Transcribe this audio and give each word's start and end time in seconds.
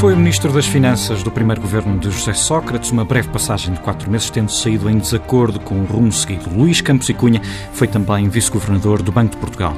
Foi 0.00 0.16
Ministro 0.16 0.50
das 0.50 0.64
Finanças 0.64 1.22
do 1.22 1.30
primeiro 1.30 1.60
governo 1.60 1.98
de 1.98 2.10
José 2.10 2.32
Sócrates, 2.32 2.90
uma 2.90 3.04
breve 3.04 3.28
passagem 3.28 3.74
de 3.74 3.80
quatro 3.80 4.10
meses, 4.10 4.30
tendo 4.30 4.50
saído 4.50 4.88
em 4.88 4.96
desacordo 4.96 5.60
com 5.60 5.78
o 5.78 5.84
rumo 5.84 6.10
seguido. 6.10 6.48
Luís 6.48 6.80
Campos 6.80 7.10
e 7.10 7.12
Cunha 7.12 7.42
foi 7.74 7.86
também 7.86 8.26
Vice-Governador 8.26 9.02
do 9.02 9.12
Banco 9.12 9.32
de 9.32 9.36
Portugal. 9.36 9.76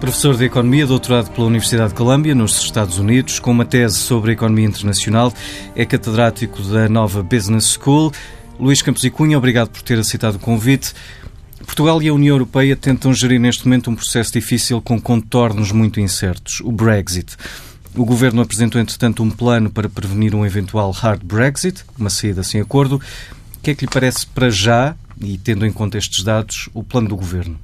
Professor 0.00 0.36
de 0.36 0.44
Economia, 0.44 0.84
doutorado 0.88 1.30
pela 1.30 1.46
Universidade 1.46 1.90
de 1.90 1.94
Colômbia, 1.94 2.34
nos 2.34 2.60
Estados 2.60 2.98
Unidos, 2.98 3.38
com 3.38 3.52
uma 3.52 3.64
tese 3.64 3.94
sobre 3.94 4.30
a 4.30 4.34
economia 4.34 4.66
internacional, 4.66 5.32
é 5.76 5.84
catedrático 5.84 6.60
da 6.62 6.88
nova 6.88 7.22
Business 7.22 7.78
School. 7.80 8.12
Luís 8.58 8.82
Campos 8.82 9.04
e 9.04 9.10
Cunha, 9.10 9.38
obrigado 9.38 9.68
por 9.68 9.82
ter 9.82 10.00
aceitado 10.00 10.34
o 10.34 10.40
convite. 10.40 10.92
Portugal 11.64 12.02
e 12.02 12.08
a 12.08 12.12
União 12.12 12.34
Europeia 12.34 12.74
tentam 12.74 13.14
gerir 13.14 13.38
neste 13.38 13.64
momento 13.68 13.88
um 13.88 13.94
processo 13.94 14.32
difícil 14.32 14.82
com 14.82 15.00
contornos 15.00 15.70
muito 15.70 16.00
incertos, 16.00 16.60
o 16.60 16.72
Brexit. 16.72 17.36
O 17.94 18.04
governo 18.04 18.40
apresentou, 18.40 18.80
entretanto, 18.80 19.22
um 19.22 19.30
plano 19.30 19.68
para 19.68 19.88
prevenir 19.88 20.34
um 20.34 20.46
eventual 20.46 20.90
hard 20.92 21.22
Brexit, 21.24 21.84
uma 21.98 22.08
saída 22.08 22.42
sem 22.42 22.60
acordo. 22.60 23.00
O 23.56 23.60
que 23.62 23.72
é 23.72 23.74
que 23.74 23.84
lhe 23.84 23.90
parece 23.90 24.26
para 24.26 24.48
já, 24.48 24.94
e 25.20 25.36
tendo 25.36 25.66
em 25.66 25.72
conta 25.72 25.98
estes 25.98 26.22
dados, 26.22 26.68
o 26.72 26.84
plano 26.84 27.08
do 27.08 27.16
governo? 27.16 27.58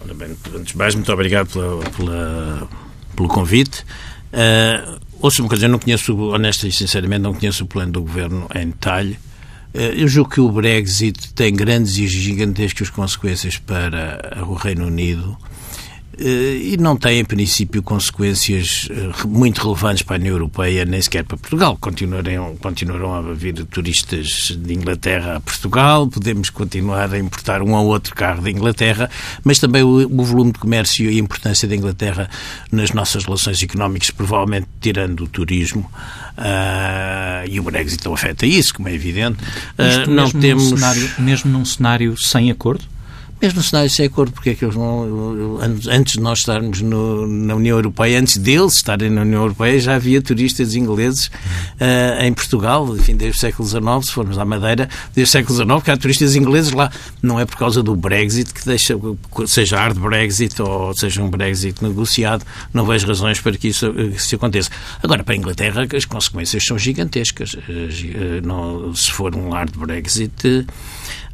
Ora 0.00 0.14
bem, 0.14 0.36
antes 0.54 0.72
de 0.72 0.76
mais, 0.76 0.94
muito 0.94 1.12
obrigado 1.12 1.48
pela, 1.48 1.90
pela, 1.90 2.68
pelo 3.14 3.28
convite. 3.28 3.84
Uh, 4.32 5.00
ouça 5.20 5.42
uma 5.42 5.48
coisa, 5.48 5.66
eu 5.66 5.70
não 5.70 5.78
conheço, 5.78 6.16
honesta 6.16 6.66
e 6.66 6.72
sinceramente, 6.72 7.22
não 7.22 7.34
conheço 7.34 7.64
o 7.64 7.66
plano 7.66 7.92
do 7.92 8.02
governo 8.02 8.48
em 8.54 8.66
detalhe. 8.66 9.18
Uh, 9.72 9.94
eu 9.94 10.08
julgo 10.08 10.30
que 10.30 10.40
o 10.40 10.50
Brexit 10.50 11.32
tem 11.34 11.54
grandes 11.54 11.96
e 11.98 12.08
gigantescas 12.08 12.90
consequências 12.90 13.58
para 13.58 14.44
o 14.46 14.54
Reino 14.54 14.86
Unido 14.86 15.38
e 16.20 16.76
não 16.78 16.96
tem, 16.96 17.20
em 17.20 17.24
princípio, 17.24 17.80
consequências 17.80 18.88
eh, 18.90 19.26
muito 19.26 19.62
relevantes 19.62 20.02
para 20.02 20.16
a 20.16 20.18
União 20.18 20.34
Europeia, 20.34 20.84
nem 20.84 21.00
sequer 21.00 21.22
para 21.22 21.36
Portugal. 21.36 21.76
Continuarão, 21.80 22.56
continuarão 22.56 23.14
a 23.14 23.34
vir 23.34 23.54
turistas 23.66 24.56
de 24.58 24.74
Inglaterra 24.74 25.36
a 25.36 25.40
Portugal, 25.40 26.08
podemos 26.08 26.50
continuar 26.50 27.12
a 27.14 27.18
importar 27.18 27.62
um 27.62 27.72
ou 27.72 27.86
outro 27.86 28.16
carro 28.16 28.42
da 28.42 28.50
Inglaterra, 28.50 29.08
mas 29.44 29.60
também 29.60 29.84
o, 29.84 30.06
o 30.06 30.24
volume 30.24 30.52
de 30.52 30.58
comércio 30.58 31.08
e 31.08 31.16
a 31.16 31.20
importância 31.20 31.68
da 31.68 31.76
Inglaterra 31.76 32.28
nas 32.72 32.90
nossas 32.90 33.24
relações 33.24 33.62
económicas, 33.62 34.10
provavelmente 34.10 34.66
tirando 34.80 35.20
o 35.20 35.28
turismo, 35.28 35.88
uh, 36.36 37.48
e 37.48 37.60
o 37.60 37.62
Brexit 37.62 38.04
não 38.04 38.14
afeta 38.14 38.44
isso, 38.44 38.74
como 38.74 38.88
é 38.88 38.94
evidente. 38.94 39.38
Uh, 39.78 40.10
não 40.10 40.28
temos... 40.30 40.72
Num 40.72 40.76
cenário, 40.78 41.10
mesmo 41.20 41.50
num 41.52 41.64
cenário 41.64 42.16
sem 42.18 42.50
acordo? 42.50 42.97
Mesmo 43.40 43.62
se 43.62 43.72
não 43.72 43.88
sem 43.88 44.06
acordo, 44.06 44.32
porque 44.32 44.50
é 44.50 44.54
que 44.54 44.64
eles 44.64 44.74
não. 44.74 45.58
Antes 45.90 46.14
de 46.14 46.20
nós 46.20 46.40
estarmos 46.40 46.80
no, 46.80 47.26
na 47.26 47.54
União 47.54 47.76
Europeia, 47.76 48.18
antes 48.18 48.36
deles 48.36 48.74
estarem 48.74 49.10
na 49.10 49.22
União 49.22 49.42
Europeia, 49.42 49.78
já 49.78 49.94
havia 49.94 50.20
turistas 50.20 50.74
ingleses 50.74 51.26
uh, 51.26 52.22
em 52.22 52.32
Portugal, 52.32 52.96
enfim, 52.96 53.16
desde 53.16 53.36
o 53.36 53.40
século 53.40 53.68
XIX, 53.68 53.84
se 54.02 54.12
formos 54.12 54.38
à 54.38 54.44
Madeira, 54.44 54.88
desde 55.14 55.30
o 55.30 55.32
século 55.32 55.56
XIX, 55.56 55.82
que 55.84 55.90
há 55.92 55.96
turistas 55.96 56.34
ingleses 56.34 56.72
lá. 56.72 56.90
Não 57.22 57.38
é 57.38 57.44
por 57.44 57.56
causa 57.56 57.80
do 57.80 57.94
Brexit 57.94 58.52
que 58.52 58.64
deixa, 58.64 58.94
seja 59.46 59.78
hard 59.78 59.98
Brexit 59.98 60.60
ou 60.60 60.92
seja 60.94 61.22
um 61.22 61.30
Brexit 61.30 61.82
negociado, 61.82 62.44
não 62.74 62.84
vejo 62.84 63.06
razões 63.06 63.40
para 63.40 63.56
que 63.56 63.68
isso, 63.68 63.86
que 64.28 64.34
aconteça. 64.34 64.70
Agora, 65.00 65.22
para 65.22 65.34
a 65.34 65.36
Inglaterra, 65.36 65.86
as 65.96 66.04
consequências 66.04 66.64
são 66.64 66.76
gigantescas. 66.76 67.54
Uh, 67.54 68.44
não, 68.44 68.92
se 68.94 69.12
for 69.12 69.36
um 69.36 69.50
hard 69.50 69.76
Brexit 69.76 70.66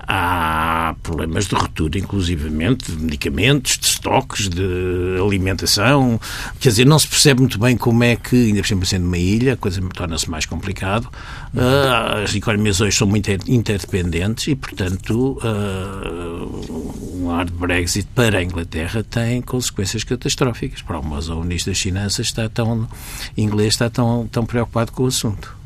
Há 0.06 0.94
problemas 1.02 1.46
de 1.46 1.54
ruptura, 1.54 1.98
inclusivamente, 1.98 2.90
de 2.90 3.02
medicamentos, 3.02 3.78
de 3.78 3.86
estoques, 3.86 4.48
de 4.48 5.18
alimentação. 5.24 6.20
Quer 6.60 6.68
dizer, 6.70 6.86
não 6.86 6.98
se 6.98 7.08
percebe 7.08 7.40
muito 7.40 7.58
bem 7.58 7.76
como 7.76 8.04
é 8.04 8.16
que, 8.16 8.36
ainda 8.48 8.60
por 8.60 8.66
cima 8.66 8.84
sendo 8.84 9.06
uma 9.06 9.18
ilha, 9.18 9.54
a 9.54 9.56
coisa 9.56 9.80
torna-se 9.94 10.28
mais 10.30 10.46
complicado. 10.46 11.08
Uh, 11.54 12.22
as 12.24 12.34
economias 12.34 12.80
hoje 12.80 12.96
são 12.96 13.06
muito 13.06 13.30
interdependentes 13.48 14.48
e, 14.48 14.54
portanto, 14.54 15.38
uh, 15.42 17.14
um 17.14 17.28
hard 17.28 17.50
Brexit 17.52 18.08
para 18.14 18.38
a 18.38 18.42
Inglaterra 18.42 19.02
tem 19.02 19.40
consequências 19.40 20.04
catastróficas. 20.04 20.82
Para 20.82 20.98
ou 20.98 21.40
o 21.40 21.44
Ministro 21.44 21.72
das 21.72 21.80
Finanças 21.80 22.26
está 22.26 22.48
tão, 22.48 22.88
inglês 23.36 23.74
está 23.74 23.88
tão, 23.88 24.28
tão 24.30 24.44
preocupado 24.44 24.92
com 24.92 25.04
o 25.04 25.06
assunto. 25.06 25.63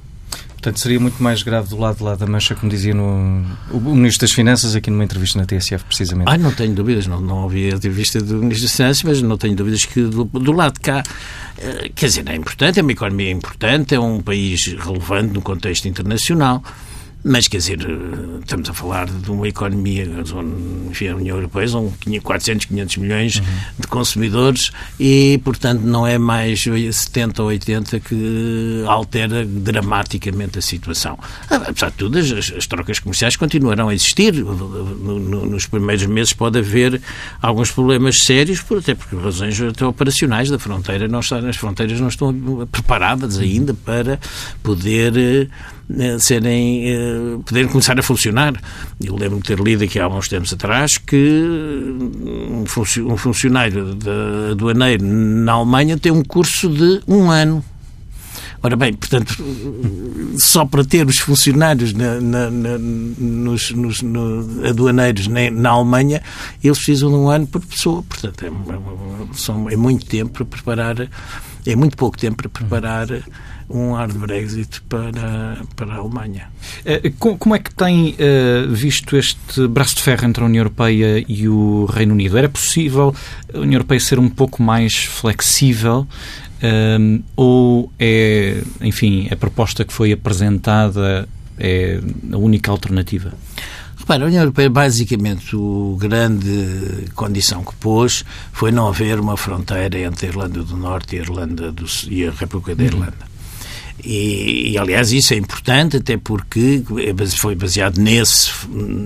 Portanto, 0.69 0.81
seria 0.81 1.01
muito 1.01 1.23
mais 1.23 1.43
grave 1.43 1.69
do 1.69 1.79
lado 1.79 2.05
lá 2.05 2.15
da 2.15 2.27
mancha, 2.27 2.55
como 2.55 2.71
dizia 2.71 2.93
no, 2.93 3.43
o 3.71 3.81
Ministro 3.81 4.27
das 4.27 4.33
Finanças, 4.33 4.77
aqui 4.77 4.91
numa 4.91 5.03
entrevista 5.03 5.39
na 5.39 5.47
TSF, 5.47 5.83
precisamente. 5.85 6.29
Ah, 6.29 6.37
não 6.37 6.53
tenho 6.53 6.75
dúvidas, 6.75 7.07
não, 7.07 7.23
não 7.23 7.45
ouvi 7.45 7.71
a 7.73 7.75
entrevista 7.75 8.21
do 8.21 8.35
Ministro 8.35 8.67
das 8.67 8.77
Finanças, 8.77 9.03
mas 9.03 9.23
não 9.23 9.39
tenho 9.39 9.57
dúvidas 9.57 9.87
que 9.87 10.03
do, 10.03 10.25
do 10.25 10.53
lado 10.53 10.75
de 10.75 10.81
cá, 10.81 11.03
eh, 11.57 11.91
quer 11.95 12.07
dizer, 12.07 12.29
é 12.29 12.35
importante, 12.35 12.79
é 12.79 12.83
uma 12.83 12.93
economia 12.93 13.31
importante, 13.31 13.95
é 13.95 14.01
um 14.01 14.21
país 14.21 14.67
relevante 14.67 15.33
no 15.33 15.41
contexto 15.41 15.89
internacional. 15.89 16.63
Mas, 17.25 17.49
quer 17.49 17.59
dizer, 17.59 17.79
estamos 18.41 18.71
a 18.71 18.73
falar 18.73 19.07
de 19.07 19.31
uma 19.31 19.49
economia, 19.49 20.07
enfim, 20.89 21.09
a 21.09 21.17
União 21.17 21.37
Europeia 21.37 21.67
são 21.67 21.93
400, 22.23 22.67
500 22.67 22.97
milhões 22.99 23.37
uhum. 23.37 23.45
de 23.79 23.87
consumidores 23.89 24.71
e, 25.01 25.41
portanto, 25.43 25.83
não 25.83 26.07
é 26.07 26.17
mais 26.17 26.63
70 26.63 27.43
ou 27.43 27.49
80 27.49 28.01
que 28.01 28.85
altera 28.87 29.45
dramaticamente 29.45 30.61
a 30.61 30.63
situação. 30.63 31.19
Apesar 31.51 31.91
de 31.91 31.97
tudo, 31.97 32.19
as, 32.19 32.31
as 32.31 32.67
trocas 32.67 33.01
comerciais 33.01 33.37
continuarão 33.37 33.89
a 33.89 33.95
existir. 33.95 34.33
No, 34.33 35.19
no, 35.19 35.47
nos 35.47 35.67
primeiros 35.67 36.07
meses 36.07 36.33
pode 36.33 36.59
haver 36.59 37.01
alguns 37.43 37.73
problemas 37.73 38.19
sérios, 38.19 38.61
por, 38.63 38.79
até 38.79 38.95
porque 38.95 39.17
razões 39.17 39.61
até 39.61 39.85
operacionais 39.85 40.51
da 40.51 40.59
fronteira, 40.59 41.09
não 41.09 41.21
estão, 41.21 41.47
as 41.49 41.57
fronteiras 41.57 42.01
não 42.01 42.09
estão 42.09 42.33
preparadas 42.71 43.39
ainda 43.39 43.75
para 43.75 44.21
poder 44.63 45.17
eh, 45.17 45.47
serem, 46.19 46.91
eh, 46.91 47.39
poderem 47.45 47.69
começar 47.69 47.99
a 47.99 48.03
funcionar. 48.03 48.55
Eu 49.03 49.15
lembro-me 49.15 49.43
de 49.43 49.49
ter 49.49 49.59
lido 49.59 49.85
aqui 49.85 49.99
há 49.99 50.09
uns 50.09 50.29
tempos 50.29 50.53
atrás 50.53 50.99
que 50.99 51.17
um 53.01 53.17
funcionário 53.17 53.97
aduaneiro 54.51 55.05
na 55.05 55.53
Alemanha 55.53 55.97
tem 55.97 56.13
um 56.13 56.23
curso 56.23 56.69
de 56.69 57.01
um 57.07 57.31
ano. 57.31 57.65
Ora 58.61 58.75
bem, 58.75 58.93
portanto, 58.93 59.37
só 60.37 60.65
para 60.65 60.85
ter 60.85 61.07
os 61.07 61.19
funcionários 61.19 61.93
na, 61.93 62.21
na, 62.21 62.51
na, 62.51 62.77
nos, 62.77 63.71
nos 63.71 64.03
no, 64.03 64.67
aduaneiros 64.69 65.29
na, 65.29 65.49
na, 65.49 65.71
Alemanha, 65.71 66.21
eles 66.63 66.77
precisam 66.77 67.09
de 67.09 67.15
um 67.15 67.29
ano 67.29 67.47
por 67.47 67.65
pessoa. 67.65 68.03
Portanto, 68.03 68.45
é, 68.45 68.49
é, 68.49 69.73
é 69.73 69.77
muito 69.77 70.07
tempo 70.07 70.33
para 70.33 70.45
preparar, 70.45 71.09
é 71.65 71.77
muito 71.77 71.97
pouco 71.97 72.19
tempo 72.19 72.37
para 72.37 72.49
preparar 72.49 73.07
um 73.71 73.93
hard 73.93 74.17
Brexit 74.17 74.81
para, 74.83 75.59
para 75.77 75.95
a 75.95 75.97
Alemanha. 75.97 76.49
Eh, 76.85 77.13
como 77.19 77.55
é 77.55 77.59
que 77.59 77.75
tem 77.75 78.15
eh, 78.19 78.67
visto 78.69 79.17
este 79.17 79.67
braço 79.69 79.97
de 79.97 80.03
ferro 80.03 80.27
entre 80.27 80.43
a 80.43 80.47
União 80.47 80.61
Europeia 80.61 81.25
e 81.29 81.49
o 81.49 81.85
Reino 81.87 82.15
Unido? 82.15 82.39
Era 82.39 82.49
possível 82.49 83.15
a 83.53 83.59
União 83.59 83.75
Europeia 83.75 84.01
ser 84.01 84.19
um 84.19 84.29
pouco 84.29 84.63
mais 84.63 85.05
flexível 85.05 86.07
um, 86.61 86.67
ehm, 86.67 87.23
ou 87.37 87.93
é, 87.99 88.63
enfim, 88.81 89.29
a 89.31 89.37
proposta 89.37 89.85
que 89.85 89.93
foi 89.93 90.13
apresentada 90.13 91.29
é 91.59 92.01
a 92.33 92.37
única 92.37 92.71
alternativa? 92.71 93.33
Repara, 93.97 94.25
a 94.25 94.27
União 94.27 94.43
Europeia, 94.43 94.71
basicamente, 94.71 95.55
a 95.55 95.99
grande 95.99 97.09
condição 97.15 97.63
que 97.63 97.75
pôs 97.75 98.25
foi 98.53 98.71
não 98.71 98.89
haver 98.89 99.21
uma 99.21 99.37
fronteira 99.37 99.99
entre 99.99 100.27
a 100.27 100.29
Irlanda 100.31 100.63
do 100.63 100.77
Norte 100.77 101.17
e 101.17 101.19
a, 101.19 101.23
Irlanda 101.23 101.73
do, 101.73 101.85
e 102.09 102.27
a 102.27 102.31
República 102.31 102.75
da 102.75 102.85
uhum. 102.85 102.89
Irlanda. 102.89 103.28
E, 104.05 104.71
e, 104.71 104.79
aliás, 104.79 105.13
isso 105.13 105.35
é 105.35 105.37
importante, 105.37 105.97
até 105.97 106.17
porque 106.17 106.83
foi 107.37 107.55
baseado 107.55 107.99
nesse. 107.99 108.51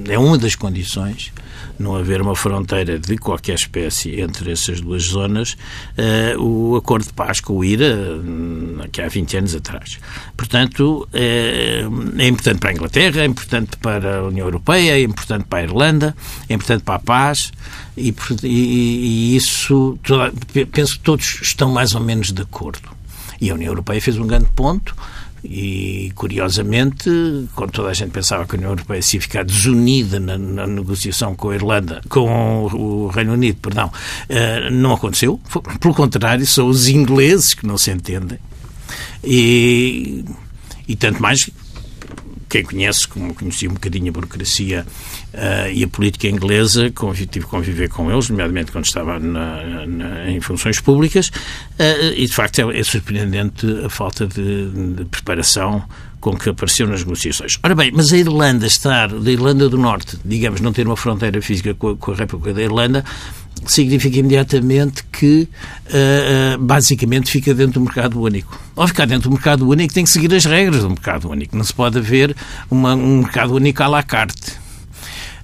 É 0.09 0.19
uma 0.19 0.37
das 0.37 0.55
condições 0.55 1.33
não 1.79 1.97
haver 1.97 2.23
uma 2.23 2.35
fronteira 2.35 2.99
de 2.99 3.17
qualquer 3.19 3.55
espécie 3.55 4.21
entre 4.21 4.53
essas 4.53 4.81
duas 4.81 5.03
zonas, 5.05 5.57
uh, 5.99 6.41
o 6.41 6.77
acordo 6.77 7.07
de 7.07 7.13
paz 7.13 7.41
com 7.41 7.55
o 7.55 7.65
IRA, 7.65 7.95
uh, 7.95 8.89
que 8.91 9.03
há 9.03 9.09
20 9.09 9.37
anos 9.39 9.55
atrás. 9.55 9.99
Portanto, 10.37 11.09
é, 11.13 11.85
é 12.19 12.29
importante 12.29 12.59
para 12.59 12.71
a 12.71 12.73
Inglaterra, 12.73 13.23
é 13.23 13.27
importante 13.27 13.77
para 13.79 14.19
a 14.19 14.23
União 14.25 14.47
Europeia, 14.47 14.93
é 14.93 15.03
importante 15.03 15.45
para 15.45 15.59
a 15.59 15.63
Irlanda, 15.63 16.17
é 16.49 16.55
importante 16.55 16.85
para 16.85 16.95
a 16.95 17.01
paz 17.01 17.53
e, 17.97 18.15
e, 18.43 18.47
e 18.47 19.37
isso, 19.37 19.99
penso 20.71 20.95
que 20.95 21.01
todos 21.01 21.41
estão 21.43 21.71
mais 21.73 21.95
ou 21.95 22.01
menos 22.01 22.33
de 22.33 22.43
acordo. 22.43 23.02
E 23.43 23.51
a 23.51 23.55
União 23.55 23.73
Europeia 23.73 24.01
fez 24.01 24.17
um 24.17 24.27
grande 24.27 24.47
ponto 24.55 24.95
e, 25.45 26.13
curiosamente, 26.15 27.11
quando 27.57 27.73
toda 27.73 27.91
a 27.91 27.93
gente 27.93 28.13
pensava 28.13 28.47
que 28.47 28.55
a 28.55 28.59
União 28.59 28.71
Europeia 28.71 29.03
se 29.03 29.17
ia 29.17 29.21
ficar 29.21 29.45
desunida 29.45 30.21
na, 30.21 30.39
na 30.39 30.65
negociação 30.65 31.35
com 31.35 31.51
a 31.51 31.57
Irlanda, 31.57 32.01
com 32.09 32.67
o 32.67 33.09
Reino 33.09 33.33
Unido, 33.33 33.59
perdão, 33.61 33.89
uh, 33.89 34.71
não 34.71 34.93
aconteceu. 34.93 35.41
Pelo 35.81 35.93
contrário, 35.93 36.47
são 36.47 36.69
os 36.69 36.89
ingleses 36.89 37.53
que 37.53 37.67
não 37.67 37.77
se 37.77 37.91
entendem. 37.91 38.39
E, 39.25 40.25
e 40.87 40.95
tanto 40.95 41.21
mais 41.21 41.51
quem 42.53 42.63
conhece, 42.63 43.09
como 43.09 43.33
conhecia 43.33 43.71
um 43.71 43.73
bocadinho 43.73 44.11
a 44.11 44.13
burocracia 44.13 44.85
uh, 45.33 45.73
e 45.73 45.83
a 45.83 45.89
política 45.89 46.29
inglesa, 46.29 46.91
conviv, 46.91 47.27
tive 47.27 47.47
que 47.47 47.51
conviver 47.51 47.89
com 47.89 48.13
eles, 48.13 48.29
nomeadamente 48.29 48.71
quando 48.71 48.85
estava 48.85 49.19
na, 49.19 49.87
na, 49.87 50.31
em 50.31 50.39
funções 50.39 50.79
públicas, 50.79 51.29
uh, 51.29 52.13
e 52.15 52.27
de 52.27 52.35
facto 52.35 52.59
é, 52.59 52.79
é, 52.79 52.85
surpreendente 52.85 53.67
a 53.83 53.89
falta 53.89 54.27
de, 54.27 54.69
de 54.69 55.05
preparação 55.07 55.83
com 56.21 56.37
que 56.37 56.51
apareceu 56.51 56.87
nas 56.87 57.01
negociações. 57.01 57.59
Ora 57.63 57.75
bem, 57.75 57.91
mas 57.91 58.13
a 58.13 58.19
Irlanda 58.19 58.67
estar, 58.67 59.09
da 59.09 59.33
Irlanda 59.33 59.71
do 59.71 59.79
Norte, 59.79 60.19
digamos, 60.23 60.61
não 60.61 60.75
ter 60.75 60.87
uma 60.87 60.97
fronteira 60.97 61.41
física 61.41 61.73
com 61.73 61.89
a, 61.89 61.97
com 61.97 62.13
a 62.13 62.15
República 62.15 62.53
da 62.53 62.63
Irlanda, 62.63 63.03
significa 63.67 64.19
imediatamente 64.19 65.05
que 65.05 65.49
uh, 65.87 66.59
basicamente 66.59 67.31
fica 67.31 67.55
dentro 67.55 67.75
do 67.75 67.85
mercado 67.85 68.21
único. 68.21 68.59
Ao 68.75 68.87
ficar 68.89 69.07
dentro 69.07 69.29
do 69.29 69.35
mercado 69.35 69.69
único 69.69 69.95
tem 69.95 70.05
que 70.05 70.11
seguir 70.11 70.35
as 70.35 70.45
regras 70.45 70.83
do 70.83 70.91
mercado 70.91 71.31
único. 71.31 71.57
Não 71.57 71.65
se 71.65 71.73
pode 71.73 71.99
haver 71.99 72.35
uma, 72.71 72.95
um 72.95 73.19
mercado 73.19 73.55
único 73.55 73.83
à 73.83 73.87
la 73.87 74.03
carte. 74.03 74.53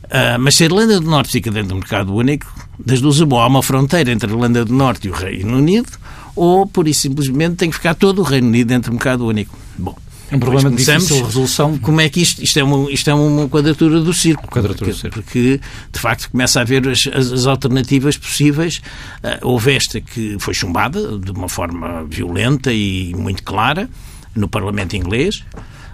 Uh, 0.05 0.38
mas 0.40 0.56
se 0.56 0.64
a 0.64 0.66
Irlanda 0.66 1.00
do 1.00 1.08
Norte 1.08 1.31
fica 1.32 1.50
dentro 1.50 1.70
do 1.70 1.76
mercado 1.76 2.14
único, 2.14 2.46
das 2.78 3.00
duas, 3.00 3.20
ou 3.20 3.38
há 3.38 3.46
uma 3.46 3.62
fronteira 3.62 4.11
entre 4.11 4.31
a 4.31 4.32
Irlanda 4.32 4.64
do 4.64 4.72
Norte 4.72 5.08
e 5.08 5.11
o 5.11 5.14
Reino 5.14 5.56
Unido, 5.56 5.90
ou, 6.34 6.66
por 6.66 6.88
isso 6.88 7.02
simplesmente, 7.02 7.56
tem 7.56 7.69
que 7.69 7.76
ficar 7.76 7.94
todo 7.94 8.20
o 8.20 8.22
Reino 8.22 8.49
Unido 8.49 8.69
dentro 8.69 8.90
do 8.90 8.94
mercado 8.94 9.26
único. 9.26 9.56
Bom, 9.76 9.96
um 10.32 10.38
problema 10.38 10.70
de 10.70 10.76
difícil 10.76 11.25
resolução. 11.25 11.78
Como 11.78 12.00
é 12.00 12.08
que 12.08 12.20
isto, 12.20 12.42
isto, 12.42 12.58
é 12.58 12.64
uma, 12.64 12.90
isto 12.90 13.08
é 13.08 13.14
uma 13.14 13.48
quadratura 13.48 14.00
do 14.00 14.12
círculo. 14.12 14.48
Quadratura 14.48 14.92
porque, 14.92 15.08
porque, 15.08 15.60
de 15.92 15.98
facto, 15.98 16.30
começa 16.30 16.58
a 16.58 16.62
haver 16.62 16.86
as, 16.88 17.08
as, 17.12 17.32
as 17.32 17.46
alternativas 17.46 18.16
possíveis. 18.16 18.82
Uh, 19.22 19.48
houve 19.48 19.75
esta 19.75 20.00
que 20.00 20.36
foi 20.38 20.54
chumbada 20.54 21.19
de 21.19 21.30
uma 21.30 21.48
forma 21.48 22.04
violenta 22.04 22.72
e 22.72 23.14
muito 23.16 23.42
clara 23.42 23.88
no 24.34 24.48
Parlamento 24.48 24.94
inglês, 24.96 25.44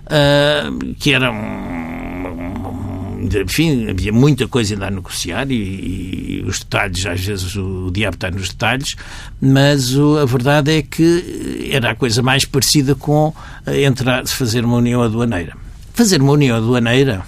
uh, 0.07 0.95
que 0.99 1.13
era 1.13 1.31
um, 1.31 2.94
enfim, 3.23 3.89
havia 3.89 4.13
muita 4.13 4.47
coisa 4.49 4.75
ainda 4.75 4.87
a 4.87 4.91
negociar 4.91 5.51
e, 5.51 5.55
e, 5.55 6.45
os 6.47 6.61
detalhes, 6.61 7.07
às 7.07 7.21
vezes 7.21 7.57
o, 7.57 7.87
o 7.87 7.91
diabo 7.91 8.17
está 8.17 8.31
nos 8.31 8.49
detalhes, 8.49 8.97
mas 9.41 9.97
o, 9.97 10.19
a 10.19 10.25
verdade 10.25 10.79
é 10.79 10.83
que 10.83 11.69
era 11.71 11.91
a 11.91 11.95
coisa 11.95 12.23
mais 12.23 12.45
parecida 12.45 12.95
com 12.95 13.35
eh, 13.67 13.85
entrar, 13.85 14.27
fazer 14.27 14.65
uma 14.65 14.77
união 14.77 15.03
aduaneira. 15.03 15.57
Fazer 15.93 16.21
uma 16.21 16.33
união 16.33 16.57
aduaneira, 16.57 17.23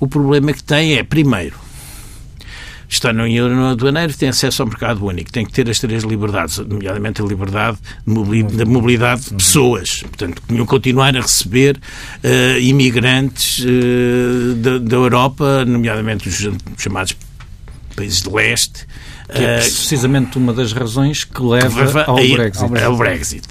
o 0.00 0.06
problema 0.06 0.52
que 0.52 0.62
tem 0.62 0.94
é, 0.94 1.02
primeiro, 1.02 1.56
está 2.88 3.12
no 3.12 3.24
União 3.24 3.68
Aduaneiro 3.68 4.14
tem 4.16 4.30
acesso 4.30 4.62
ao 4.62 4.68
mercado 4.68 5.04
único, 5.04 5.30
tem 5.30 5.44
que 5.44 5.52
ter 5.52 5.68
as 5.68 5.78
três 5.78 6.04
liberdades, 6.04 6.58
nomeadamente 6.58 7.20
a 7.20 7.24
liberdade 7.24 7.78
da 8.54 8.64
mobilidade 8.64 9.24
de 9.24 9.34
pessoas. 9.34 10.02
Portanto, 10.02 10.42
continuar 10.66 11.14
a 11.16 11.20
receber 11.20 11.76
uh, 11.76 12.58
imigrantes 12.58 13.58
uh, 13.60 14.54
da, 14.54 14.78
da, 14.78 14.96
Europa, 14.96 15.64
nomeadamente 15.66 16.28
os 16.28 16.48
chamados 16.78 17.14
países 17.94 18.22
de 18.22 18.30
leste. 18.30 18.86
Que 19.30 19.44
é 19.44 19.58
precisamente 19.58 20.38
uma 20.38 20.54
das 20.54 20.72
razões 20.72 21.24
que 21.24 21.42
leva, 21.42 21.68
que 21.68 21.76
leva 21.76 22.04
ao, 22.04 22.16
a, 22.16 22.20
Brexit. 22.20 22.82
ao 22.82 22.96
Brexit. 22.96 23.48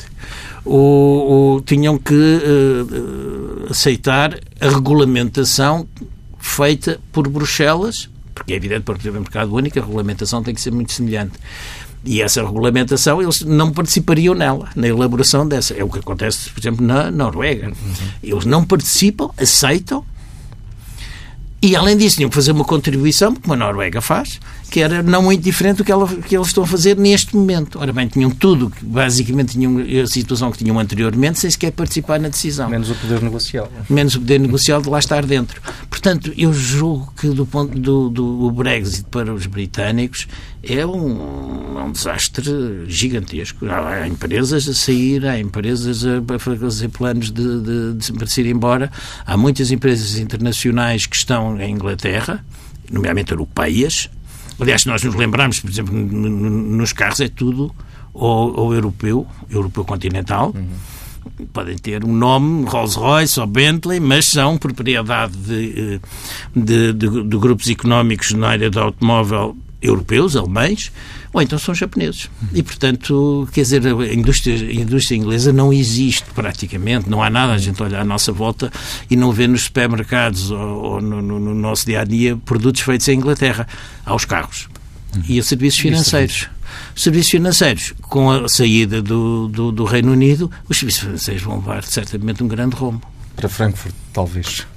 O, 0.65 1.55
o, 1.57 1.61
tinham 1.61 1.97
que 1.99 2.13
uh, 2.13 3.67
aceitar 3.69 4.39
a 4.59 4.69
regulamentação 4.69 5.87
feita 6.39 6.99
por 7.11 7.27
Bruxelas 7.29 8.09
porque 8.37 8.53
é 8.53 8.55
evidente, 8.55 8.81
para 8.81 8.97
ter 8.97 9.09
um 9.09 9.19
mercado 9.19 9.53
único, 9.53 9.79
a 9.79 9.81
regulamentação 9.81 10.43
tem 10.43 10.53
que 10.53 10.61
ser 10.61 10.71
muito 10.71 10.91
semelhante. 10.91 11.33
E 12.05 12.21
essa 12.21 12.43
regulamentação, 12.43 13.21
eles 13.21 13.41
não 13.41 13.71
participariam 13.71 14.33
nela, 14.33 14.69
na 14.75 14.87
elaboração 14.87 15.47
dessa. 15.47 15.73
É 15.73 15.83
o 15.83 15.89
que 15.89 15.99
acontece, 15.99 16.49
por 16.49 16.59
exemplo, 16.59 16.85
na 16.85 17.11
Noruega. 17.11 17.67
Uhum. 17.67 18.07
Eles 18.23 18.45
não 18.45 18.63
participam, 18.63 19.29
aceitam, 19.37 20.05
e, 21.61 21.75
além 21.75 21.97
disso, 21.97 22.17
tinham 22.17 22.29
que 22.29 22.35
fazer 22.35 22.51
uma 22.51 22.63
contribuição, 22.63 23.33
como 23.33 23.53
a 23.53 23.57
Noruega 23.57 23.99
faz, 23.99 24.39
que 24.69 24.81
era 24.81 25.01
não 25.01 25.23
muito 25.23 25.41
diferente 25.41 25.77
do 25.77 25.83
que, 25.83 25.91
ela, 25.91 26.07
que 26.07 26.35
eles 26.35 26.47
estão 26.47 26.63
a 26.63 26.67
fazer 26.67 26.97
neste 26.97 27.35
momento. 27.35 27.79
Ora 27.79 27.93
bem, 27.93 28.07
tinham 28.07 28.29
tudo, 28.29 28.71
basicamente 28.81 29.53
tinham 29.53 29.77
a 30.03 30.07
situação 30.07 30.51
que 30.51 30.57
tinham 30.57 30.77
anteriormente, 30.79 31.39
sem 31.39 31.49
sequer 31.49 31.71
participar 31.71 32.19
na 32.19 32.29
decisão. 32.29 32.69
Menos 32.69 32.89
o 32.89 32.95
poder 32.95 33.21
negocial. 33.21 33.71
Menos 33.89 34.15
o 34.15 34.19
poder 34.19 34.39
negocial 34.39 34.81
de 34.81 34.89
lá 34.89 34.99
estar 34.99 35.25
dentro. 35.25 35.61
Portanto, 35.89 36.33
eu 36.37 36.53
julgo 36.53 37.13
que 37.19 37.29
do 37.29 37.45
ponto 37.45 37.77
do, 37.77 38.09
do 38.09 38.51
Brexit 38.51 39.05
para 39.09 39.33
os 39.33 39.45
britânicos 39.45 40.27
é 40.63 40.85
um, 40.85 41.79
é 41.79 41.83
um 41.83 41.91
desastre 41.91 42.85
gigantesco. 42.87 43.65
Há, 43.67 43.89
há, 43.89 44.07
empresas 44.07 44.67
a 44.67 44.73
sair, 44.73 45.25
há 45.25 45.39
empresas 45.39 46.05
a, 46.05 46.39
fazer 46.39 46.89
planos 46.89 47.31
de, 47.31 47.61
de, 47.61 47.93
de, 47.93 48.11
de 48.11 48.31
se 48.31 48.41
ir 48.41 48.47
embora. 48.47 48.91
Há 49.25 49.37
muitas 49.37 49.71
empresas 49.71 50.17
internacionais 50.17 51.05
que 51.05 51.15
estão 51.15 51.59
em 51.59 51.71
Inglaterra, 51.71 52.43
nomeadamente 52.91 53.31
europeias, 53.31 54.09
Aliás, 54.59 54.85
nós 54.85 55.03
nos 55.03 55.15
lembrarmos, 55.15 55.59
por 55.59 55.69
exemplo, 55.69 55.93
nos 55.93 56.93
carros 56.93 57.19
é 57.19 57.27
tudo 57.27 57.73
ou, 58.13 58.59
ou 58.59 58.73
europeu, 58.73 59.27
europeu 59.49 59.85
continental. 59.85 60.53
Uhum. 60.55 61.47
Podem 61.53 61.77
ter 61.77 62.03
um 62.03 62.13
nome, 62.13 62.65
Rolls-Royce 62.67 63.39
ou 63.39 63.45
Bentley, 63.45 63.99
mas 63.99 64.25
são 64.25 64.57
propriedade 64.57 65.35
de, 65.37 65.99
de, 66.55 66.93
de, 66.93 67.23
de 67.23 67.37
grupos 67.37 67.69
económicos 67.69 68.31
na 68.31 68.49
área 68.49 68.69
do 68.69 68.79
automóvel 68.79 69.55
europeus, 69.81 70.35
alemães, 70.35 70.91
ou 71.31 71.41
então 71.41 71.59
são 71.59 71.73
japoneses. 71.75 72.29
E, 72.53 72.63
portanto, 72.63 73.47
quer 73.51 73.61
dizer, 73.61 73.85
a 73.85 74.13
indústria, 74.13 74.55
a 74.55 74.73
indústria 74.73 75.17
inglesa 75.17 75.53
não 75.53 75.71
existe 75.71 76.25
praticamente, 76.33 77.09
não 77.09 77.21
há 77.21 77.29
nada, 77.29 77.53
a 77.53 77.57
gente 77.57 77.81
olha 77.83 77.99
à 77.99 78.03
nossa 78.03 78.31
volta 78.31 78.71
e 79.09 79.15
não 79.15 79.31
vê 79.31 79.47
nos 79.47 79.63
supermercados 79.63 80.49
ou, 80.49 80.59
ou 80.59 81.01
no, 81.01 81.21
no, 81.21 81.39
no, 81.39 81.53
nosso 81.53 81.85
dia-a-dia 81.85 82.37
produtos 82.37 82.81
feitos 82.81 83.07
em 83.07 83.17
Inglaterra. 83.17 83.67
Há 84.05 84.15
os 84.15 84.25
carros. 84.25 84.67
E 85.27 85.39
a 85.39 85.43
serviços 85.43 85.79
financeiros. 85.79 86.49
Serviços 86.95 87.31
financeiros, 87.31 87.93
com 88.01 88.29
a 88.29 88.49
saída 88.49 89.01
do, 89.01 89.47
do, 89.47 89.71
do 89.71 89.83
Reino 89.85 90.11
Unido, 90.11 90.51
os 90.67 90.77
serviços 90.77 91.03
financeiros 91.03 91.43
vão 91.43 91.57
levar 91.57 91.83
certamente 91.83 92.43
um 92.43 92.47
grande 92.47 92.75
rombo. 92.75 93.01
Para 93.35 93.47
Frankfurt, 93.47 93.93
talvez. 94.11 94.67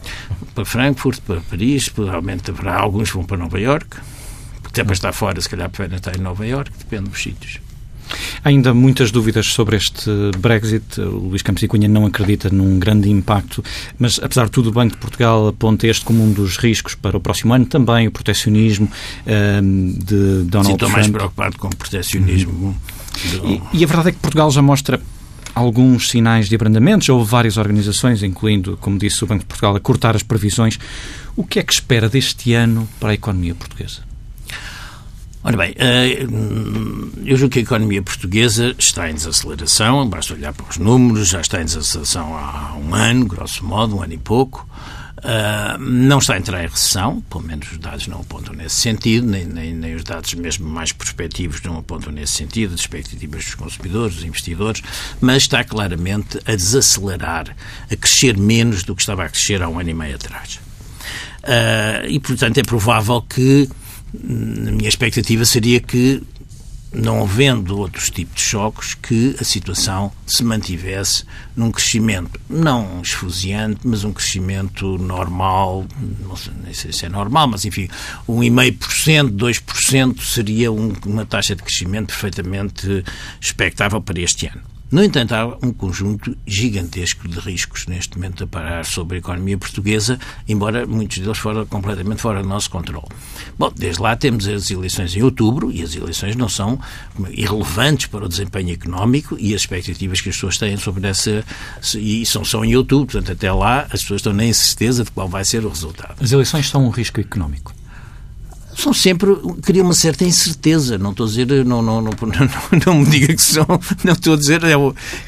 Para 0.55 0.65
Frankfurt, 0.65 1.21
para 1.21 1.41
Paris, 1.41 1.89
provavelmente 1.89 2.51
haverá 2.51 2.79
alguns 2.79 3.11
que 3.11 3.17
vão 3.17 3.25
para 3.25 3.39
Nova 3.39 3.59
Iorque 3.59 3.97
até 4.71 4.85
para 4.85 4.95
estar 4.95 5.13
fora, 5.13 5.41
se 5.41 5.49
calhar 5.49 5.69
preferem 5.69 5.97
estar 5.97 6.17
em 6.17 6.21
Nova 6.21 6.47
Iorque, 6.47 6.79
depende 6.79 7.11
dos 7.11 7.23
sítios. 7.23 7.59
Há 8.45 8.49
ainda 8.49 8.73
muitas 8.75 9.11
dúvidas 9.11 9.47
sobre 9.47 9.77
este 9.77 10.11
Brexit. 10.39 11.01
O 11.01 11.29
Luís 11.29 11.43
Campos 11.43 11.63
e 11.63 11.69
Cunha 11.69 11.89
não 11.89 12.07
acredita 12.07 12.51
num 12.51 12.79
grande 12.79 13.09
impacto, 13.09 13.63
mas 13.99 14.19
apesar 14.23 14.47
de 14.47 14.51
tudo, 14.51 14.71
o 14.71 14.73
Banco 14.73 14.95
de 14.95 15.01
Portugal 15.01 15.49
aponta 15.49 15.87
este 15.87 16.05
como 16.05 16.25
um 16.25 16.33
dos 16.33 16.57
riscos 16.57 16.95
para 16.95 17.17
o 17.17 17.21
próximo 17.21 17.53
ano, 17.53 17.67
também 17.67 18.09
o 18.09 18.11
protecionismo 18.11 18.87
um, 18.87 19.31
ehm, 19.31 19.93
de 19.93 20.43
Donald 20.45 20.67
Sim, 20.67 20.73
estou 20.73 20.77
Trump. 20.77 20.93
mais 20.93 21.09
preocupado 21.09 21.59
com 21.59 21.69
o 21.69 21.77
protecionismo. 21.77 22.53
Uhum. 22.53 23.63
E, 23.73 23.79
e 23.81 23.85
a 23.85 23.87
verdade 23.87 24.09
é 24.09 24.13
que 24.13 24.19
Portugal 24.19 24.51
já 24.51 24.63
mostra 24.63 25.01
alguns 25.55 26.11
sinais 26.11 26.49
de 26.49 26.55
abrandamentos. 26.55 27.09
Houve 27.09 27.31
várias 27.31 27.57
organizações, 27.57 28.23
incluindo, 28.23 28.77
como 28.81 28.99
disse 28.99 29.23
o 29.25 29.27
Banco 29.27 29.41
de 29.41 29.47
Portugal, 29.47 29.77
a 29.77 29.81
cortar 29.81 30.17
as 30.17 30.23
previsões. 30.23 30.79
O 31.37 31.45
que 31.45 31.59
é 31.59 31.63
que 31.63 31.73
espera 31.73 32.09
deste 32.09 32.55
ano 32.55 32.89
para 32.99 33.11
a 33.11 33.15
economia 33.15 33.55
portuguesa? 33.55 34.10
Ora 35.43 35.57
bem, 35.57 35.75
eh, 35.79 36.27
eu 37.25 37.35
julgo 37.35 37.55
que 37.55 37.61
a 37.61 37.63
economia 37.63 38.03
portuguesa 38.03 38.75
está 38.79 39.11
em 39.11 39.15
desaceleração, 39.15 40.07
basta 40.07 40.35
olhar 40.35 40.53
para 40.53 40.69
os 40.69 40.77
números, 40.77 41.29
já 41.29 41.41
está 41.41 41.63
em 41.63 41.65
desaceleração 41.65 42.37
há 42.37 42.77
um 42.77 42.95
ano, 42.95 43.25
grosso 43.25 43.65
modo, 43.65 43.97
um 43.97 44.03
ano 44.03 44.13
e 44.13 44.19
pouco. 44.19 44.69
Uh, 45.19 45.79
não 45.79 46.19
está 46.19 46.35
a 46.35 46.39
entrar 46.39 46.65
em 46.65 46.67
recessão, 46.67 47.21
pelo 47.23 47.43
menos 47.43 47.73
os 47.73 47.79
dados 47.79 48.07
não 48.07 48.21
apontam 48.21 48.55
nesse 48.55 48.77
sentido, 48.77 49.27
nem, 49.27 49.45
nem, 49.45 49.75
nem, 49.75 49.95
os 49.95 50.03
dados 50.03 50.33
mesmo 50.33 50.67
mais 50.67 50.93
prospectivos 50.93 51.61
não 51.63 51.77
apontam 51.77 52.11
nesse 52.11 52.33
sentido, 52.33 52.73
as 52.73 52.81
expectativas 52.81 53.45
dos 53.45 53.55
consumidores, 53.55 54.17
dos 54.17 54.25
investidores, 54.25 54.83
mas 55.21 55.43
está 55.43 55.63
claramente 55.63 56.39
a 56.47 56.55
desacelerar, 56.55 57.55
a 57.91 57.97
crescer 57.97 58.37
menos 58.39 58.83
do 58.83 58.95
que 58.95 59.03
estava 59.03 59.25
a 59.25 59.29
crescer 59.29 59.63
há 59.63 59.69
um 59.69 59.79
ano 59.79 59.91
e 59.91 59.95
meio 59.95 60.15
atrás. 60.15 60.59
Uh, 61.43 62.07
e, 62.09 62.19
portanto, 62.19 62.59
é 62.59 62.63
provável 62.63 63.21
que 63.21 63.69
a 64.15 64.71
minha 64.73 64.89
expectativa 64.89 65.45
seria 65.45 65.81
que, 65.81 66.23
não 66.93 67.23
havendo 67.23 67.79
outros 67.79 68.11
tipos 68.11 68.35
de 68.35 68.43
choques, 68.43 68.95
que 68.95 69.37
a 69.41 69.45
situação 69.45 70.13
se 70.27 70.43
mantivesse 70.43 71.25
num 71.55 71.71
crescimento 71.71 72.41
não 72.49 73.01
esfuziante, 73.03 73.81
mas 73.85 74.03
um 74.03 74.13
crescimento 74.13 74.99
normal, 74.99 75.87
não 76.27 76.37
sei, 76.37 76.93
se 76.93 77.07
é 77.07 77.09
normal, 77.09 77.49
mas 77.49 77.65
enfim, 77.65 77.89
1,5%, 78.29 79.31
2% 79.31 80.21
seria 80.21 80.73
um, 80.73 80.93
uma 81.07 81.25
taxa 81.25 81.55
de 81.55 81.63
crescimento 81.63 82.09
perfeitamente 82.09 83.05
expectável 83.41 84.01
para 84.01 84.21
este 84.21 84.47
ano. 84.47 84.80
No 84.91 85.05
entanto, 85.05 85.33
há 85.33 85.57
um 85.63 85.73
conjunto 85.73 86.37
gigantesco 86.45 87.29
de 87.29 87.39
riscos 87.39 87.87
neste 87.87 88.17
momento 88.17 88.43
a 88.43 88.47
parar 88.47 88.85
sobre 88.85 89.17
a 89.17 89.19
economia 89.21 89.57
portuguesa, 89.57 90.19
embora 90.49 90.85
muitos 90.85 91.19
deles 91.19 91.39
foram 91.39 91.65
completamente 91.65 92.21
fora 92.21 92.43
do 92.43 92.49
nosso 92.49 92.69
controle. 92.71 93.07
Bom, 93.57 93.73
desde 93.77 94.03
lá 94.03 94.17
temos 94.17 94.49
as 94.49 94.69
eleições 94.69 95.15
em 95.15 95.23
outubro 95.23 95.71
e 95.71 95.81
as 95.83 95.95
eleições 95.95 96.35
não 96.35 96.49
são 96.49 96.81
irrelevantes 97.31 98.07
para 98.07 98.25
o 98.25 98.29
desempenho 98.29 98.73
económico 98.73 99.37
e 99.39 99.55
as 99.55 99.61
expectativas 99.61 100.21
que 100.21 100.29
as 100.29 100.35
pessoas 100.35 100.59
têm 100.59 100.77
sobre 100.77 101.07
essa. 101.07 101.45
e 101.97 102.27
são 102.27 102.45
só 102.45 102.65
em 102.65 102.75
outubro, 102.75 103.13
portanto, 103.13 103.31
até 103.31 103.53
lá 103.53 103.83
as 103.93 104.03
pessoas 104.03 104.19
estão 104.19 104.33
nem 104.33 104.53
certeza 104.53 105.05
de 105.05 105.11
qual 105.13 105.29
vai 105.29 105.45
ser 105.45 105.65
o 105.65 105.69
resultado. 105.69 106.17
As 106.21 106.33
eleições 106.33 106.69
são 106.69 106.85
um 106.85 106.91
risco 106.91 107.21
económico 107.21 107.80
são 108.81 108.93
sempre 108.93 109.31
criam 109.63 109.87
uma 109.87 109.95
certa 109.95 110.25
incerteza. 110.25 110.99
Não 110.99 111.11
estou 111.11 111.27
a 111.27 111.29
dizer, 111.29 111.65
não, 111.65 111.83
não, 111.83 112.01
não, 112.01 112.13
não, 112.87 112.95
me 112.95 113.07
diga 113.07 113.35
que 113.35 113.43
são, 113.43 113.67
não 114.05 114.13
estou 114.13 114.35
a 114.35 114.37
dizer, 114.37 114.63
é, 114.65 114.73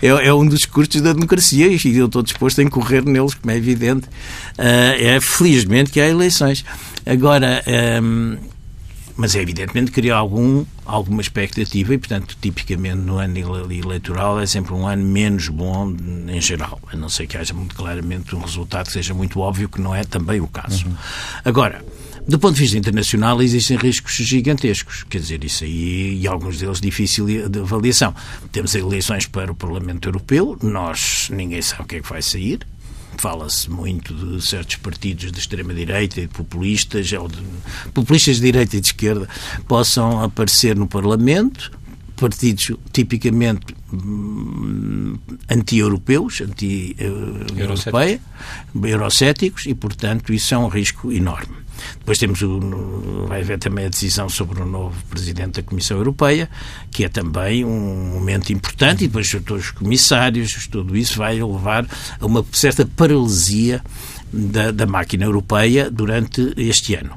é, 0.02 0.26
é, 0.26 0.34
um 0.34 0.46
dos 0.46 0.64
custos 0.64 1.00
da 1.00 1.12
democracia 1.12 1.66
e 1.66 1.96
eu 1.96 2.06
estou 2.06 2.22
disposto 2.22 2.60
a 2.60 2.64
incorrer 2.64 3.04
neles, 3.04 3.34
como 3.34 3.50
é 3.50 3.56
evidente. 3.56 4.06
Uh, 4.58 4.96
é 4.98 5.20
felizmente 5.20 5.90
que 5.90 6.00
há 6.00 6.08
eleições. 6.08 6.64
Agora, 7.04 7.62
mas 9.16 9.34
é 9.34 9.40
evidentemente 9.40 9.90
cria 9.90 10.14
algum, 10.14 10.64
alguma 10.86 11.20
expectativa 11.20 11.94
e, 11.94 11.98
portanto, 11.98 12.36
tipicamente 12.40 12.96
no 12.96 13.18
ano 13.18 13.38
eleitoral 13.70 14.40
é 14.40 14.46
sempre 14.46 14.72
um 14.72 14.86
ano 14.86 15.04
menos 15.04 15.48
bom 15.48 15.94
em 16.28 16.40
geral, 16.40 16.80
a 16.92 16.96
não 16.96 17.08
ser 17.08 17.26
que 17.26 17.36
haja 17.36 17.52
muito 17.52 17.74
claramente 17.74 18.34
um 18.34 18.40
resultado 18.40 18.86
que 18.86 18.92
seja 18.92 19.12
muito 19.12 19.40
óbvio, 19.40 19.68
que 19.68 19.80
não 19.80 19.94
é 19.94 20.04
também 20.04 20.40
o 20.40 20.46
caso. 20.46 20.86
Uhum. 20.86 20.94
Agora, 21.44 21.84
do 22.26 22.38
ponto 22.38 22.54
de 22.54 22.60
vista 22.60 22.78
internacional, 22.78 23.42
existem 23.42 23.76
riscos 23.76 24.14
gigantescos. 24.14 25.04
Quer 25.04 25.18
dizer, 25.18 25.44
isso 25.44 25.64
aí, 25.64 26.20
e 26.20 26.26
alguns 26.26 26.58
deles 26.58 26.80
difícil 26.80 27.26
de 27.26 27.58
avaliação. 27.58 28.14
Temos 28.52 28.74
eleições 28.74 29.26
para 29.26 29.50
o 29.50 29.54
Parlamento 29.54 30.08
Europeu, 30.08 30.56
nós, 30.62 31.28
ninguém 31.32 31.60
sabe 31.60 31.82
o 31.82 31.86
que 31.86 31.96
é 31.96 32.00
que 32.00 32.08
vai 32.08 32.22
sair. 32.22 32.60
Fala-se 33.18 33.70
muito 33.70 34.14
de 34.14 34.44
certos 34.44 34.76
partidos 34.76 35.30
de 35.30 35.38
extrema-direita 35.38 36.20
e 36.20 36.26
de 36.26 36.32
populistas, 36.32 37.12
ou 37.12 37.28
de 37.28 37.38
populistas 37.92 38.36
de 38.36 38.42
direita 38.42 38.76
e 38.76 38.80
de 38.80 38.86
esquerda, 38.86 39.28
possam 39.68 40.22
aparecer 40.22 40.76
no 40.76 40.86
Parlamento, 40.86 41.70
partidos 42.16 42.70
tipicamente 42.92 43.74
hum, 43.92 45.18
anti-europeus, 45.50 46.40
anti-europeia, 46.40 48.20
eurocéticos, 48.82 49.66
e, 49.66 49.74
portanto, 49.74 50.32
isso 50.32 50.54
é 50.54 50.58
um 50.58 50.68
risco 50.68 51.12
enorme. 51.12 51.61
Depois 51.98 52.18
temos 52.18 52.42
o, 52.42 53.26
vai 53.28 53.40
haver 53.40 53.58
também 53.58 53.86
a 53.86 53.88
decisão 53.88 54.28
sobre 54.28 54.60
o 54.60 54.66
novo 54.66 54.96
Presidente 55.10 55.60
da 55.60 55.62
Comissão 55.62 55.96
Europeia, 55.96 56.48
que 56.90 57.04
é 57.04 57.08
também 57.08 57.64
um 57.64 58.12
momento 58.14 58.52
importante, 58.52 59.04
e 59.04 59.06
depois 59.06 59.30
todos 59.30 59.66
os 59.66 59.70
comissários, 59.70 60.66
tudo 60.68 60.96
isso 60.96 61.18
vai 61.18 61.34
levar 61.34 61.86
a 62.20 62.26
uma 62.26 62.44
certa 62.52 62.84
paralisia 62.84 63.82
da, 64.32 64.70
da 64.70 64.86
máquina 64.86 65.24
europeia 65.24 65.90
durante 65.90 66.52
este 66.56 66.94
ano. 66.94 67.14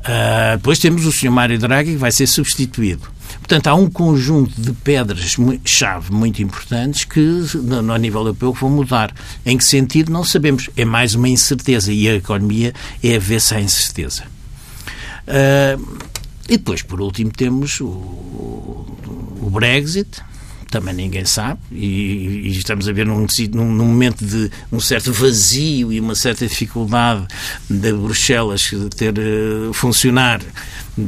Uh, 0.00 0.56
depois 0.56 0.78
temos 0.78 1.06
o 1.06 1.12
Sr. 1.12 1.30
Mário 1.30 1.58
Draghi, 1.58 1.92
que 1.92 1.96
vai 1.96 2.12
ser 2.12 2.26
substituído. 2.26 3.13
Portanto, 3.44 3.66
há 3.66 3.74
um 3.74 3.90
conjunto 3.90 4.58
de 4.58 4.72
pedras-chave 4.72 6.10
muito 6.10 6.42
importantes 6.42 7.04
que, 7.04 7.20
no, 7.20 7.94
nível 7.98 8.22
europeu, 8.22 8.54
vão 8.54 8.70
mudar. 8.70 9.14
Em 9.44 9.58
que 9.58 9.64
sentido, 9.64 10.10
não 10.10 10.24
sabemos. 10.24 10.70
É 10.74 10.82
mais 10.82 11.14
uma 11.14 11.28
incerteza 11.28 11.92
e 11.92 12.08
a 12.08 12.14
economia 12.14 12.72
é 13.02 13.16
a 13.16 13.18
ver 13.18 13.42
se 13.42 13.54
há 13.54 13.60
incerteza. 13.60 14.22
Uh, 15.28 15.98
e 16.48 16.56
depois, 16.56 16.80
por 16.80 17.02
último, 17.02 17.30
temos 17.32 17.80
o, 17.82 17.86
o 17.86 19.50
Brexit, 19.52 20.22
também 20.70 20.94
ninguém 20.94 21.26
sabe, 21.26 21.60
e, 21.70 22.46
e 22.46 22.48
estamos 22.48 22.88
a 22.88 22.92
ver 22.92 23.04
num, 23.04 23.26
num, 23.52 23.72
num, 23.74 23.84
momento 23.84 24.24
de 24.24 24.50
um 24.72 24.80
certo 24.80 25.12
vazio 25.12 25.92
e 25.92 26.00
uma 26.00 26.14
certa 26.14 26.46
dificuldade 26.46 27.26
de 27.68 27.92
Bruxelas 27.92 28.70
ter 28.96 29.14
uh, 29.18 29.72
funcionar. 29.74 30.40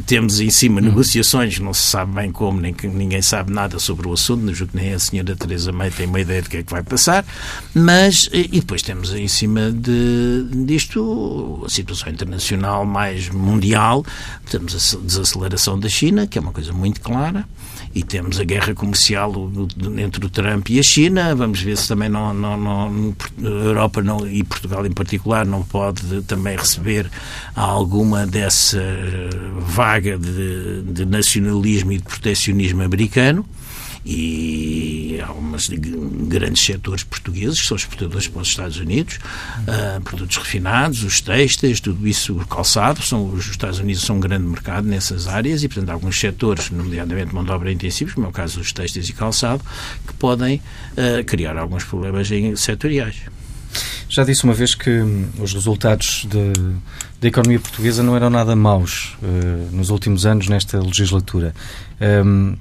Temos 0.05 0.41
em 0.41 0.51
cima 0.51 0.81
uhum. 0.81 0.89
negociações, 0.89 1.59
não 1.61 1.73
se 1.73 1.83
sabe 1.83 2.13
bem 2.13 2.33
como, 2.33 2.61
nem 2.61 2.75
que 2.75 2.89
ninguém 2.89 3.23
sabe 3.23 3.53
nada 3.53 3.79
sobre 3.79 4.09
o 4.09 4.13
assunto, 4.13 4.43
não 4.43 4.55
julgo 4.55 4.73
que 4.73 4.79
nem 4.79 4.93
a 4.93 4.99
senhora 4.99 5.37
Teresa 5.37 5.71
May 5.71 5.91
tem 5.91 6.07
uma 6.07 6.21
ideia 6.21 6.43
do 6.43 6.51
que 6.51 6.57
é 6.57 6.63
que 6.63 6.73
vai 6.73 6.83
passar, 6.83 7.25
mas, 7.73 8.29
e 8.33 8.61
depois 8.61 8.83
temos 8.83 9.13
em 9.15 9.29
cima 9.29 9.71
de, 9.71 10.45
disto 10.65 11.63
a 11.65 11.69
situação 11.69 12.13
internacional 12.13 12.85
mais 12.85 13.29
mundial, 13.29 14.05
temos 14.51 14.75
a 14.75 14.99
desaceleração 14.99 15.79
da 15.79 15.89
China, 15.89 16.27
que 16.27 16.37
é 16.37 16.41
uma 16.41 16.53
coisa 16.53 16.73
muito 16.73 17.01
clara, 17.01 17.47
e 17.97 18.03
temos 18.03 18.39
a 18.39 18.45
guerra 18.45 18.75
comercial 18.75 19.33
entre 19.97 20.27
o 20.27 20.29
Trump 20.29 20.69
e 20.69 20.79
a 20.79 20.83
China. 20.83 21.35
Vamos 21.35 21.63
ver 21.63 21.79
se 21.79 21.89
também 21.89 22.11
não, 22.11 22.35
não, 22.35 22.55
não 22.59 23.17
a 23.39 23.43
Europa 23.43 24.03
não, 24.03 24.29
e 24.29 24.45
Portugal 24.45 24.85
em 24.85 24.93
particular 24.93 25.47
não 25.47 25.63
pode 25.63 26.21
também 26.25 26.59
receber 26.59 27.11
alguma 27.55 28.27
dessa 28.27 28.83
vaga 29.77 30.17
de, 30.17 30.81
de 30.83 31.05
nacionalismo 31.05 31.93
e 31.93 31.99
de 31.99 32.03
proteccionismo 32.03 32.83
americano 32.83 33.45
e 34.07 35.21
há 35.23 35.33
umas 35.33 35.69
grandes 35.69 36.65
setores 36.65 37.03
portugueses 37.03 37.61
que 37.61 37.67
são 37.67 37.77
exportadores 37.77 38.27
para 38.27 38.41
os 38.41 38.49
Estados 38.49 38.79
Unidos, 38.79 39.17
uh, 39.17 40.01
produtos 40.01 40.39
refinados, 40.39 41.03
os 41.03 41.21
têxteis, 41.21 41.79
tudo 41.79 42.09
isso, 42.09 42.39
o 42.39 42.47
calçado, 42.47 43.03
são, 43.03 43.29
os 43.29 43.49
Estados 43.49 43.81
Unidos 43.81 44.03
são 44.03 44.17
um 44.17 44.21
grande 44.21 44.45
mercado 44.45 44.87
nessas 44.87 45.27
áreas 45.27 45.63
e, 45.63 45.69
portanto, 45.69 45.91
alguns 45.91 46.19
setores, 46.19 46.71
nomeadamente 46.71 47.35
mão 47.35 47.45
de 47.45 47.51
obra 47.51 47.71
intensivos, 47.71 48.15
como 48.15 48.27
é 48.27 48.31
o 48.31 48.33
caso 48.33 48.61
dos 48.61 48.73
têxteis 48.73 49.11
e 49.11 49.13
calçado, 49.13 49.63
que 50.07 50.15
podem 50.15 50.63
uh, 50.93 51.25
criar 51.27 51.59
alguns 51.59 51.85
problemas 51.85 52.29
setoriais. 52.57 53.17
Já 54.17 54.25
disse 54.25 54.45
uma 54.45 54.55
vez 54.55 54.75
que 54.75 54.89
hum, 54.89 55.29
os 55.39 55.53
resultados 55.53 56.27
da 57.21 57.29
economia 57.29 57.61
portuguesa 57.61 58.03
não 58.03 58.17
eram 58.17 58.31
nada 58.31 58.57
maus 58.57 59.15
uh, 59.23 59.77
nos 59.77 59.91
últimos 59.91 60.25
anos 60.25 60.49
nesta 60.49 60.81
legislatura. 60.81 61.55
Um, 62.25 62.57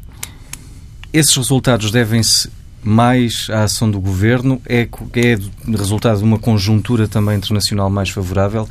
esses 1.14 1.34
resultados 1.34 1.92
devem-se 1.92 2.52
mais 2.84 3.48
à 3.50 3.64
ação 3.64 3.90
do 3.90 4.02
governo? 4.02 4.62
É, 4.66 4.82
é 4.82 5.38
resultado 5.78 6.18
de 6.18 6.26
uma 6.26 6.38
conjuntura 6.38 7.08
também 7.08 7.38
internacional 7.38 7.90
mais 7.90 8.10
favorável? 8.10 8.68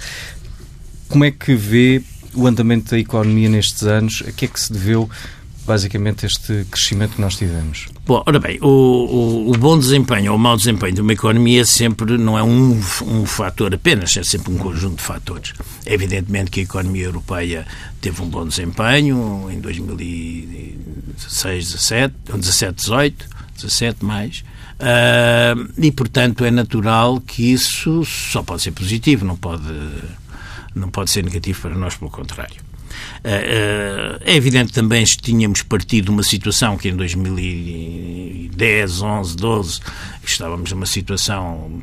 Como 1.09 1.25
é 1.25 1.31
que 1.31 1.55
vê 1.55 2.03
o 2.35 2.47
andamento 2.47 2.91
da 2.91 2.99
economia 2.99 3.49
nestes 3.49 3.85
anos? 3.85 4.23
A 4.29 4.31
que 4.31 4.45
é 4.45 4.49
que 4.49 4.61
se 4.61 4.71
deveu 4.71 5.09
basicamente 5.67 6.27
este 6.27 6.67
crescimento 6.71 7.15
que 7.15 7.21
nós 7.21 7.37
tivemos? 7.37 7.87
Bom, 8.07 8.23
ora 8.27 8.39
bem, 8.39 8.59
o, 8.61 8.67
o, 8.67 9.51
o, 9.51 9.59
bom 9.59 9.79
desempenho 9.79 10.33
ou 10.33 10.39
o 10.39 10.41
mau 10.41 10.57
desempenho 10.57 10.95
de 10.95 11.01
uma 11.01 11.13
economia 11.13 11.65
sempre 11.65 12.17
não 12.19 12.39
é 12.39 12.43
um, 12.43 12.81
um 13.03 13.27
fator 13.27 13.75
apenas, 13.75 14.17
é 14.17 14.23
sempre 14.23 14.53
um 14.53 14.59
conjunto 14.59 14.97
de 14.97 15.03
fatores. 15.03 15.55
É 15.87 15.95
evidentemente 15.95 16.51
que 16.51 16.61
a 16.61 16.63
economia 16.63 17.07
europeia 17.07 17.67
teve 18.01 18.23
um 18.23 18.29
bom 18.29 18.47
desempenho 18.47 19.49
em 19.51 19.61
2016, 19.61 21.73
17, 21.73 22.15
17, 22.37 22.75
18, 22.75 23.27
17 23.57 24.05
mais, 24.05 24.45
uh, 24.81 25.73
e 25.79 25.91
portanto 25.91 26.45
é 26.45 26.51
natural 26.51 27.21
que 27.21 27.53
isso 27.53 28.05
só 28.05 28.43
pode 28.43 28.61
ser 28.63 28.73
positivo, 28.73 29.25
não 29.25 29.37
pode, 29.37 29.73
não 30.75 30.91
pode 30.91 31.11
ser 31.11 31.25
negativo 31.25 31.63
para 31.63 31.75
nós, 31.75 31.97
pelo 31.97 32.11
contrário. 32.11 32.64
Eh, 33.23 34.19
eh, 34.25 34.33
é 34.33 34.37
evidente 34.37 34.73
também 34.73 35.05
que 35.05 35.19
tínhamos 35.19 35.63
partido 35.63 36.07
de 36.07 36.11
uma 36.11 36.23
situação 36.23 36.77
que 36.77 36.89
em 36.89 36.97
2010, 36.97 39.03
11, 39.03 39.37
12 39.37 39.81
estávamos 40.25 40.73
numa 40.73 40.87
situação 40.87 41.81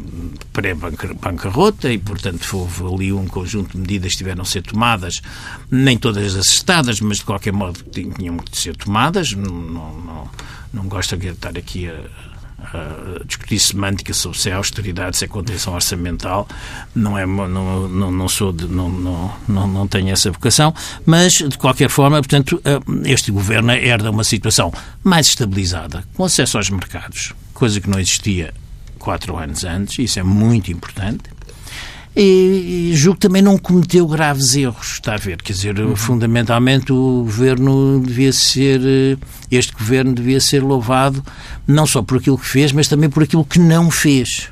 pré-bancarrota 0.53 1.91
e, 1.91 1.97
portanto, 1.97 2.47
houve 2.53 2.83
ali 2.83 3.13
um 3.13 3.27
conjunto 3.27 3.71
de 3.71 3.79
medidas 3.79 4.13
que 4.13 4.19
tiveram 4.19 4.43
a 4.43 4.45
ser 4.45 4.61
tomadas, 4.61 5.21
nem 5.69 5.97
todas 5.97 6.35
acertadas, 6.35 7.01
mas 7.01 7.17
de 7.17 7.25
qualquer 7.25 7.53
modo 7.53 7.83
tinham 7.91 8.37
que 8.37 8.57
ser 8.57 8.75
tomadas. 8.75 9.33
Não, 9.33 9.51
não, 9.51 10.29
não 10.73 10.87
gosto 10.87 11.17
de 11.17 11.27
estar 11.27 11.57
aqui 11.57 11.87
a 11.87 12.30
uh, 12.73 13.25
discutir 13.25 13.59
semântica 13.59 14.13
sobre 14.13 14.37
se 14.37 14.49
é 14.49 14.53
austeridade, 14.53 15.17
se 15.17 15.25
é 15.25 15.27
contenção 15.27 15.73
orçamental, 15.73 16.47
não, 16.95 17.17
é, 17.17 17.25
não, 17.25 17.87
não, 17.87 18.11
não 18.11 18.29
sou 18.29 18.51
de, 18.51 18.67
não, 18.67 18.89
não, 18.89 19.33
não, 19.47 19.67
não 19.67 19.87
tenho 19.87 20.09
essa 20.09 20.31
vocação, 20.31 20.73
mas 21.05 21.33
de 21.33 21.57
qualquer 21.57 21.89
forma, 21.89 22.17
portanto, 22.17 22.61
uh, 22.65 23.01
este 23.05 23.31
governo 23.31 23.71
herda 23.71 24.11
uma 24.11 24.23
situação 24.23 24.73
mais 25.03 25.27
estabilizada, 25.27 26.03
com 26.13 26.23
acesso 26.23 26.57
aos 26.57 26.69
mercados, 26.69 27.33
coisa 27.53 27.79
que 27.79 27.89
não 27.89 27.99
existia 27.99 28.53
quatro 28.99 29.37
anos 29.37 29.63
antes, 29.63 29.99
isso 29.99 30.19
é 30.19 30.23
muito 30.23 30.71
importante 30.71 31.23
e, 32.15 32.91
e 32.91 32.95
julgo 32.95 33.19
que 33.19 33.27
também 33.27 33.41
não 33.41 33.57
cometeu 33.57 34.07
graves 34.07 34.55
erros, 34.55 34.93
está 34.93 35.13
a 35.13 35.17
ver? 35.17 35.41
Quer 35.41 35.53
dizer, 35.53 35.79
uhum. 35.79 35.95
fundamentalmente 35.95 36.91
o 36.91 37.23
governo 37.23 38.01
devia 38.05 38.33
ser, 38.33 38.81
eh, 38.83 39.17
este 39.49 39.73
governo 39.73 40.13
devia 40.13 40.39
ser 40.39 40.61
louvado 40.61 41.23
não 41.65 41.85
só 41.85 42.01
por 42.01 42.17
aquilo 42.17 42.37
que 42.37 42.47
fez, 42.47 42.71
mas 42.71 42.87
também 42.87 43.09
por 43.09 43.23
aquilo 43.23 43.45
que 43.45 43.59
não 43.59 43.89
fez. 43.89 44.49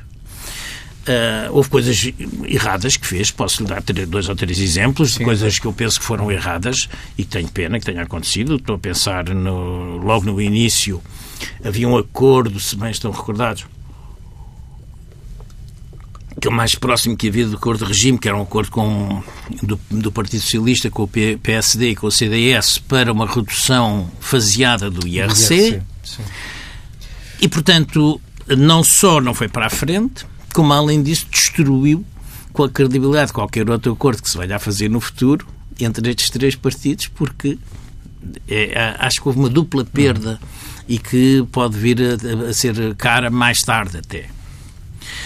Uh, 1.00 1.50
houve 1.50 1.68
coisas 1.70 2.12
erradas 2.44 2.96
que 2.96 3.06
fez, 3.06 3.30
posso 3.30 3.62
lhe 3.62 3.68
dar 3.68 3.82
dois 4.06 4.28
ou 4.28 4.36
três 4.36 4.58
exemplos 4.60 5.12
Sim. 5.12 5.18
de 5.18 5.24
coisas 5.24 5.58
que 5.58 5.66
eu 5.66 5.72
penso 5.72 5.98
que 5.98 6.04
foram 6.04 6.30
erradas 6.30 6.88
e 7.16 7.24
que 7.24 7.30
tenho 7.30 7.48
pena 7.48 7.80
que 7.80 7.86
tenha 7.86 8.02
acontecido. 8.02 8.56
Estou 8.56 8.76
a 8.76 8.78
pensar 8.78 9.24
no, 9.30 9.96
logo 9.96 10.26
no 10.26 10.40
início 10.40 11.02
havia 11.64 11.88
um 11.88 11.96
acordo, 11.96 12.58
se 12.60 12.76
bem 12.76 12.90
estão 12.90 13.10
recordados, 13.10 13.66
que 16.40 16.48
é 16.48 16.50
o 16.50 16.54
mais 16.54 16.74
próximo 16.74 17.16
que 17.16 17.28
havia 17.28 17.46
do 17.46 17.56
acordo 17.56 17.84
de 17.84 17.92
regime, 17.92 18.18
que 18.18 18.26
era 18.26 18.36
um 18.36 18.42
acordo 18.42 18.70
com, 18.70 19.22
do, 19.62 19.78
do 19.90 20.10
Partido 20.10 20.40
Socialista 20.40 20.90
com 20.90 21.02
o 21.02 21.08
PSD 21.08 21.90
e 21.90 21.96
com 21.96 22.06
o 22.06 22.10
CDS 22.10 22.78
para 22.78 23.12
uma 23.12 23.26
redução 23.26 24.10
faseada 24.20 24.90
do 24.90 25.06
IRC. 25.06 25.54
IRC 25.54 25.82
e, 27.40 27.48
portanto, 27.48 28.20
não 28.46 28.82
só 28.82 29.20
não 29.20 29.34
foi 29.34 29.48
para 29.48 29.66
a 29.66 29.70
frente, 29.70 30.26
como, 30.52 30.72
além 30.72 31.02
disso, 31.02 31.26
destruiu 31.30 32.04
com 32.52 32.64
a 32.64 32.68
credibilidade 32.68 33.28
de 33.28 33.32
qualquer 33.32 33.68
outro 33.70 33.92
acordo 33.92 34.22
que 34.22 34.28
se 34.28 34.36
venha 34.36 34.56
a 34.56 34.58
fazer 34.58 34.88
no 34.88 35.00
futuro 35.00 35.46
entre 35.78 36.10
estes 36.10 36.28
três 36.30 36.54
partidos, 36.54 37.06
porque 37.06 37.58
é, 38.48 38.96
acho 38.98 39.22
que 39.22 39.28
houve 39.28 39.38
uma 39.38 39.48
dupla 39.48 39.84
perda 39.84 40.38
e 40.86 40.98
que 40.98 41.46
pode 41.52 41.78
vir 41.78 41.98
a, 42.02 42.48
a 42.48 42.52
ser 42.52 42.94
cara 42.96 43.30
mais 43.30 43.62
tarde 43.62 43.98
até. 43.98 44.39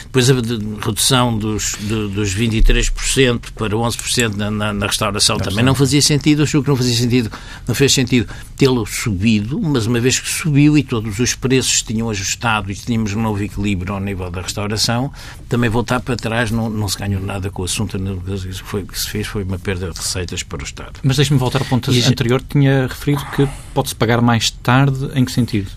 Depois 0.04 0.30
a 0.30 0.34
redução 0.34 1.36
dos, 1.36 1.74
dos 1.80 2.34
23% 2.34 3.52
para 3.54 3.76
11% 3.76 4.34
na, 4.36 4.50
na, 4.50 4.72
na 4.72 4.86
restauração 4.86 5.38
também 5.38 5.64
não 5.64 5.74
fazia 5.74 6.00
sentido. 6.00 6.46
Julgo 6.46 6.64
que 6.64 6.70
não 6.70 6.76
fazia 6.76 6.94
sentido, 6.94 7.30
não 7.66 7.74
fez 7.74 7.92
sentido 7.92 8.28
tê-lo 8.56 8.86
subido, 8.86 9.60
mas 9.60 9.86
uma 9.86 10.00
vez 10.00 10.18
que 10.18 10.28
subiu 10.28 10.78
e 10.78 10.82
todos 10.82 11.18
os 11.18 11.34
preços 11.34 11.82
tinham 11.82 12.08
ajustado 12.10 12.70
e 12.70 12.74
tínhamos 12.74 13.12
um 13.14 13.22
novo 13.22 13.42
equilíbrio 13.42 13.94
ao 13.94 14.00
nível 14.00 14.30
da 14.30 14.40
restauração, 14.40 15.12
também 15.48 15.68
voltar 15.68 16.00
para 16.00 16.16
trás 16.16 16.50
não, 16.50 16.68
não 16.70 16.88
se 16.88 16.98
ganhou 16.98 17.20
nada 17.20 17.50
com 17.50 17.62
o 17.62 17.64
assunto. 17.64 17.96
O 17.96 18.86
que 18.86 18.98
se 18.98 19.08
fez 19.08 19.26
foi 19.26 19.42
uma 19.42 19.58
perda 19.58 19.90
de 19.90 19.98
receitas 19.98 20.42
para 20.42 20.60
o 20.60 20.64
Estado. 20.64 21.00
Mas 21.02 21.16
deixe-me 21.16 21.38
voltar 21.38 21.60
ao 21.60 21.66
ponto 21.66 21.92
e 21.92 22.02
anterior. 22.04 22.42
Tinha 22.48 22.86
referido 22.86 23.24
que 23.34 23.48
pode-se 23.72 23.94
pagar 23.94 24.20
mais 24.20 24.50
tarde. 24.50 25.10
Em 25.14 25.24
que 25.24 25.32
sentido? 25.32 25.70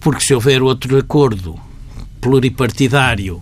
Porque 0.00 0.20
se 0.20 0.34
houver 0.34 0.62
outro 0.62 0.96
acordo 0.98 1.58
pluripartidário 2.20 3.40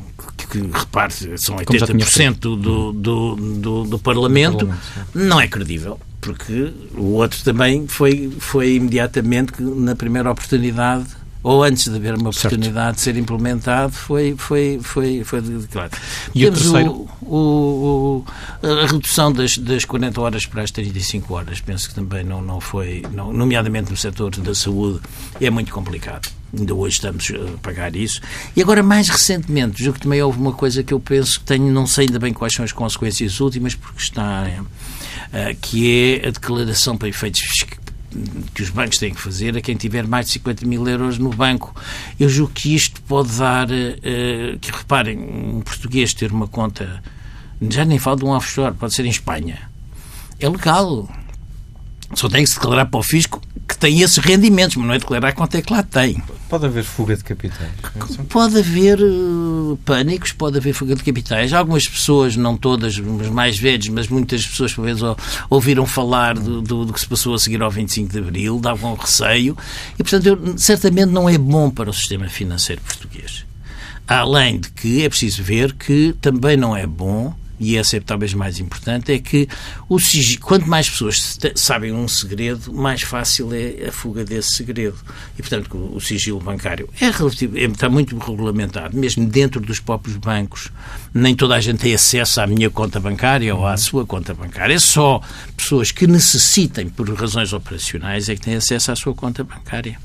que, 0.50 0.58
repare, 0.58 1.12
são 1.38 1.56
80% 1.56 2.38
do, 2.38 2.92
do, 2.92 3.36
do, 3.36 3.84
do 3.84 3.98
Parlamento, 3.98 4.68
não 5.14 5.40
é 5.40 5.48
credível, 5.48 5.98
porque 6.20 6.72
o 6.96 7.12
outro 7.14 7.42
também 7.42 7.86
foi, 7.86 8.32
foi 8.38 8.74
imediatamente, 8.74 9.60
na 9.60 9.94
primeira 9.94 10.30
oportunidade, 10.30 11.06
ou 11.42 11.62
antes 11.62 11.84
de 11.84 11.94
haver 11.94 12.14
uma 12.14 12.30
oportunidade 12.30 12.72
certo. 12.72 12.96
de 12.96 13.00
ser 13.02 13.16
implementado, 13.16 13.92
foi, 13.92 14.34
foi, 14.36 14.80
foi, 14.82 15.22
foi 15.22 15.40
declarado. 15.40 15.96
E 16.34 16.40
Temos 16.40 16.60
o 16.60 16.62
terceiro? 16.62 17.08
O, 17.22 17.36
o, 17.36 18.24
a 18.66 18.86
redução 18.86 19.32
das, 19.32 19.56
das 19.56 19.84
40 19.84 20.20
horas 20.20 20.46
para 20.46 20.62
as 20.62 20.70
35 20.72 21.32
horas, 21.34 21.60
penso 21.60 21.88
que 21.88 21.94
também 21.94 22.24
não, 22.24 22.42
não 22.42 22.60
foi, 22.60 23.04
não, 23.12 23.32
nomeadamente 23.32 23.90
no 23.90 23.96
setor 23.96 24.30
da 24.30 24.54
saúde, 24.54 25.00
é 25.40 25.48
muito 25.48 25.72
complicado. 25.72 26.28
Ainda 26.56 26.74
hoje 26.74 26.96
estamos 26.96 27.30
a 27.30 27.58
pagar 27.58 27.94
isso. 27.96 28.20
E 28.54 28.62
agora, 28.62 28.82
mais 28.82 29.08
recentemente, 29.08 29.82
julgo 29.82 29.98
que 29.98 30.04
também 30.04 30.22
houve 30.22 30.38
uma 30.38 30.52
coisa 30.52 30.82
que 30.82 30.92
eu 30.94 31.00
penso 31.00 31.40
que 31.40 31.46
tenho, 31.46 31.72
não 31.72 31.86
sei 31.86 32.06
ainda 32.06 32.18
bem 32.18 32.32
quais 32.32 32.54
são 32.54 32.64
as 32.64 32.72
consequências 32.72 33.40
últimas, 33.40 33.74
porque 33.74 34.00
está, 34.00 34.46
é, 35.32 35.54
que 35.60 36.20
é 36.22 36.28
a 36.28 36.30
declaração 36.30 36.96
para 36.96 37.08
efeitos 37.08 37.66
que 38.54 38.62
os 38.62 38.70
bancos 38.70 38.98
têm 38.98 39.12
que 39.12 39.20
fazer 39.20 39.56
a 39.56 39.60
quem 39.60 39.76
tiver 39.76 40.06
mais 40.06 40.26
de 40.26 40.32
50 40.32 40.66
mil 40.66 40.86
euros 40.88 41.18
no 41.18 41.30
banco. 41.30 41.74
Eu 42.18 42.28
julgo 42.28 42.52
que 42.52 42.74
isto 42.74 43.02
pode 43.02 43.36
dar, 43.36 43.68
uh, 43.68 44.58
que 44.60 44.70
reparem, 44.70 45.18
um 45.18 45.60
português 45.60 46.14
ter 46.14 46.32
uma 46.32 46.48
conta, 46.48 47.02
já 47.68 47.84
nem 47.84 47.98
falo 47.98 48.16
de 48.16 48.24
um 48.24 48.28
offshore, 48.28 48.74
pode 48.74 48.94
ser 48.94 49.04
em 49.04 49.10
Espanha. 49.10 49.70
É 50.40 50.48
legal. 50.48 51.08
Só 52.14 52.28
tem 52.28 52.44
que 52.44 52.50
se 52.50 52.54
declarar 52.54 52.86
para 52.86 53.00
o 53.00 53.02
fisco 53.02 53.42
que 53.66 53.76
tem 53.76 54.00
esses 54.00 54.18
rendimentos, 54.18 54.76
mas 54.76 54.86
não 54.86 54.94
é 54.94 54.98
declarar 54.98 55.32
quanto 55.32 55.56
é 55.56 55.62
que 55.62 55.72
lá 55.72 55.82
tem. 55.82 56.22
Pode 56.48 56.66
haver 56.66 56.84
fuga 56.84 57.16
de 57.16 57.24
capitais? 57.24 57.70
Pode 58.28 58.58
haver 58.58 59.00
uh, 59.00 59.76
pânicos, 59.84 60.32
pode 60.32 60.58
haver 60.58 60.72
fuga 60.72 60.94
de 60.94 61.02
capitais. 61.02 61.52
Algumas 61.52 61.88
pessoas, 61.88 62.36
não 62.36 62.56
todas, 62.56 62.96
os 62.98 63.28
mais 63.28 63.58
velhos, 63.58 63.88
mas 63.88 64.06
muitas 64.08 64.46
pessoas, 64.46 64.72
vezes, 64.72 65.02
ouviram 65.50 65.86
falar 65.86 66.34
do, 66.34 66.62
do, 66.62 66.84
do, 66.84 66.92
que 66.92 67.00
se 67.00 67.06
passou 67.06 67.34
a 67.34 67.38
seguir 67.38 67.60
ao 67.62 67.70
25 67.70 68.12
de 68.12 68.18
Abril, 68.18 68.60
davam 68.60 68.94
receio, 68.94 69.56
e, 69.98 70.02
portanto, 70.04 70.26
eu, 70.26 70.58
certamente 70.58 71.10
não 71.10 71.28
é 71.28 71.36
bom 71.36 71.68
para 71.68 71.90
o 71.90 71.92
sistema 71.92 72.28
financeiro 72.28 72.80
português. 72.82 73.44
Além 74.06 74.60
de 74.60 74.70
que 74.70 75.04
é 75.04 75.08
preciso 75.08 75.42
ver 75.42 75.72
que 75.72 76.14
também 76.20 76.56
não 76.56 76.76
é 76.76 76.86
bom 76.86 77.34
e 77.58 77.76
essa 77.76 77.96
é 77.96 78.00
talvez 78.00 78.34
mais 78.34 78.58
importante, 78.58 79.12
é 79.12 79.18
que 79.18 79.48
o 79.88 79.98
sigilo, 79.98 80.42
quanto 80.42 80.66
mais 80.68 80.88
pessoas 80.88 81.38
sabem 81.54 81.92
um 81.92 82.06
segredo, 82.06 82.72
mais 82.72 83.02
fácil 83.02 83.52
é 83.52 83.88
a 83.88 83.92
fuga 83.92 84.24
desse 84.24 84.54
segredo. 84.54 84.96
E, 85.38 85.42
portanto, 85.42 85.76
o 85.94 86.00
sigilo 86.00 86.40
bancário 86.40 86.88
é 87.00 87.10
relativo, 87.10 87.56
é, 87.56 87.64
está 87.64 87.88
muito 87.88 88.16
regulamentado, 88.18 88.96
mesmo 88.96 89.26
dentro 89.26 89.60
dos 89.60 89.80
próprios 89.80 90.16
bancos. 90.16 90.70
Nem 91.14 91.34
toda 91.34 91.54
a 91.54 91.60
gente 91.60 91.78
tem 91.78 91.94
acesso 91.94 92.40
à 92.40 92.46
minha 92.46 92.70
conta 92.70 93.00
bancária 93.00 93.54
ou 93.54 93.66
à 93.66 93.76
sua 93.76 94.04
conta 94.04 94.34
bancária. 94.34 94.74
É 94.74 94.78
só 94.78 95.20
pessoas 95.56 95.90
que 95.90 96.06
necessitem, 96.06 96.88
por 96.88 97.08
razões 97.14 97.52
operacionais, 97.52 98.28
é 98.28 98.34
que 98.34 98.42
têm 98.42 98.56
acesso 98.56 98.92
à 98.92 98.96
sua 98.96 99.14
conta 99.14 99.42
bancária. 99.42 99.98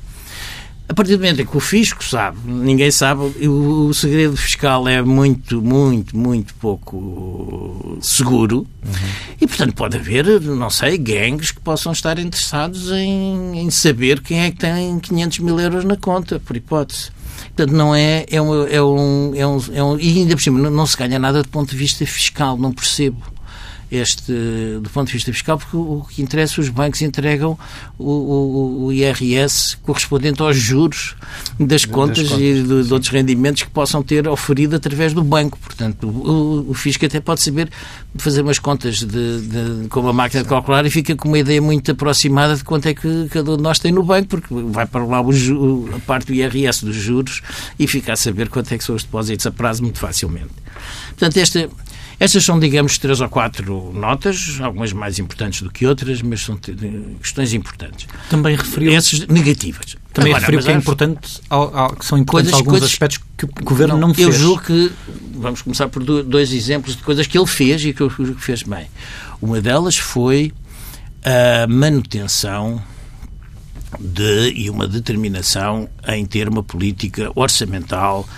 A 0.91 0.93
partir 0.93 1.15
do 1.15 1.19
momento 1.19 1.41
em 1.41 1.45
que 1.45 1.56
o 1.56 1.62
fisco 1.62 2.04
sabe, 2.04 2.38
ninguém 2.45 2.91
sabe, 2.91 3.21
o, 3.47 3.88
o 3.88 3.93
segredo 3.93 4.36
fiscal 4.36 4.86
é 4.89 5.01
muito, 5.01 5.62
muito, 5.62 6.17
muito 6.17 6.54
pouco 6.56 7.97
seguro 8.01 8.67
uhum. 8.86 9.10
e, 9.39 9.47
portanto, 9.47 9.73
pode 9.73 9.95
haver, 9.95 10.41
não 10.41 10.69
sei, 10.69 10.97
gangues 10.97 11.51
que 11.51 11.62
possam 11.62 11.93
estar 11.93 12.19
interessados 12.19 12.91
em, 12.91 13.58
em 13.58 13.69
saber 13.69 14.19
quem 14.19 14.41
é 14.41 14.51
que 14.51 14.58
tem 14.58 14.99
500 14.99 15.39
mil 15.39 15.58
euros 15.62 15.86
na 15.86 15.95
conta, 15.95 16.41
por 16.41 16.58
hipótese. 16.58 17.10
Portanto, 17.56 17.71
não 17.71 17.95
é, 17.95 18.25
é, 18.30 18.41
um, 18.41 18.67
é, 18.67 18.84
um, 18.84 19.32
é, 19.34 19.47
um, 19.47 19.60
é 19.73 19.84
um. 19.84 19.97
E 19.97 20.19
ainda 20.19 20.36
por 20.36 20.41
cima, 20.41 20.60
não, 20.60 20.69
não 20.69 20.86
se 20.86 20.97
ganha 20.97 21.17
nada 21.17 21.41
do 21.41 21.47
ponto 21.47 21.69
de 21.69 21.77
vista 21.77 22.06
fiscal, 22.06 22.58
não 22.58 22.73
percebo 22.73 23.23
este, 23.91 24.32
do 24.82 24.89
ponto 24.89 25.08
de 25.08 25.13
vista 25.13 25.32
fiscal, 25.34 25.58
porque 25.58 25.75
o, 25.75 26.06
que 26.10 26.21
interessa, 26.21 26.62
os 26.62 26.69
bancos 26.69 27.01
entregam 27.01 27.58
o, 27.97 28.10
o, 28.10 28.86
o 28.86 28.93
IRS 28.93 29.77
correspondente 29.84 30.41
aos 30.41 30.56
juros 30.56 31.15
das, 31.60 31.84
contas, 31.84 32.19
das 32.19 32.30
contas, 32.30 32.39
e 32.39 32.63
de, 32.63 32.84
de, 32.84 32.93
outros 32.93 33.12
rendimentos 33.12 33.63
que 33.63 33.69
possam 33.69 34.01
ter 34.01 34.27
oferido 34.27 34.77
através 34.77 35.13
do 35.13 35.21
banco. 35.21 35.60
Portanto, 35.60 36.08
o, 36.08 36.71
o 36.71 36.73
fisco 36.73 37.06
até 37.06 37.19
pode 37.19 37.41
saber 37.41 37.69
fazer 38.15 38.41
umas 38.41 38.60
contas 38.60 38.99
de, 38.99 39.41
de, 39.41 39.88
com 39.89 39.99
uma 39.99 40.13
máquina 40.13 40.43
de 40.43 40.49
calcular 40.49 40.86
e 40.86 40.89
fica 40.89 41.15
com 41.15 41.27
uma 41.27 41.39
ideia 41.39 41.62
muito 41.62 41.91
aproximada 41.91 42.56
de 42.56 42.63
quanto 42.63 42.86
é 42.88 42.93
que 42.93 43.27
cada 43.30 43.51
um 43.51 43.58
de 43.58 43.63
nós 43.63 43.77
tem 43.80 43.91
no 43.91 44.04
banco, 44.04 44.30
porque 44.30 44.54
vai 44.54 44.86
para 44.86 45.04
lá 45.06 45.21
o, 45.21 45.89
a 45.95 45.99
parte 45.99 46.27
do 46.27 46.34
IRS 46.34 46.86
dos 46.86 46.95
juros 46.95 47.41
e 47.77 47.88
fica 47.88 48.13
a 48.13 48.15
saber 48.15 48.47
quanto 48.47 48.73
é 48.73 48.77
que 48.77 48.84
são 48.84 48.95
os 48.95 49.04
depósitos 49.04 49.45
a 49.45 49.51
prazo 49.51 49.84
muito 49.84 49.99
facilmente. 49.99 50.49
Portanto, 51.10 51.38
esta, 51.38 51.69
estas 52.21 52.45
são, 52.45 52.60
digamos, 52.60 52.99
três 52.99 53.19
ou 53.19 53.27
quatro 53.27 53.91
notas, 53.95 54.60
algumas 54.62 54.93
mais 54.93 55.17
importantes 55.17 55.63
do 55.63 55.71
que 55.71 55.88
outras, 55.88 56.21
mas 56.21 56.41
são 56.41 56.55
questões 57.19 57.51
importantes. 57.51 58.07
Também 58.29 58.55
referiu... 58.55 58.93
Essas 58.93 59.25
negativas. 59.25 59.97
Também 60.13 60.31
Agora, 60.31 60.41
referiu 60.41 60.63
que 60.63 60.71
é 60.71 60.75
importante, 60.75 61.41
que 61.97 62.05
são 62.05 62.19
importantes 62.19 62.25
coisas, 62.27 62.53
alguns 62.53 62.69
coisas, 62.73 62.89
aspectos 62.91 63.19
que 63.36 63.45
o 63.45 63.49
Governo 63.63 63.97
não, 63.97 64.10
não 64.10 64.13
fez. 64.13 64.27
Eu 64.27 64.34
julgo 64.34 64.62
que, 64.62 64.91
vamos 65.34 65.63
começar 65.63 65.88
por 65.88 66.03
dois 66.03 66.53
exemplos 66.53 66.95
de 66.95 67.01
coisas 67.01 67.25
que 67.25 67.36
ele 67.36 67.47
fez 67.47 67.84
e 67.84 67.91
que 67.91 68.01
eu 68.01 68.10
julgo 68.12 68.36
que 68.36 68.43
fez 68.43 68.62
bem. 68.62 68.86
Uma 69.41 69.60
delas 69.60 69.97
foi 69.97 70.53
a 71.25 71.65
manutenção 71.65 72.79
de, 73.99 74.53
e 74.55 74.69
uma 74.69 74.88
determinação 74.88 75.89
em 76.07 76.23
ter 76.27 76.47
uma 76.47 76.62
política 76.62 77.31
orçamental 77.34 78.29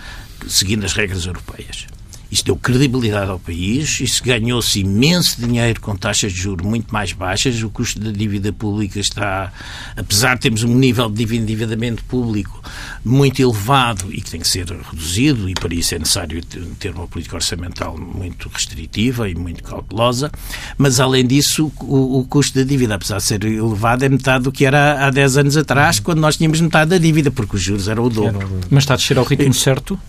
seguindo 0.48 0.86
as 0.86 0.94
regras 0.94 1.26
europeias. 1.26 1.88
Isto 2.34 2.46
deu 2.46 2.56
credibilidade 2.56 3.30
ao 3.30 3.38
país, 3.38 4.00
isso 4.00 4.24
ganhou-se 4.24 4.80
imenso 4.80 5.40
dinheiro 5.40 5.80
com 5.80 5.96
taxas 5.96 6.34
de 6.34 6.40
juros 6.40 6.66
muito 6.66 6.92
mais 6.92 7.14
baixas, 7.14 7.62
o 7.62 7.70
custo 7.70 8.00
da 8.00 8.10
dívida 8.10 8.52
pública 8.52 9.00
está, 9.00 9.54
apesar 9.96 10.34
de 10.34 10.42
termos 10.42 10.64
um 10.64 10.76
nível 10.76 11.12
de 11.12 11.24
endividamento 11.38 12.04
público 12.06 12.60
muito 13.06 13.40
elevado 13.40 14.12
e 14.12 14.20
que 14.20 14.32
tem 14.32 14.40
que 14.40 14.48
ser 14.48 14.66
reduzido, 14.66 15.48
e 15.48 15.54
para 15.54 15.76
isso 15.76 15.94
é 15.94 16.00
necessário 16.00 16.44
ter 16.80 16.96
uma 16.96 17.08
política 17.08 17.36
orçamental 17.36 17.96
muito 18.00 18.50
restritiva 18.50 19.30
e 19.30 19.36
muito 19.36 19.62
cautelosa, 19.62 20.32
mas 20.76 21.00
além 21.00 21.28
disso, 21.28 21.72
o, 21.82 22.18
o 22.18 22.26
custo 22.26 22.58
da 22.58 22.66
dívida, 22.66 22.96
apesar 22.96 23.18
de 23.18 23.26
ser 23.26 23.44
elevado, 23.46 24.06
é 24.06 24.10
metade 24.10 24.46
do 24.46 24.52
que 24.52 24.66
era 24.66 25.06
há 25.06 25.12
10 25.12 25.38
anos 25.38 25.56
atrás, 25.56 26.00
quando 26.00 26.18
nós 26.18 26.36
tínhamos 26.36 26.60
metade 26.60 26.90
da 26.90 26.98
dívida, 26.98 27.30
porque 27.30 27.58
os 27.58 27.62
juros 27.62 27.88
eram 27.88 28.06
o 28.06 28.10
dobro. 28.10 28.50
Mas 28.72 28.86
está 28.86 28.96
a 28.96 28.98
descer 28.98 29.20
ao 29.20 29.24
ritmo 29.24 29.54
certo? 29.54 30.00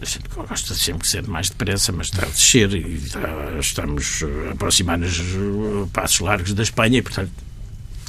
A 0.00 0.04
gente 0.04 0.24
gosta 0.34 0.74
sempre 0.74 1.02
de 1.02 1.08
ser 1.08 1.26
mais 1.26 1.48
depressa, 1.48 1.92
mas 1.92 2.06
está 2.06 2.22
a 2.22 2.28
descer 2.28 2.72
e 2.74 2.94
está, 2.94 3.20
estamos 3.60 4.22
a 4.48 4.52
aproximar-nos 4.52 5.18
uh, 5.18 5.88
passos 5.92 6.20
largos 6.20 6.52
da 6.52 6.62
Espanha 6.62 6.98
e, 6.98 7.02
portanto, 7.02 7.30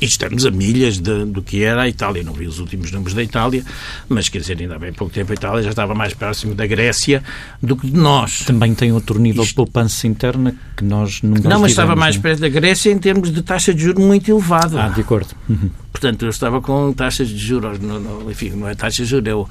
e 0.01 0.05
estamos 0.05 0.45
a 0.45 0.51
milhas 0.51 0.99
de, 0.99 1.25
do 1.25 1.41
que 1.41 1.63
era 1.63 1.83
a 1.83 1.87
Itália. 1.87 2.23
Não 2.23 2.33
vi 2.33 2.47
os 2.47 2.59
últimos 2.59 2.91
números 2.91 3.13
da 3.13 3.23
Itália, 3.23 3.63
mas 4.09 4.27
quer 4.27 4.39
dizer, 4.39 4.57
ainda 4.59 4.77
bem 4.77 4.91
pouco 4.91 5.13
tempo 5.13 5.31
a 5.31 5.35
Itália 5.35 5.63
já 5.63 5.69
estava 5.69 5.95
mais 5.95 6.13
próximo 6.13 6.53
da 6.53 6.67
Grécia 6.67 7.23
do 7.61 7.77
que 7.77 7.89
de 7.89 7.97
nós. 7.97 8.39
Também 8.39 8.75
tem 8.75 8.91
outro 8.91 9.19
nível 9.19 9.43
Isto... 9.43 9.51
de 9.51 9.55
poupança 9.55 10.05
interna 10.07 10.55
que 10.75 10.83
nós 10.83 11.21
nunca 11.21 11.47
Não, 11.47 11.61
mas 11.61 11.71
estava 11.71 11.95
mais 11.95 12.17
perto 12.17 12.41
da 12.41 12.49
Grécia 12.49 12.91
em 12.91 12.97
termos 12.97 13.31
de 13.31 13.41
taxa 13.41 13.73
de 13.73 13.83
juros 13.83 14.03
muito 14.03 14.29
elevada. 14.29 14.83
Ah, 14.83 14.89
de 14.89 15.01
acordo. 15.01 15.29
Uhum. 15.47 15.69
Portanto, 15.95 16.25
eu 16.25 16.29
estava 16.29 16.61
com 16.61 16.91
taxas 16.91 17.29
de 17.29 17.37
juros, 17.37 17.79
no, 17.79 18.29
enfim, 18.29 18.49
não 18.49 18.67
é 18.67 18.75
taxa 18.75 19.03
de 19.03 19.09
juros, 19.09 19.29
é 19.29 19.33
o, 19.33 19.47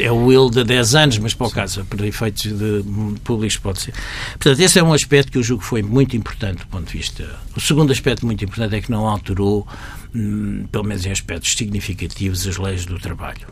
é, 0.00 0.02
é 0.06 0.10
o 0.10 0.32
yield 0.32 0.52
de 0.52 0.64
10 0.64 0.94
anos, 0.96 1.18
mas 1.18 1.32
para 1.32 1.46
o 1.46 1.50
caso, 1.50 1.84
para 1.84 2.04
efeitos 2.04 2.42
de 2.42 2.84
públicos 3.22 3.56
pode 3.56 3.80
ser. 3.80 3.94
Portanto, 4.32 4.58
esse 4.58 4.80
é 4.80 4.82
um 4.82 4.92
aspecto 4.92 5.30
que 5.30 5.38
eu 5.38 5.44
julgo 5.44 5.62
que 5.62 5.68
foi 5.68 5.80
muito 5.80 6.16
importante 6.16 6.58
do 6.58 6.66
ponto 6.66 6.90
de 6.90 6.98
vista. 6.98 7.24
O 7.54 7.60
segundo 7.60 7.92
aspecto 7.92 8.26
muito 8.26 8.44
importante 8.44 8.74
é 8.74 8.80
que 8.80 8.90
não 8.90 9.06
alterou, 9.06 9.64
hum, 10.12 10.66
pelo 10.72 10.82
menos 10.82 11.06
em 11.06 11.12
aspectos 11.12 11.52
significativos, 11.52 12.48
as 12.48 12.56
leis 12.56 12.84
do 12.84 12.98
trabalho. 12.98 13.46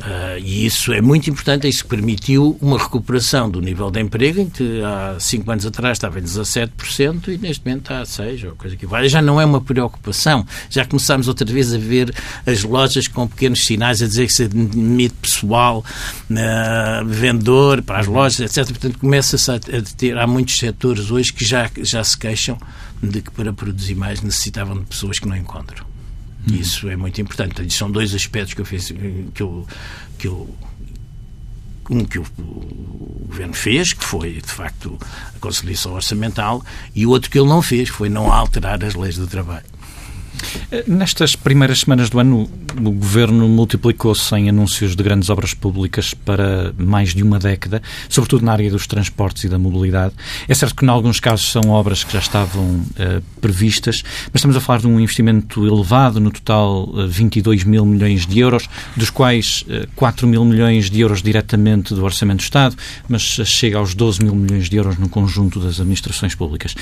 Ah, 0.00 0.38
e 0.38 0.64
isso 0.64 0.92
é 0.92 1.00
muito 1.00 1.28
importante, 1.28 1.66
isso 1.66 1.84
permitiu 1.84 2.56
uma 2.60 2.78
recuperação 2.78 3.50
do 3.50 3.60
nível 3.60 3.90
de 3.90 4.00
emprego, 4.00 4.40
em 4.40 4.48
que 4.48 4.80
há 4.82 5.16
5 5.18 5.50
anos 5.50 5.66
atrás 5.66 5.98
estava 5.98 6.20
em 6.20 6.22
17% 6.22 7.28
e 7.28 7.38
neste 7.38 7.64
momento 7.66 7.82
está 7.82 8.00
a 8.00 8.04
6%, 8.04 8.48
ou 8.48 8.56
coisa 8.56 8.76
que 8.76 8.86
vale. 8.86 9.08
Já 9.08 9.20
não 9.20 9.40
é 9.40 9.44
uma 9.44 9.60
preocupação, 9.60 10.46
já 10.70 10.84
começámos 10.84 11.26
outra 11.26 11.44
vez 11.52 11.74
a 11.74 11.78
ver 11.78 12.14
as 12.46 12.62
lojas 12.62 13.08
com 13.08 13.26
pequenos 13.26 13.66
sinais 13.66 14.00
a 14.00 14.06
dizer 14.06 14.26
que 14.26 14.32
se 14.32 14.44
admite 14.44 15.14
pessoal, 15.20 15.84
ah, 16.36 17.02
vendedor 17.04 17.82
para 17.82 17.98
as 17.98 18.06
lojas, 18.06 18.38
etc. 18.40 18.66
Portanto, 18.68 18.98
começa-se 19.00 19.50
a, 19.50 19.54
a 19.56 19.82
ter, 19.96 20.16
há 20.16 20.26
muitos 20.28 20.58
setores 20.58 21.10
hoje 21.10 21.32
que 21.32 21.44
já, 21.44 21.68
já 21.82 22.04
se 22.04 22.16
queixam 22.16 22.56
de 23.02 23.20
que 23.20 23.32
para 23.32 23.52
produzir 23.52 23.96
mais 23.96 24.20
necessitavam 24.22 24.78
de 24.78 24.84
pessoas 24.84 25.18
que 25.18 25.26
não 25.26 25.36
encontram. 25.36 25.97
Isso 26.46 26.88
é 26.88 26.96
muito 26.96 27.20
importante. 27.20 27.54
Portanto, 27.54 27.72
são 27.72 27.90
dois 27.90 28.14
aspectos 28.14 28.54
que 28.54 28.60
eu 28.60 28.64
fiz, 28.64 28.92
que 29.34 29.42
eu, 29.42 29.66
que 30.16 30.28
eu 30.28 30.54
um 31.90 32.04
que 32.04 32.18
o, 32.18 32.26
governo 33.28 33.54
fez, 33.54 33.92
que 33.92 34.04
foi 34.04 34.34
de 34.34 34.50
facto 34.52 34.98
a 35.34 35.38
conciliação 35.38 35.94
orçamental, 35.94 36.62
e 36.94 37.06
o 37.06 37.10
outro 37.10 37.30
que 37.30 37.38
ele 37.38 37.48
não 37.48 37.62
fez, 37.62 37.88
foi 37.88 38.08
não 38.08 38.32
alterar 38.32 38.82
as 38.84 38.94
leis 38.94 39.16
do 39.16 39.26
trabalho. 39.26 39.64
Nestas 40.86 41.34
primeiras 41.34 41.80
semanas 41.80 42.10
do 42.10 42.18
ano, 42.18 42.48
o 42.76 42.90
Governo 42.90 43.48
multiplicou-se 43.48 44.34
em 44.34 44.48
anúncios 44.48 44.94
de 44.94 45.02
grandes 45.02 45.30
obras 45.30 45.54
públicas 45.54 46.14
para 46.14 46.72
mais 46.78 47.14
de 47.14 47.22
uma 47.22 47.38
década, 47.38 47.82
sobretudo 48.08 48.44
na 48.44 48.52
área 48.52 48.70
dos 48.70 48.86
transportes 48.86 49.44
e 49.44 49.48
da 49.48 49.58
mobilidade. 49.58 50.14
É 50.46 50.54
certo 50.54 50.74
que, 50.74 50.84
em 50.84 50.88
alguns 50.88 51.20
casos, 51.20 51.50
são 51.50 51.70
obras 51.70 52.04
que 52.04 52.12
já 52.12 52.18
estavam 52.18 52.82
eh, 52.96 53.20
previstas, 53.40 54.02
mas 54.32 54.36
estamos 54.36 54.56
a 54.56 54.60
falar 54.60 54.80
de 54.80 54.86
um 54.86 55.00
investimento 55.00 55.66
elevado, 55.66 56.20
no 56.20 56.30
total 56.30 56.88
eh, 56.96 57.06
22 57.06 57.64
mil 57.64 57.84
milhões 57.84 58.26
de 58.26 58.38
euros, 58.38 58.68
dos 58.96 59.10
quais 59.10 59.64
eh, 59.68 59.86
4 59.96 60.26
mil 60.26 60.44
milhões 60.44 60.90
de 60.90 61.00
euros 61.00 61.22
diretamente 61.22 61.94
do 61.94 62.04
Orçamento 62.04 62.38
do 62.38 62.44
Estado, 62.44 62.76
mas 63.08 63.22
chega 63.22 63.78
aos 63.78 63.94
12 63.94 64.22
mil 64.22 64.34
milhões 64.34 64.68
de 64.68 64.76
euros 64.76 64.98
no 64.98 65.08
conjunto 65.08 65.60
das 65.60 65.80
administrações 65.80 66.34
públicas. 66.34 66.74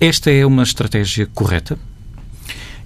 Esta 0.00 0.30
é 0.30 0.44
uma 0.46 0.62
estratégia 0.62 1.26
correta? 1.26 1.78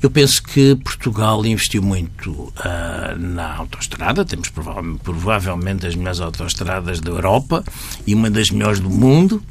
Eu 0.01 0.11
penso 0.11 0.43
que 0.43 0.77
Portugal 0.77 1.45
investiu 1.45 1.83
muito 1.83 2.53
ah, 2.57 3.15
na 3.19 3.57
autoestrada, 3.57 4.25
temos 4.25 4.49
prova- 4.49 4.83
provavelmente 5.03 5.87
as 5.87 5.97
melhores 5.97 6.21
autoestradas 6.21 7.01
da 7.01 7.11
Europa 7.11 7.65
e 8.07 8.15
uma 8.15 8.31
das 8.31 8.49
melhores 8.51 8.79
do 8.79 8.89
mundo, 8.89 9.43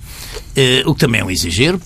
eh, 0.55 0.83
o 0.85 0.93
que 0.93 1.01
também 1.01 1.19
é 1.21 1.23
um 1.25 1.29
exagero. 1.29 1.81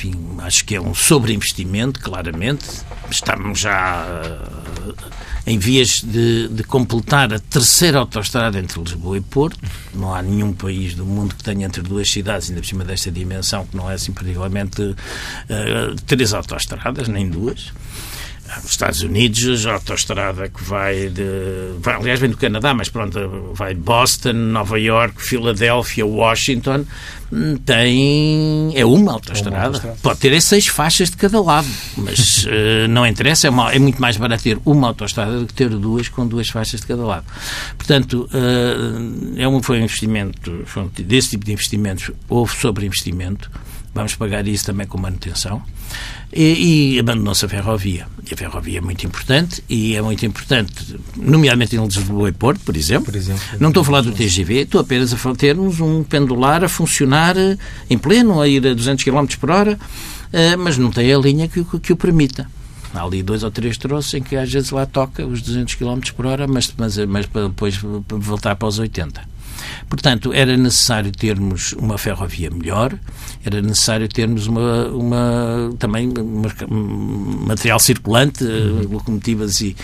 Enfim, 0.00 0.14
acho 0.38 0.64
que 0.64 0.74
é 0.74 0.80
um 0.80 0.94
sobreinvestimento, 0.94 2.00
claramente. 2.00 2.64
Estamos 3.10 3.58
já 3.58 4.06
ah, 4.06 4.94
em 5.46 5.58
vias 5.58 6.02
de, 6.02 6.48
de 6.48 6.64
completar 6.64 7.34
a 7.34 7.38
terceira 7.38 7.98
autoestrada 7.98 8.58
entre 8.58 8.80
Lisboa 8.80 9.18
e 9.18 9.20
Porto. 9.20 9.58
Não 9.92 10.14
há 10.14 10.22
nenhum 10.22 10.54
país 10.54 10.94
do 10.94 11.04
mundo 11.04 11.34
que 11.34 11.44
tenha 11.44 11.66
entre 11.66 11.82
duas 11.82 12.10
cidades, 12.10 12.48
ainda 12.48 12.62
por 12.62 12.66
cima 12.66 12.82
desta 12.82 13.10
dimensão, 13.10 13.66
que 13.66 13.76
não 13.76 13.90
é 13.90 13.94
assim 13.94 14.10
particularmente 14.12 14.96
ah, 15.50 15.94
três 16.06 16.32
autoestradas, 16.32 17.06
nem 17.06 17.28
duas. 17.28 17.70
Nos 18.62 18.72
Estados 18.72 19.02
Unidos, 19.02 19.66
a 19.66 19.74
autoestrada 19.74 20.48
que 20.48 20.62
vai 20.64 21.08
de. 21.08 21.22
Vai, 21.80 21.94
aliás, 21.94 22.18
vem 22.20 22.30
do 22.30 22.36
Canadá, 22.36 22.74
mas 22.74 22.88
pronto, 22.88 23.52
vai 23.54 23.74
de 23.74 23.80
Boston, 23.80 24.32
Nova 24.32 24.78
York, 24.78 25.22
Filadélfia, 25.22 26.04
Washington. 26.04 26.84
hum, 27.32 27.56
Tem. 27.58 28.72
É 28.76 28.84
uma 28.84 29.12
autoestrada. 29.12 29.56
autoestrada. 29.62 29.98
Pode 30.02 30.18
ter 30.20 30.32
é 30.32 30.40
seis 30.40 30.66
faixas 30.66 31.10
de 31.10 31.16
cada 31.16 31.40
lado, 31.40 31.68
mas 31.96 32.44
eh, 32.50 32.86
não 32.88 33.06
interessa. 33.06 33.46
É, 33.46 33.50
uma- 33.50 33.72
é 33.72 33.78
muito 33.78 34.00
mais 34.00 34.16
barato 34.16 34.42
ter 34.42 34.58
uma 34.64 34.88
autoestrada 34.88 35.38
do 35.38 35.46
que 35.46 35.54
ter 35.54 35.68
duas 35.68 36.08
com 36.08 36.26
duas 36.26 36.48
faixas 36.48 36.80
de 36.80 36.86
cada 36.86 37.02
lado. 37.04 37.24
Portanto, 37.78 38.28
eh, 38.34 39.42
é 39.42 39.48
um, 39.48 39.62
foi 39.62 39.80
um 39.80 39.84
investimento. 39.84 40.62
foi 40.66 40.82
um- 40.82 40.90
desse 40.98 41.30
tipo 41.30 41.44
de 41.44 41.52
investimentos 41.52 42.10
houve 42.28 42.54
sobreinvestimento. 42.56 43.50
Vamos 43.94 44.14
pagar 44.14 44.46
isso 44.46 44.66
também 44.66 44.86
com 44.86 44.98
manutenção. 44.98 45.62
E, 46.32 46.94
e 46.94 46.98
abandonou-se 47.00 47.44
a 47.44 47.48
ferrovia. 47.48 48.06
E 48.28 48.32
a 48.32 48.36
ferrovia 48.36 48.78
é 48.78 48.80
muito 48.80 49.04
importante, 49.04 49.64
e 49.68 49.96
é 49.96 50.02
muito 50.02 50.24
importante, 50.24 50.96
nomeadamente 51.16 51.74
em 51.74 51.82
Lisboa 51.84 52.28
e 52.28 52.32
Porto, 52.32 52.60
por 52.64 52.76
exemplo. 52.76 53.06
Por 53.06 53.16
exemplo. 53.16 53.42
Não 53.58 53.68
estou 53.70 53.80
a 53.80 53.84
falar 53.84 54.02
do 54.02 54.12
TGV, 54.12 54.60
estou 54.62 54.80
apenas 54.80 55.12
a 55.12 55.34
termos 55.34 55.80
um 55.80 56.04
pendular 56.04 56.62
a 56.62 56.68
funcionar 56.68 57.36
eh, 57.36 57.56
em 57.88 57.98
pleno, 57.98 58.40
a 58.40 58.46
ir 58.46 58.64
a 58.66 58.74
200 58.74 59.02
km 59.04 59.26
por 59.40 59.50
hora, 59.50 59.76
eh, 60.32 60.54
mas 60.56 60.78
não 60.78 60.90
tem 60.92 61.12
a 61.12 61.18
linha 61.18 61.48
que, 61.48 61.60
o- 61.60 61.80
que 61.80 61.92
o 61.92 61.96
permita. 61.96 62.46
Há 62.94 63.02
ali 63.04 63.22
dois 63.22 63.42
ou 63.44 63.50
três 63.52 63.76
troços 63.76 64.12
em 64.14 64.22
que 64.22 64.34
às 64.36 64.52
vezes 64.52 64.70
lá 64.70 64.84
toca 64.86 65.24
os 65.26 65.40
200 65.42 65.74
km 65.76 66.00
por 66.16 66.26
hora, 66.26 66.46
mas, 66.48 66.72
mas, 66.76 66.96
mas 67.06 67.26
para 67.26 67.48
depois 67.48 67.76
para 67.78 68.18
voltar 68.18 68.54
para 68.56 68.66
os 68.68 68.78
80. 68.80 69.20
Portanto, 69.90 70.32
era 70.32 70.56
necessário 70.56 71.10
termos 71.10 71.72
uma 71.72 71.98
ferrovia 71.98 72.48
melhor, 72.48 72.96
era 73.44 73.60
necessário 73.60 74.06
termos 74.06 74.46
uma, 74.46 74.86
uma 74.86 75.74
também 75.80 76.08
material 77.44 77.80
circulante, 77.80 78.44
eh, 78.44 78.86
locomotivas 78.88 79.60
e, 79.60 79.74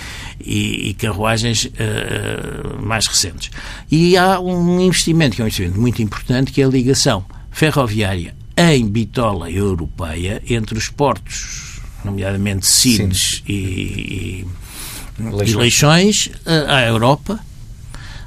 e, 0.40 0.90
e 0.90 0.94
carruagens 0.94 1.68
eh, 1.76 2.76
mais 2.80 3.08
recentes. 3.08 3.50
E 3.90 4.16
há 4.16 4.38
um 4.38 4.80
investimento, 4.80 5.34
que 5.34 5.42
é 5.42 5.44
um 5.44 5.48
investimento 5.48 5.80
muito 5.80 6.00
importante, 6.00 6.52
que 6.52 6.62
é 6.62 6.64
a 6.64 6.68
ligação 6.68 7.24
ferroviária 7.50 8.32
em 8.56 8.86
bitola 8.86 9.50
europeia 9.50 10.40
entre 10.48 10.78
os 10.78 10.88
portos, 10.88 11.80
nomeadamente 12.04 12.64
Sines 12.64 13.42
e, 13.48 13.52
e, 13.52 14.46
e 15.18 15.54
Leixões. 15.56 16.30
À 16.68 16.82
Europa, 16.86 17.40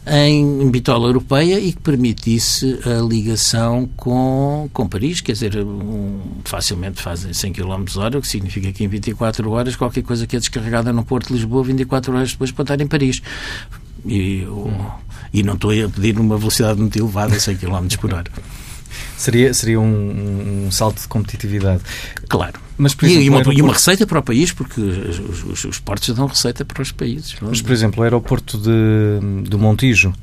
em 0.09 0.69
bitola 0.71 1.07
europeia 1.07 1.59
e 1.59 1.71
que 1.71 1.79
permitisse 1.79 2.79
a 2.83 3.01
ligação 3.01 3.87
com, 3.95 4.69
com 4.73 4.87
Paris, 4.87 5.21
quer 5.21 5.33
dizer, 5.33 5.57
um, 5.57 6.19
facilmente 6.43 7.01
fazem 7.01 7.31
100 7.31 7.53
km 7.53 7.85
hora, 7.97 8.17
o 8.17 8.21
que 8.21 8.27
significa 8.27 8.71
que 8.71 8.83
em 8.83 8.87
24 8.87 9.49
horas 9.51 9.75
qualquer 9.75 10.01
coisa 10.01 10.25
que 10.25 10.35
é 10.35 10.39
descarregada 10.39 10.91
no 10.91 11.05
Porto 11.05 11.27
de 11.27 11.33
Lisboa, 11.33 11.63
24 11.63 12.15
horas 12.15 12.31
depois 12.31 12.51
pode 12.51 12.71
estar 12.71 12.83
em 12.83 12.87
Paris. 12.87 13.21
E, 14.05 14.47
e 15.33 15.43
não 15.43 15.53
estou 15.53 15.71
a 15.71 15.89
pedir 15.89 16.17
uma 16.19 16.37
velocidade 16.37 16.79
muito 16.79 16.97
elevada, 16.97 17.39
100 17.39 17.57
km 17.57 17.87
por 17.99 18.13
hora. 18.13 18.31
Seria, 19.17 19.53
seria 19.53 19.79
um, 19.79 20.65
um 20.65 20.71
salto 20.71 21.01
de 21.01 21.07
competitividade. 21.07 21.81
Claro. 22.27 22.68
Mas, 22.81 22.95
por 22.95 23.05
E, 23.05 23.11
exemplo, 23.11 23.25
e 23.25 23.29
uma, 23.29 23.37
e 23.37 23.41
uma 23.41 23.49
aeroporto- 23.51 23.73
receita 23.73 24.07
para 24.07 24.19
o 24.19 24.23
país, 24.23 24.51
porque 24.53 24.79
os, 24.79 25.43
os, 25.43 25.63
os 25.65 25.79
portos 25.79 26.15
dão 26.15 26.25
receita 26.27 26.63
para 26.63 26.81
os 26.81 26.91
países. 26.93 27.35
Mas, 27.41 27.61
por 27.61 27.71
exemplo, 27.73 27.99
o 27.99 28.03
aeroporto 28.03 28.57
de, 28.57 29.43
do 29.49 29.59
Montijo, 29.59 30.13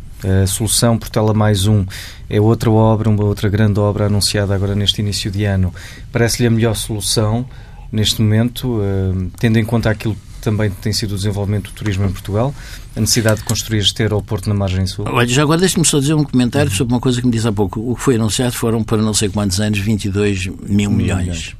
a 0.42 0.46
solução 0.46 0.96
Portela 0.98 1.34
Mais 1.34 1.66
Um, 1.66 1.84
é 2.30 2.40
outra 2.40 2.70
obra, 2.70 3.10
uma 3.10 3.22
outra 3.24 3.48
grande 3.50 3.78
obra 3.78 4.06
anunciada 4.06 4.54
agora 4.54 4.74
neste 4.74 5.00
início 5.02 5.30
de 5.30 5.44
ano. 5.44 5.72
Parece-lhe 6.10 6.48
a 6.48 6.50
melhor 6.50 6.74
solução 6.74 7.46
neste 7.92 8.22
momento, 8.22 8.80
eh, 8.82 9.26
tendo 9.38 9.58
em 9.58 9.64
conta 9.64 9.90
aquilo 9.90 10.14
que 10.14 10.20
também 10.40 10.70
tem 10.70 10.92
sido 10.92 11.12
o 11.12 11.16
desenvolvimento 11.16 11.64
do 11.70 11.72
turismo 11.72 12.04
em 12.06 12.10
Portugal, 12.10 12.54
a 12.96 13.00
necessidade 13.00 13.40
de 13.40 13.44
construir 13.44 13.80
este 13.80 14.00
aeroporto 14.02 14.48
na 14.48 14.54
margem 14.54 14.86
sul? 14.86 15.04
Olha, 15.08 15.28
já 15.28 15.42
agora 15.42 15.60
deixe-me 15.60 15.84
só 15.84 15.98
dizer 16.00 16.14
um 16.14 16.24
comentário 16.24 16.70
sobre 16.70 16.94
uma 16.94 17.00
coisa 17.00 17.20
que 17.20 17.26
me 17.26 17.32
disse 17.32 17.46
há 17.46 17.52
pouco. 17.52 17.78
O 17.80 17.94
que 17.94 18.00
foi 18.02 18.14
anunciado 18.16 18.52
foram 18.54 18.82
para 18.82 18.96
não 19.02 19.12
sei 19.12 19.28
quantos 19.28 19.60
anos 19.60 19.78
22 19.78 20.46
mil 20.68 20.90
milhões. 20.90 21.54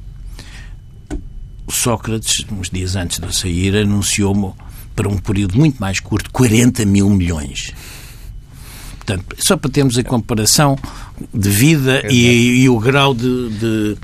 Sócrates, 1.69 2.45
uns 2.51 2.69
dias 2.69 2.95
antes 2.95 3.19
de 3.19 3.25
eu 3.25 3.31
sair, 3.33 3.75
anunciou-me 3.75 4.51
para 4.95 5.07
um 5.09 5.17
período 5.17 5.57
muito 5.57 5.77
mais 5.79 5.99
curto 5.99 6.31
40 6.31 6.85
mil 6.85 7.09
milhões. 7.09 7.73
Portanto, 8.97 9.35
só 9.39 9.55
para 9.55 9.69
termos 9.71 9.97
a 9.97 10.03
comparação 10.03 10.77
de 11.33 11.49
vida 11.49 12.01
e, 12.13 12.63
e 12.63 12.69
o 12.69 12.79
grau 12.79 13.13
de, 13.13 13.49
de- 13.51 13.97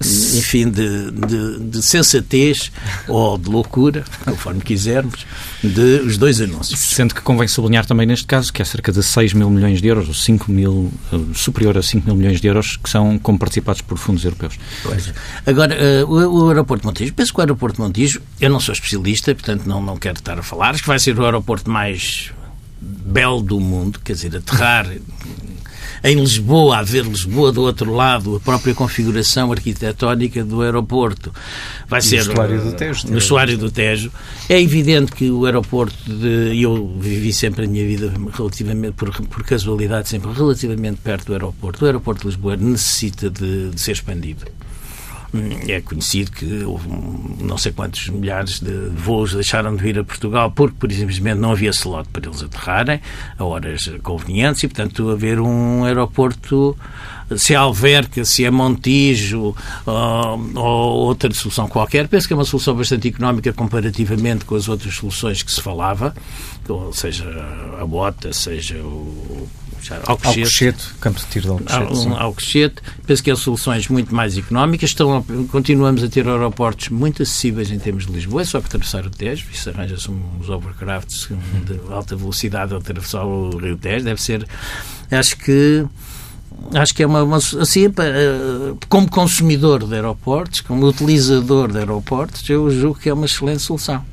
enfim, 0.00 0.70
de, 0.70 1.10
de- 1.10 1.58
de 1.70 1.82
sensatez 1.82 2.70
ou 3.08 3.38
de 3.38 3.48
loucura, 3.48 4.04
conforme 4.24 4.60
quisermos, 4.60 5.26
de 5.62 6.00
os 6.06 6.16
dois 6.18 6.40
anúncios. 6.40 6.78
Sendo 6.80 7.14
que 7.14 7.20
convém 7.22 7.48
sublinhar 7.48 7.86
também 7.86 8.06
neste 8.06 8.26
caso 8.26 8.52
que 8.52 8.60
é 8.60 8.64
cerca 8.64 8.92
de 8.92 9.02
6 9.02 9.32
mil 9.32 9.48
milhões 9.50 9.80
de 9.80 9.88
euros, 9.88 10.08
ou 10.08 10.14
5 10.14 10.50
mil, 10.52 10.92
eh, 11.12 11.18
superior 11.34 11.76
a 11.78 11.82
5 11.82 12.06
mil 12.06 12.16
milhões 12.16 12.40
de 12.40 12.46
euros, 12.46 12.76
que 12.76 12.88
são 12.90 13.18
como 13.18 13.38
participados 13.38 13.80
por 13.80 13.96
fundos 13.98 14.24
europeus. 14.24 14.54
Pois. 14.82 15.12
Agora, 15.46 15.74
eh, 15.74 16.04
o, 16.04 16.44
o 16.44 16.48
aeroporto 16.48 16.82
de 16.82 16.86
Montijo, 16.86 17.14
penso 17.14 17.32
que 17.32 17.38
o 17.38 17.42
aeroporto 17.42 17.76
de 17.76 17.82
Montijo, 17.82 18.20
eu 18.40 18.50
não 18.50 18.60
sou 18.60 18.72
especialista, 18.72 19.34
portanto 19.34 19.66
não, 19.66 19.82
não 19.82 19.96
quero 19.96 20.18
estar 20.18 20.38
a 20.38 20.42
falar, 20.42 20.70
acho 20.70 20.82
que 20.82 20.88
vai 20.88 20.98
ser 20.98 21.18
o 21.18 21.24
aeroporto 21.24 21.70
mais 21.70 22.30
belo 22.80 23.40
do 23.42 23.58
mundo, 23.58 23.98
quer 24.04 24.12
dizer, 24.12 24.36
aterrar 24.36 24.86
em 26.06 26.14
Lisboa, 26.14 26.78
a 26.78 26.82
ver 26.82 27.04
Lisboa 27.04 27.50
do 27.50 27.62
outro 27.62 27.92
lado, 27.92 28.36
a 28.36 28.40
própria 28.40 28.72
configuração 28.72 29.50
arquitetónica 29.50 30.44
do 30.44 30.62
aeroporto. 30.62 31.32
Vai 31.88 32.00
ser 32.00 32.24
no 32.24 32.30
estuário 32.30 32.62
do 32.62 32.72
Tejo. 32.72 33.08
No 33.08 33.18
estuário 33.18 33.58
do 33.58 33.70
Tejo. 33.72 34.12
É 34.48 34.60
evidente 34.60 35.10
que 35.10 35.28
o 35.30 35.44
aeroporto, 35.44 35.96
de, 36.06 36.62
eu 36.62 36.96
vivi 37.00 37.32
sempre 37.32 37.64
a 37.64 37.68
minha 37.68 37.84
vida 37.84 38.12
relativamente, 38.32 38.92
por, 38.92 39.10
por 39.26 39.42
casualidade, 39.42 40.08
sempre 40.08 40.32
relativamente 40.32 41.00
perto 41.02 41.26
do 41.26 41.32
aeroporto. 41.32 41.84
O 41.84 41.86
aeroporto 41.86 42.20
de 42.20 42.26
Lisboa 42.28 42.56
necessita 42.56 43.28
de, 43.28 43.70
de 43.70 43.80
ser 43.80 43.92
expandido. 43.92 44.46
É 45.68 45.80
conhecido 45.80 46.30
que 46.30 46.64
houve 46.64 46.88
não 47.40 47.58
sei 47.58 47.72
quantos 47.72 48.08
milhares 48.08 48.60
de 48.60 48.88
voos 48.94 49.34
deixaram 49.34 49.76
de 49.76 49.82
vir 49.82 49.98
a 49.98 50.04
Portugal 50.04 50.50
porque, 50.50 50.76
por 50.78 50.92
simplesmente, 50.92 51.38
não 51.38 51.52
havia 51.52 51.70
slot 51.70 52.08
para 52.10 52.26
eles 52.26 52.42
aterrarem 52.42 53.00
a 53.38 53.44
horas 53.44 53.90
convenientes 54.02 54.62
e, 54.62 54.68
portanto, 54.68 55.10
haver 55.10 55.40
um 55.40 55.84
aeroporto 55.84 56.76
se 57.36 57.54
é 57.54 57.56
Alverca, 57.56 58.24
se 58.24 58.44
é 58.44 58.50
Montijo 58.50 59.54
ou, 59.84 60.40
ou 60.54 61.06
outra 61.06 61.32
solução 61.34 61.66
qualquer. 61.68 62.06
Penso 62.06 62.26
que 62.26 62.32
é 62.32 62.36
uma 62.36 62.44
solução 62.44 62.74
bastante 62.74 63.08
económica 63.08 63.52
comparativamente 63.52 64.44
com 64.44 64.54
as 64.54 64.68
outras 64.68 64.94
soluções 64.94 65.42
que 65.42 65.50
se 65.50 65.60
falava, 65.60 66.14
seja 66.92 67.24
a 67.80 67.84
Bota, 67.84 68.32
seja 68.32 68.76
o 68.76 69.48
Alcochete. 69.94 70.38
Alcochete, 70.40 70.94
campo 71.00 71.20
de 71.20 71.26
tiro 71.26 71.44
de 71.44 71.72
Alcochete. 71.72 72.08
Al, 72.08 72.16
Alcochete. 72.18 72.82
Penso 73.06 73.22
que 73.22 73.30
são 73.30 73.36
soluções 73.36 73.88
muito 73.88 74.14
mais 74.14 74.36
económicas. 74.36 74.90
Estão, 74.90 75.24
continuamos 75.50 76.02
a 76.02 76.08
ter 76.08 76.26
aeroportos 76.26 76.88
muito 76.88 77.22
acessíveis 77.22 77.70
em 77.70 77.78
termos 77.78 78.06
de 78.06 78.12
Lisboa. 78.12 78.42
É 78.42 78.44
só 78.44 78.58
atravessar 78.58 79.06
o 79.06 79.10
Tejo. 79.10 79.46
Isso 79.52 79.70
arranja-se 79.70 80.10
uns 80.10 80.48
overcrafts 80.48 81.28
de 81.64 81.80
alta 81.92 82.16
velocidade 82.16 82.74
a 82.74 82.78
atravessar 82.78 83.24
o 83.24 83.56
Rio 83.56 83.76
Tejo. 83.76 84.04
Deve 84.04 84.20
ser... 84.20 84.46
Acho 85.10 85.36
que 85.36 85.86
acho 86.74 86.94
que 86.94 87.02
é 87.02 87.06
uma, 87.06 87.22
uma 87.22 87.36
assim, 87.36 87.86
eh, 87.86 88.74
como 88.88 89.08
consumidor 89.08 89.86
de 89.86 89.94
aeroportos, 89.94 90.60
como 90.62 90.86
utilizador 90.86 91.70
de 91.70 91.78
aeroportos, 91.78 92.48
eu 92.48 92.70
julgo 92.70 92.98
que 92.98 93.08
é 93.08 93.12
uma 93.12 93.26
excelente 93.26 93.62
solução. 93.62 94.04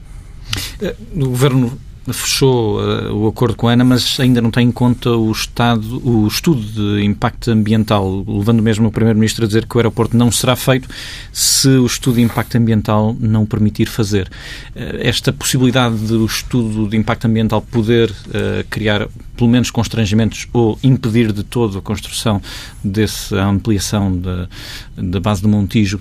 Eh, 0.82 0.96
no 1.14 1.30
governo 1.30 1.78
fechou 2.12 2.82
uh, 2.82 3.14
o 3.14 3.28
acordo 3.28 3.56
com 3.56 3.68
a 3.68 3.74
ANA, 3.74 3.84
mas 3.86 4.20
ainda 4.20 4.42
não 4.42 4.52
tem 4.52 4.68
em 4.68 4.72
conta 4.72 5.12
o, 5.12 5.32
estado, 5.32 6.02
o 6.06 6.28
estudo 6.28 6.62
de 6.62 7.06
impacto 7.06 7.52
ambiental, 7.52 8.26
levando 8.28 8.62
mesmo 8.62 8.88
o 8.88 8.92
Primeiro-Ministro 8.92 9.46
a 9.46 9.48
dizer 9.48 9.66
que 9.66 9.78
o 9.78 9.80
aeroporto 9.80 10.18
não 10.18 10.32
será 10.32 10.56
feito 10.56 10.90
se 11.32 11.70
o 11.70 11.86
estudo 11.86 12.16
de 12.16 12.22
impacto 12.22 12.58
ambiental 12.58 13.16
não 13.20 13.46
permitir 13.46 13.86
fazer. 13.86 14.28
Uh, 14.76 15.00
esta 15.00 15.32
possibilidade 15.32 15.96
do 15.96 16.26
estudo 16.26 16.90
de 16.90 16.98
impacto 16.98 17.26
ambiental 17.26 17.62
poder 17.62 18.10
uh, 18.10 18.66
criar 18.70 19.08
pelo 19.38 19.50
menos 19.50 19.72
constrangimentos 19.72 20.48
ou 20.52 20.78
impedir 20.84 21.32
de 21.32 21.44
todo 21.44 21.78
a 21.78 21.82
construção 21.82 22.42
dessa 22.84 23.44
ampliação 23.44 24.16
da, 24.16 24.48
da 24.96 25.20
base 25.20 25.42
do 25.42 25.50
Montijo 25.50 26.00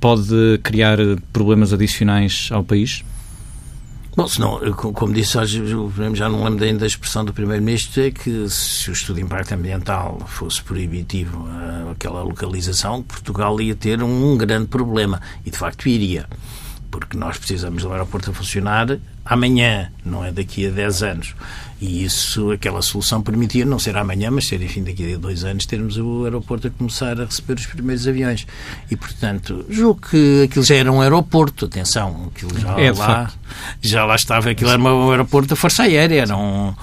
pode 0.00 0.60
criar 0.62 0.98
problemas 1.32 1.72
adicionais 1.72 2.48
ao 2.52 2.62
país? 2.62 3.02
Bom, 4.18 4.26
senão, 4.26 4.58
como 4.74 5.12
disse 5.12 5.38
hoje, 5.38 5.62
já 6.14 6.28
não 6.28 6.42
lembro 6.42 6.64
ainda 6.64 6.80
da 6.80 6.86
expressão 6.88 7.24
do 7.24 7.32
Primeiro-Ministro, 7.32 8.02
é 8.02 8.10
que 8.10 8.48
se 8.48 8.90
o 8.90 8.92
estudo 8.92 9.14
de 9.14 9.22
impacto 9.22 9.54
ambiental 9.54 10.18
fosse 10.26 10.60
proibitivo 10.60 11.46
aquela 11.92 12.24
localização, 12.24 13.00
Portugal 13.00 13.60
ia 13.60 13.76
ter 13.76 14.02
um 14.02 14.36
grande 14.36 14.66
problema. 14.66 15.22
E, 15.46 15.52
de 15.52 15.56
facto, 15.56 15.88
iria. 15.88 16.26
Porque 16.90 17.16
nós 17.16 17.38
precisamos 17.38 17.84
do 17.84 17.92
aeroporto 17.92 18.32
a 18.32 18.34
funcionar 18.34 18.98
amanhã, 19.24 19.92
não 20.04 20.24
é 20.24 20.32
daqui 20.32 20.66
a 20.66 20.70
10 20.70 21.02
anos. 21.04 21.36
E 21.80 22.04
isso, 22.04 22.50
aquela 22.50 22.82
solução 22.82 23.22
permitia 23.22 23.64
não 23.64 23.78
ser 23.78 23.96
amanhã, 23.96 24.30
mas 24.32 24.46
ser, 24.46 24.60
enfim, 24.60 24.82
daqui 24.82 25.14
a 25.14 25.16
dois 25.16 25.44
anos, 25.44 25.64
termos 25.64 25.96
o 25.96 26.24
aeroporto 26.24 26.66
a 26.66 26.70
começar 26.70 27.20
a 27.20 27.24
receber 27.24 27.54
os 27.54 27.66
primeiros 27.66 28.06
aviões. 28.08 28.46
E, 28.90 28.96
portanto, 28.96 29.64
julgo 29.70 30.00
que 30.10 30.42
aquilo 30.44 30.64
já 30.64 30.74
era 30.74 30.90
um 30.90 31.00
aeroporto, 31.00 31.66
atenção, 31.66 32.32
aquilo 32.34 32.58
já 32.58 32.80
é, 32.80 32.90
lá, 32.90 33.32
já 33.80 34.04
lá 34.04 34.16
estava, 34.16 34.50
aquilo 34.50 34.70
era 34.70 34.80
um 34.80 35.10
aeroporto 35.10 35.50
da 35.50 35.56
Força 35.56 35.84
Aérea, 35.84 36.22
era, 36.22 36.36
um, 36.36 36.74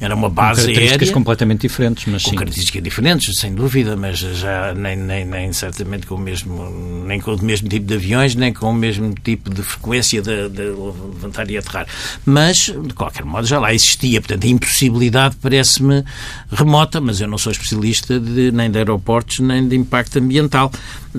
era 0.00 0.14
uma 0.14 0.30
base 0.30 0.60
com 0.60 0.66
características 0.66 1.08
aérea. 1.08 1.14
completamente 1.14 1.60
diferentes, 1.62 2.04
mas 2.06 2.22
com 2.22 2.30
sim. 2.30 2.36
características 2.36 2.82
diferentes, 2.82 3.38
sem 3.38 3.54
dúvida, 3.54 3.96
mas 3.96 4.18
já 4.18 4.72
nem, 4.72 4.96
nem, 4.96 5.24
nem 5.24 5.52
certamente 5.52 6.06
com 6.06 6.14
o 6.14 6.18
mesmo, 6.18 7.04
nem 7.06 7.20
com 7.20 7.34
o 7.34 7.42
mesmo 7.42 7.68
tipo 7.68 7.86
de 7.86 7.94
aviões, 7.94 8.36
nem 8.36 8.52
com 8.52 8.70
o 8.70 8.74
mesmo 8.74 9.12
tipo 9.14 9.50
de 9.50 9.62
frequência 9.62 10.22
de, 10.22 10.48
de 10.48 10.62
levantar 10.62 11.50
e 11.50 11.58
aterrar. 11.58 11.88
Mas, 12.24 12.66
de 12.66 12.94
qualquer 12.94 13.24
modo, 13.24 13.46
já 13.46 13.58
lá 13.58 13.74
existia, 13.74 14.20
portanto, 14.20 14.43
a 14.44 14.50
impossibilidade 14.50 15.36
parece-me 15.40 16.04
remota, 16.50 17.00
mas 17.00 17.20
eu 17.20 17.28
não 17.28 17.38
sou 17.38 17.52
especialista 17.52 18.20
de, 18.20 18.52
nem 18.52 18.70
de 18.70 18.78
aeroportos 18.78 19.40
nem 19.40 19.66
de 19.66 19.76
impacto 19.76 20.18
ambiental. 20.18 20.70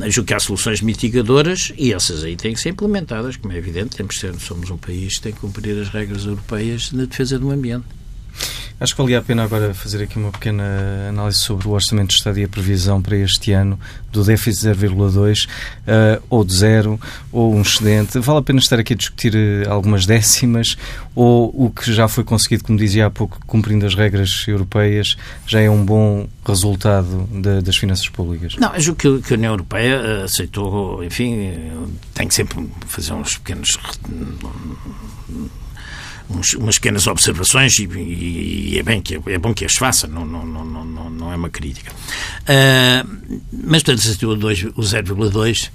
Julgo 0.08 0.28
que 0.28 0.34
há 0.34 0.40
soluções 0.40 0.82
mitigadoras 0.82 1.74
e 1.78 1.94
essas 1.94 2.24
aí 2.24 2.36
têm 2.36 2.54
que 2.54 2.60
ser 2.60 2.70
implementadas, 2.70 3.38
como 3.38 3.54
é 3.54 3.58
evidente. 3.58 3.96
Temos 3.96 4.20
ser, 4.20 4.36
somos 4.40 4.70
um 4.70 4.78
país 4.78 5.16
que 5.16 5.22
tem 5.22 5.34
que 5.34 5.40
cumprir 5.40 5.80
as 5.82 5.90
regras 5.90 6.26
europeias 6.26 6.92
na 6.92 7.06
defesa 7.06 7.40
do 7.40 7.52
ambiente. 7.52 7.86
Acho 8.78 8.94
que 8.94 9.02
valia 9.02 9.20
a 9.20 9.22
pena 9.22 9.44
agora 9.44 9.74
fazer 9.74 10.04
aqui 10.04 10.18
uma 10.18 10.32
pequena 10.32 10.64
análise 11.08 11.38
sobre 11.38 11.66
o 11.66 11.72
Orçamento 11.72 12.10
de 12.10 12.16
Estado 12.16 12.40
e 12.40 12.44
a 12.44 12.48
previsão 12.48 13.02
para 13.02 13.16
este 13.16 13.54
ano 13.54 13.80
do 14.12 14.22
déficit 14.22 14.68
0,2 14.68 15.46
uh, 15.48 16.22
ou 16.30 16.44
de 16.44 16.54
zero 16.54 17.00
ou 17.32 17.56
um 17.56 17.62
excedente. 17.62 18.20
Vale 18.20 18.40
a 18.40 18.42
pena 18.42 18.60
estar 18.60 18.78
aqui 18.78 18.94
a 18.94 18.98
discutir 18.98 19.34
uh, 19.34 19.72
algumas 19.72 20.06
décimas 20.08 20.76
ou 21.16 21.54
o 21.56 21.70
que 21.70 21.94
já 21.94 22.10
foi 22.10 22.26
conseguido, 22.26 22.66
como 22.66 22.78
dizia 22.78 23.06
há 23.06 23.10
pouco, 23.10 23.40
cumprindo 23.48 23.86
as 23.86 23.96
regras 23.96 24.44
europeias, 24.46 25.16
já 25.48 25.62
é 25.62 25.70
um 25.70 25.86
bom 25.86 26.28
resultado 26.46 27.30
de, 27.32 27.62
das 27.62 27.78
finanças 27.78 28.10
públicas? 28.10 28.58
Não, 28.58 28.70
acho 28.74 28.94
que, 28.94 29.22
que 29.22 29.34
a 29.34 29.38
União 29.38 29.54
Europeia 29.54 29.96
eh, 29.96 30.24
aceitou, 30.24 31.02
enfim, 31.02 31.54
tem 32.14 32.28
que 32.28 32.34
sempre 32.34 32.70
fazer 32.86 33.14
uns 33.14 33.38
pequenos 33.38 33.78
uns, 36.30 36.54
umas 36.54 36.76
pequenas 36.76 37.08
observações 37.08 37.78
e, 37.80 37.86
e, 37.86 38.80
é, 38.80 38.84
bem 38.84 39.02
que, 39.02 39.16
é 39.16 39.38
bom 39.38 39.54
que 39.54 39.66
as 39.66 39.76
faça, 39.76 40.08
não, 40.08 40.26
não, 40.26 40.46
não, 40.46 40.66
não, 40.66 41.10
não 41.10 41.32
é 41.32 41.36
uma 41.36 41.50
crítica. 41.50 41.92
Uh, 41.92 43.42
mas, 43.52 43.84
portanto, 43.84 44.24
o, 44.24 44.34
o 44.34 44.84
0,2 44.84 45.70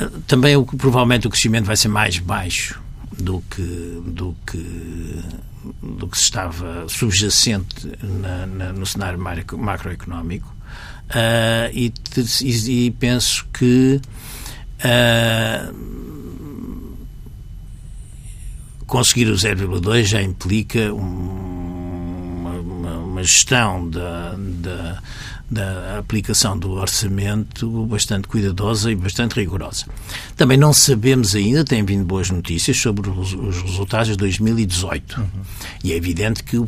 uh, 0.00 0.10
também 0.26 0.56
o, 0.56 0.64
provavelmente 0.64 1.26
o 1.26 1.30
crescimento 1.30 1.66
vai 1.66 1.76
ser 1.76 1.88
mais 1.88 2.18
baixo 2.18 2.80
do 3.18 3.42
que, 3.50 4.02
do 4.06 4.34
que, 4.46 5.22
do 5.82 6.08
que 6.08 6.16
se 6.16 6.24
estava 6.24 6.88
subjacente 6.88 7.92
na, 8.02 8.46
na, 8.46 8.72
no 8.72 8.86
cenário 8.86 9.18
macroeconómico. 9.18 10.54
Uh, 11.10 11.68
e, 11.72 11.92
e, 12.68 12.90
penso 12.92 13.44
que 13.52 14.00
uh, 14.84 16.19
conseguir 18.90 19.28
o 19.28 19.34
0,2 19.34 20.04
já 20.04 20.20
implica 20.20 20.92
uma, 20.92 22.50
uma, 22.50 22.98
uma, 22.98 23.22
gestão 23.22 23.88
da, 23.88 24.34
da, 24.36 25.00
da 25.50 25.98
aplicação 25.98 26.56
do 26.56 26.72
orçamento 26.72 27.68
bastante 27.86 28.28
cuidadosa 28.28 28.90
e 28.90 28.94
bastante 28.94 29.34
rigorosa. 29.34 29.86
Também 30.36 30.56
não 30.56 30.72
sabemos 30.72 31.34
ainda, 31.34 31.64
têm 31.64 31.84
vindo 31.84 32.04
boas 32.04 32.30
notícias 32.30 32.76
sobre 32.76 33.10
os, 33.10 33.32
resultados 33.62 34.08
de 34.08 34.16
2018. 34.16 35.20
Uhum. 35.20 35.26
E 35.82 35.92
é 35.92 35.96
evidente 35.96 36.44
que 36.44 36.56
o, 36.56 36.66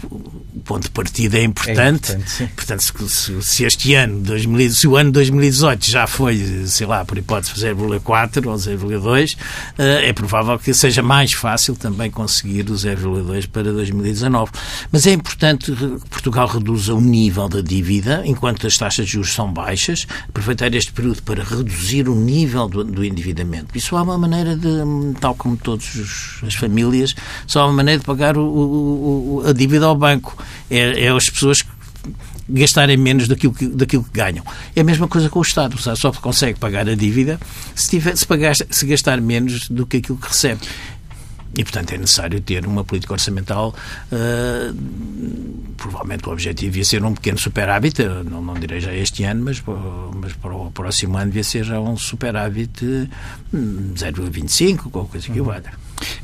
ponto 0.64 0.85
de 0.85 0.90
partida 0.90 1.38
é 1.38 1.45
importante. 1.45 2.12
É 2.12 2.45
importante 2.45 2.73
Portanto, 2.73 3.09
se, 3.09 3.42
se, 3.42 3.64
este 3.64 3.95
ano, 3.95 4.21
2000, 4.21 4.71
se 4.71 4.88
o 4.88 4.97
ano 4.97 5.12
2018 5.12 5.90
já 5.90 6.07
foi, 6.07 6.64
sei 6.66 6.87
lá, 6.87 7.05
por 7.05 7.18
hipótese 7.18 7.55
0,4 7.55 8.47
ou 8.47 8.55
0,2, 8.55 9.37
eh, 9.79 10.09
é 10.09 10.12
provável 10.12 10.59
que 10.59 10.73
seja 10.73 11.03
mais 11.03 11.33
fácil 11.33 11.77
também 11.77 12.11
conseguir 12.11 12.71
o 12.71 12.75
0,2 12.75 13.47
para 13.47 13.64
2019. 13.64 14.53
Mas 14.90 15.07
é 15.07 15.12
importante 15.12 15.73
que 15.73 16.09
Portugal 16.09 16.47
reduza 16.47 16.95
o 16.95 17.01
nível 17.01 17.49
da 17.49 17.61
dívida 17.61 18.23
enquanto 18.25 18.66
as 18.66 18.71
taxas 18.76 19.06
de 19.06 19.12
juros 19.12 19.32
são 19.32 19.52
baixas, 19.52 20.06
aproveitar 20.28 20.74
este 20.74 20.92
período 20.92 21.22
para 21.22 21.42
reduzir 21.42 22.08
o 22.08 22.14
nível 22.14 22.68
do, 22.68 22.85
do 22.85 23.04
endividamento. 23.04 23.76
Isso 23.76 23.96
há 23.96 24.02
uma 24.02 24.18
maneira 24.18 24.56
de, 24.56 24.68
tal 25.20 25.35
como 25.35 25.56
todas 25.56 26.40
as 26.46 26.54
famílias, 26.54 27.14
só 27.46 27.62
há 27.62 27.66
uma 27.66 27.74
maneira 27.74 28.00
de 28.00 28.04
pagar 28.04 28.37
o, 28.37 28.44
o, 28.44 29.42
a 29.46 29.52
dívida 29.52 29.87
ao 29.87 29.96
banco. 29.96 30.37
É, 30.70 31.04
é 31.04 31.08
as 31.08 31.28
pessoas 31.28 31.62
gastarem 32.48 32.96
menos 32.96 33.28
daquilo 33.28 33.52
que, 33.52 33.66
daquilo 33.66 34.04
que 34.04 34.11
ganham. 34.12 34.44
É 34.74 34.80
a 34.80 34.85
mesma 34.85 35.08
coisa 35.08 35.28
com 35.28 35.38
o 35.38 35.42
Estado. 35.42 35.74
O 35.74 35.78
Estado 35.78 35.96
só 35.96 36.12
consegue 36.12 36.58
pagar 36.58 36.88
a 36.88 36.94
dívida 36.94 37.40
se, 37.74 37.90
tiver, 37.90 38.16
se, 38.16 38.26
pagar, 38.26 38.54
se 38.54 38.87
gastar 38.87 39.20
menos 39.20 39.68
do 39.68 39.87
que 39.87 39.98
aquilo 39.98 40.18
que 40.18 40.28
recebe. 40.28 40.61
E, 41.57 41.62
portanto, 41.62 41.93
é 41.93 41.99
necessário 41.99 42.41
ter 42.41 42.67
uma 42.67 42.85
política 42.85 43.12
orçamental. 43.12 43.75
Uh, 44.11 45.73
provavelmente 45.77 46.29
o 46.29 46.33
objetivo 46.33 46.79
ia 46.79 46.85
ser 46.85 47.05
um 47.05 47.12
pequeno 47.12 47.38
superávit, 47.38 48.03
não, 48.25 48.41
não 48.41 48.55
direi 48.55 48.81
já 48.81 48.95
este 48.95 49.25
ano, 49.25 49.45
mas, 49.45 49.62
mas 50.15 50.33
para 50.35 50.55
o 50.55 50.71
próximo 50.71 51.17
ano 51.17 51.27
devia 51.27 51.45
ser 51.45 51.65
já 51.65 51.81
um 51.81 51.97
superávit 51.97 53.09
0,25, 53.53 54.91
qualquer 54.91 55.11
coisa 55.11 55.29
que 55.29 55.41
o 55.41 55.45
valha. 55.45 55.73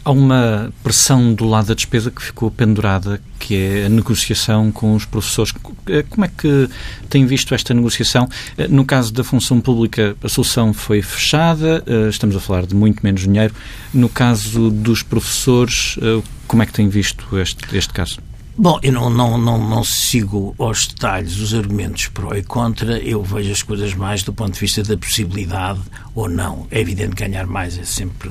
Há 0.04 0.10
uma 0.10 0.72
pressão 0.82 1.32
do 1.34 1.44
lado 1.46 1.68
da 1.68 1.74
despesa 1.74 2.10
que 2.10 2.22
ficou 2.22 2.50
pendurada, 2.50 3.20
que 3.38 3.54
é 3.54 3.86
a 3.86 3.88
negociação 3.88 4.70
com 4.72 4.94
os 4.94 5.04
professores. 5.04 5.54
Eh, 5.88 6.04
como 6.08 6.24
é 6.24 6.28
que 6.28 6.68
tem 7.08 7.26
visto 7.26 7.54
esta 7.54 7.72
negociação? 7.72 8.28
Eh, 8.56 8.68
no 8.68 8.84
caso 8.84 9.12
da 9.12 9.22
função 9.24 9.60
pública, 9.60 10.16
a 10.22 10.28
solução 10.28 10.72
foi 10.72 11.02
fechada, 11.02 11.82
eh, 11.86 12.08
estamos 12.08 12.36
a 12.36 12.40
falar 12.40 12.66
de 12.66 12.74
muito 12.74 13.00
menos 13.02 13.22
dinheiro. 13.22 13.54
No 13.92 14.08
caso 14.08 14.70
dos 14.70 15.02
professores, 15.02 15.98
como 16.46 16.62
é 16.62 16.66
que 16.66 16.72
tem 16.72 16.88
visto 16.88 17.38
este, 17.38 17.76
este 17.76 17.92
caso? 17.92 18.18
Bom, 18.60 18.80
eu 18.82 18.92
não, 18.92 19.08
não, 19.08 19.38
não, 19.38 19.56
não 19.56 19.84
sigo 19.84 20.52
aos 20.58 20.88
detalhes 20.88 21.38
os 21.38 21.54
argumentos 21.54 22.08
pró 22.08 22.34
e 22.34 22.42
contra, 22.42 22.98
eu 22.98 23.22
vejo 23.22 23.52
as 23.52 23.62
coisas 23.62 23.94
mais 23.94 24.24
do 24.24 24.32
ponto 24.32 24.54
de 24.54 24.58
vista 24.58 24.82
da 24.82 24.96
possibilidade 24.96 25.78
ou 26.12 26.28
não. 26.28 26.66
É 26.68 26.80
evidente 26.80 27.14
que 27.14 27.24
ganhar 27.24 27.46
mais 27.46 27.78
é 27.78 27.84
sempre 27.84 28.28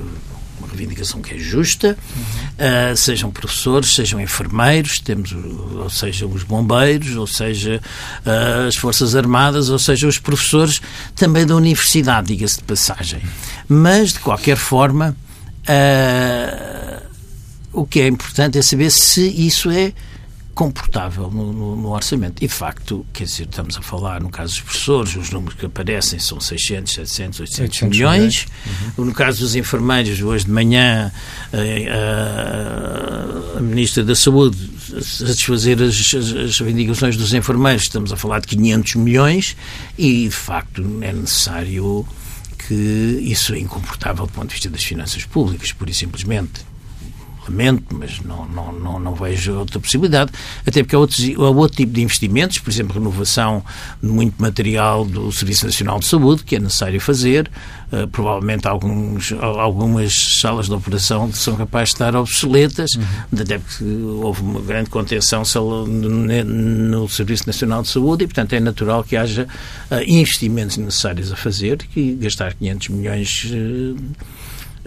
reivindicação 0.78 1.20
que 1.20 1.34
é 1.34 1.38
justa, 1.38 1.96
uhum. 2.16 2.92
uh, 2.92 2.96
sejam 2.96 3.30
professores, 3.30 3.94
sejam 3.94 4.20
enfermeiros, 4.20 5.00
temos, 5.00 5.32
ou 5.32 5.90
seja, 5.90 6.26
os 6.26 6.42
bombeiros, 6.42 7.16
ou 7.16 7.26
seja, 7.26 7.80
uh, 8.24 8.66
as 8.66 8.76
Forças 8.76 9.14
Armadas, 9.14 9.68
ou 9.68 9.78
seja, 9.78 10.06
os 10.06 10.18
professores 10.18 10.80
também 11.14 11.46
da 11.46 11.54
universidade, 11.54 12.28
diga-se 12.28 12.58
de 12.58 12.64
passagem. 12.64 13.20
Mas, 13.68 14.12
de 14.12 14.20
qualquer 14.20 14.56
forma, 14.56 15.16
uh, 15.68 17.02
o 17.72 17.86
que 17.86 18.00
é 18.00 18.06
importante 18.06 18.58
é 18.58 18.62
saber 18.62 18.90
se 18.90 19.26
isso 19.26 19.70
é 19.70 19.92
comportável 20.58 21.30
no, 21.30 21.52
no, 21.52 21.76
no, 21.76 21.90
orçamento. 21.90 22.42
E, 22.42 22.48
de 22.48 22.52
facto, 22.52 23.06
quer 23.12 23.22
dizer, 23.22 23.44
estamos 23.44 23.78
a 23.78 23.80
falar, 23.80 24.20
no 24.20 24.28
caso 24.28 24.54
dos 24.54 24.62
professores, 24.62 25.14
os 25.14 25.30
números 25.30 25.56
que 25.56 25.66
aparecem 25.66 26.18
são 26.18 26.40
600, 26.40 26.94
700, 26.94 27.40
800, 27.40 27.60
800 27.60 27.82
milhões. 27.96 28.46
Uhum. 28.98 29.04
No 29.04 29.14
caso 29.14 29.38
dos 29.38 29.54
enfermeiros, 29.54 30.20
hoje 30.20 30.46
de 30.46 30.50
manhã, 30.50 31.12
a, 31.52 31.56
eh, 31.56 31.86
a, 33.54 33.58
a 33.58 33.60
Ministra 33.60 34.02
da 34.02 34.16
Saúde 34.16 34.58
satisfazer 35.00 35.80
as, 35.80 35.94
as, 35.94 36.34
as 36.34 36.58
reivindicações 36.58 37.16
dos 37.16 37.32
enfermeiros, 37.32 37.84
estamos 37.84 38.12
a 38.12 38.16
falar 38.16 38.40
de 38.40 38.48
500 38.48 38.96
milhões 38.96 39.56
e, 39.96 40.24
de 40.24 40.34
facto, 40.34 40.82
é 41.02 41.12
necessário 41.12 42.04
que 42.66 42.74
isso 42.74 43.54
é 43.54 43.60
incomportável 43.60 44.26
do 44.26 44.32
ponto 44.32 44.48
de 44.48 44.54
vista 44.54 44.68
das 44.68 44.82
finanças 44.82 45.24
públicas, 45.24 45.70
pura 45.70 45.92
e 45.92 45.94
simplesmente 45.94 46.66
lamento, 47.48 47.94
mas 47.96 48.20
não, 48.20 48.46
não, 48.46 48.72
não, 48.72 49.00
não 49.00 49.14
vejo 49.14 49.54
outra 49.58 49.80
possibilidade, 49.80 50.30
até 50.66 50.82
porque 50.82 50.94
há, 50.94 50.98
outros, 50.98 51.20
há 51.36 51.50
outro 51.50 51.76
tipo 51.76 51.92
de 51.92 52.02
investimentos, 52.02 52.58
por 52.58 52.70
exemplo, 52.70 52.94
renovação 52.94 53.64
de 54.02 54.08
muito 54.08 54.40
material 54.40 55.04
do 55.04 55.30
Serviço 55.32 55.66
Nacional 55.66 55.98
de 55.98 56.06
Saúde, 56.06 56.44
que 56.44 56.56
é 56.56 56.58
necessário 56.58 57.00
fazer, 57.00 57.50
uh, 57.92 58.06
provavelmente 58.08 58.66
alguns, 58.66 59.32
algumas 59.32 60.14
salas 60.40 60.66
de 60.66 60.72
operação 60.72 61.32
são 61.32 61.56
capazes 61.56 61.90
de 61.90 61.94
estar 61.94 62.16
obsoletas, 62.16 62.94
uhum. 62.94 63.40
até 63.40 63.58
porque 63.58 63.84
houve 63.84 64.42
uma 64.42 64.60
grande 64.60 64.90
contenção 64.90 65.42
no, 65.86 67.08
Serviço 67.08 67.46
Nacional 67.46 67.82
de 67.82 67.88
Saúde 67.88 68.24
e, 68.24 68.26
portanto, 68.26 68.52
é 68.52 68.60
natural 68.60 69.02
que 69.02 69.16
haja 69.16 69.46
uh, 69.90 70.02
investimentos 70.06 70.76
necessários 70.76 71.32
a 71.32 71.36
fazer 71.36 71.78
e 71.96 72.12
gastar 72.12 72.54
500 72.54 72.88
milhões 72.88 73.50
uh, 73.52 73.96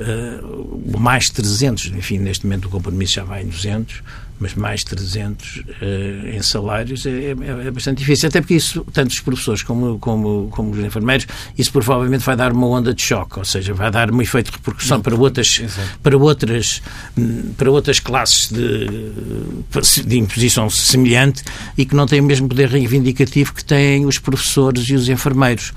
uh, 0.02 1.00
mais 1.00 1.30
300, 1.30 1.88
enfim, 1.88 2.18
neste 2.18 2.46
momento 2.46 2.66
o 2.66 2.70
compromisso 2.70 3.14
já 3.14 3.24
vai 3.24 3.44
em 3.44 3.48
200, 3.48 4.02
mas 4.42 4.56
mais 4.56 4.84
300 4.84 5.58
uh, 5.58 5.64
eh, 5.82 6.36
em 6.36 6.42
salários 6.42 7.06
é, 7.06 7.10
é, 7.10 7.68
é, 7.68 7.72
bastante 7.72 8.00
difícil. 8.00 8.28
Até 8.28 8.42
porque 8.42 8.56
isso, 8.56 8.84
tanto 8.92 9.12
os 9.12 9.20
professores 9.20 9.62
como, 9.62 10.00
como, 10.00 10.48
como 10.50 10.72
os 10.72 10.80
enfermeiros, 10.80 11.28
isso 11.56 11.72
provavelmente 11.72 12.26
vai 12.26 12.36
dar 12.36 12.52
uma 12.52 12.66
onda 12.66 12.92
de 12.92 13.02
choque, 13.04 13.38
ou 13.38 13.46
seja, 13.46 13.72
vai 13.74 13.92
dar 13.92 14.12
um 14.12 14.20
efeito 14.20 14.50
de 14.50 14.58
repercussão 14.58 15.00
para 15.00 15.16
outras, 15.16 15.62
para 16.02 16.18
outras, 16.18 16.82
para 17.56 17.70
outras 17.70 18.00
classes 18.00 18.52
de, 18.52 18.88
de 20.04 20.18
imposição 20.18 20.70
semelhante 20.72 21.44
e 21.78 21.86
que 21.86 21.96
não 21.96 22.08
têm 22.08 22.20
o 22.20 22.24
mesmo 22.24 22.50
poder 22.50 22.68
reivindicativo 22.68 23.54
que 23.54 23.64
têm 23.64 24.08
os 24.08 24.18
professores 24.18 24.90
e 24.90 24.96
os 24.96 25.08
enfermeiros. 25.08 25.72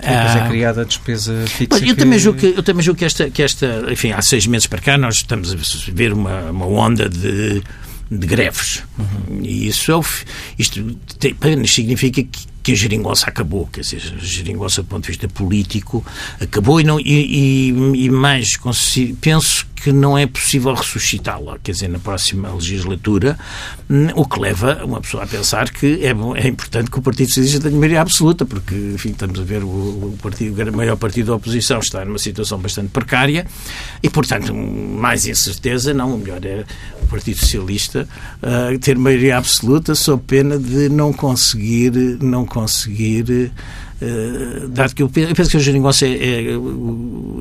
Depois 0.00 0.36
é 0.36 0.40
ah. 0.40 0.48
criada 0.48 0.82
a 0.82 0.84
despesa 0.84 1.44
fixa. 1.46 1.84
eu, 1.84 1.96
também 1.96 2.18
julgo 2.18 2.38
que, 2.38 2.46
eu 2.46 2.62
também 2.62 2.82
julgo 2.82 2.98
que 2.98 3.04
esta, 3.04 3.30
que 3.30 3.42
esta, 3.42 3.86
enfim, 3.90 4.12
há 4.12 4.22
seis 4.22 4.46
meses 4.46 4.66
para 4.66 4.80
cá 4.80 4.98
nós 4.98 5.16
estamos 5.16 5.52
a 5.52 5.92
ver 5.92 6.12
uma, 6.12 6.50
uma 6.50 6.66
onda 6.66 7.08
de, 7.08 7.62
de 8.10 8.26
greves. 8.26 8.82
Uhum. 8.98 9.40
E 9.42 9.68
isso 9.68 9.92
é 9.92 10.00
isto 10.58 10.98
apenas 11.30 11.70
significa 11.72 12.22
que, 12.22 12.46
que 12.62 12.72
a 12.72 12.74
geringonça 12.74 13.28
acabou, 13.28 13.66
quer 13.66 13.80
dizer, 13.80 14.02
a 14.20 14.24
geringonça 14.24 14.82
do 14.82 14.88
ponto 14.88 15.04
de 15.04 15.08
vista 15.08 15.28
político 15.28 16.04
acabou 16.40 16.80
e, 16.80 16.84
não, 16.84 16.98
e, 17.00 17.70
e, 17.70 18.04
e 18.04 18.10
mais 18.10 18.58
penso 19.20 19.66
que 19.82 19.92
não 19.92 20.16
é 20.16 20.26
possível 20.26 20.74
ressuscitá-la, 20.74 21.58
quer 21.62 21.72
dizer, 21.72 21.88
na 21.88 21.98
próxima 21.98 22.52
legislatura, 22.52 23.38
hum, 23.88 24.08
o 24.14 24.26
que 24.26 24.38
leva 24.38 24.84
uma 24.84 25.00
pessoa 25.00 25.24
a 25.24 25.26
pensar 25.26 25.70
que 25.70 26.00
é, 26.04 26.10
é 26.10 26.48
importante 26.48 26.90
que 26.90 26.98
o 26.98 27.02
Partido 27.02 27.28
Socialista 27.28 27.60
tenha 27.60 27.78
maioria 27.78 28.02
absoluta, 28.02 28.44
porque, 28.44 28.74
enfim, 28.74 29.10
estamos 29.10 29.40
a 29.40 29.42
ver 29.42 29.64
o, 29.64 29.68
o, 29.68 30.18
partido, 30.20 30.70
o 30.70 30.76
maior 30.76 30.96
partido 30.96 31.26
da 31.26 31.34
oposição 31.34 31.78
está 31.78 32.04
numa 32.04 32.18
situação 32.18 32.58
bastante 32.58 32.90
precária 32.90 33.46
e, 34.02 34.10
portanto, 34.10 34.54
mais 34.54 35.26
incerteza, 35.26 35.94
não, 35.94 36.14
o 36.14 36.18
melhor 36.18 36.44
é 36.44 36.64
o 37.02 37.06
Partido 37.06 37.38
Socialista 37.38 38.06
uh, 38.42 38.78
ter 38.78 38.98
maioria 38.98 39.38
absoluta 39.38 39.94
sob 39.94 40.22
pena 40.26 40.58
de 40.58 40.88
não 40.90 41.12
conseguir, 41.12 41.92
não 42.20 42.44
conseguir 42.44 43.50
uh, 44.02 44.68
dado 44.68 44.94
que 44.94 45.02
eu 45.02 45.08
penso 45.08 45.50
que 45.50 45.56
a 45.56 45.60
geringonça 45.60 46.06
é, 46.06 46.10
é, 46.10 46.44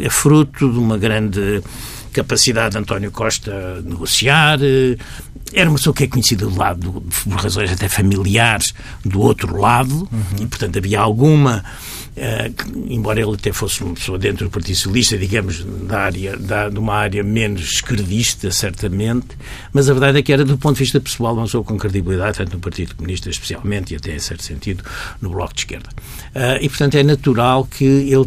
é 0.01 0.09
fruto 0.09 0.71
de 0.71 0.79
uma 0.79 0.97
grande 0.97 1.61
capacidade 2.11 2.71
de 2.71 2.77
António 2.77 3.11
Costa 3.11 3.81
negociar. 3.83 4.59
Eh, 4.61 4.97
era 5.53 5.69
uma 5.69 5.77
pessoa 5.77 5.93
que 5.93 6.03
é 6.03 6.07
conhecida 6.07 6.45
do 6.45 6.55
lado, 6.55 7.03
por 7.23 7.33
razões 7.33 7.71
até 7.71 7.89
familiares, 7.89 8.73
do 9.03 9.19
outro 9.19 9.57
lado, 9.57 10.07
uhum. 10.11 10.43
e 10.43 10.45
portanto 10.45 10.77
havia 10.77 10.99
alguma. 10.99 11.63
Uh, 12.09 12.83
embora 12.89 13.21
ele 13.21 13.33
até 13.33 13.53
fosse 13.53 13.81
uma 13.81 13.93
pessoa 13.93 14.17
dentro 14.17 14.45
do 14.45 14.51
Partido 14.51 14.75
Socialista, 14.75 15.17
digamos, 15.17 15.63
da 15.63 16.01
área, 16.01 16.35
da, 16.35 16.67
de 16.67 16.77
uma 16.77 16.93
área 16.93 17.23
menos 17.23 17.75
esquerdista, 17.75 18.51
certamente, 18.51 19.27
mas 19.71 19.89
a 19.89 19.93
verdade 19.93 20.17
é 20.17 20.21
que 20.21 20.33
era, 20.33 20.43
do 20.43 20.57
ponto 20.57 20.75
de 20.75 20.79
vista 20.79 20.99
pessoal, 20.99 21.33
uma 21.33 21.43
pessoa 21.43 21.63
com 21.63 21.77
credibilidade, 21.77 22.39
tanto 22.39 22.53
no 22.55 22.59
Partido 22.59 22.93
Comunista, 22.95 23.29
especialmente, 23.29 23.93
e 23.93 23.97
até, 23.97 24.13
em 24.13 24.19
certo 24.19 24.43
sentido, 24.43 24.83
no 25.21 25.29
Bloco 25.29 25.53
de 25.53 25.61
Esquerda. 25.61 25.89
Uh, 26.35 26.61
e, 26.61 26.67
portanto, 26.67 26.95
é 26.95 27.03
natural 27.03 27.63
que 27.63 27.85
ele 27.85 28.25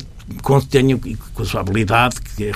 tenha, 0.68 0.98
com 1.34 1.42
a 1.42 1.44
sua 1.44 1.60
habilidade, 1.60 2.16
que 2.20 2.44
é 2.44 2.52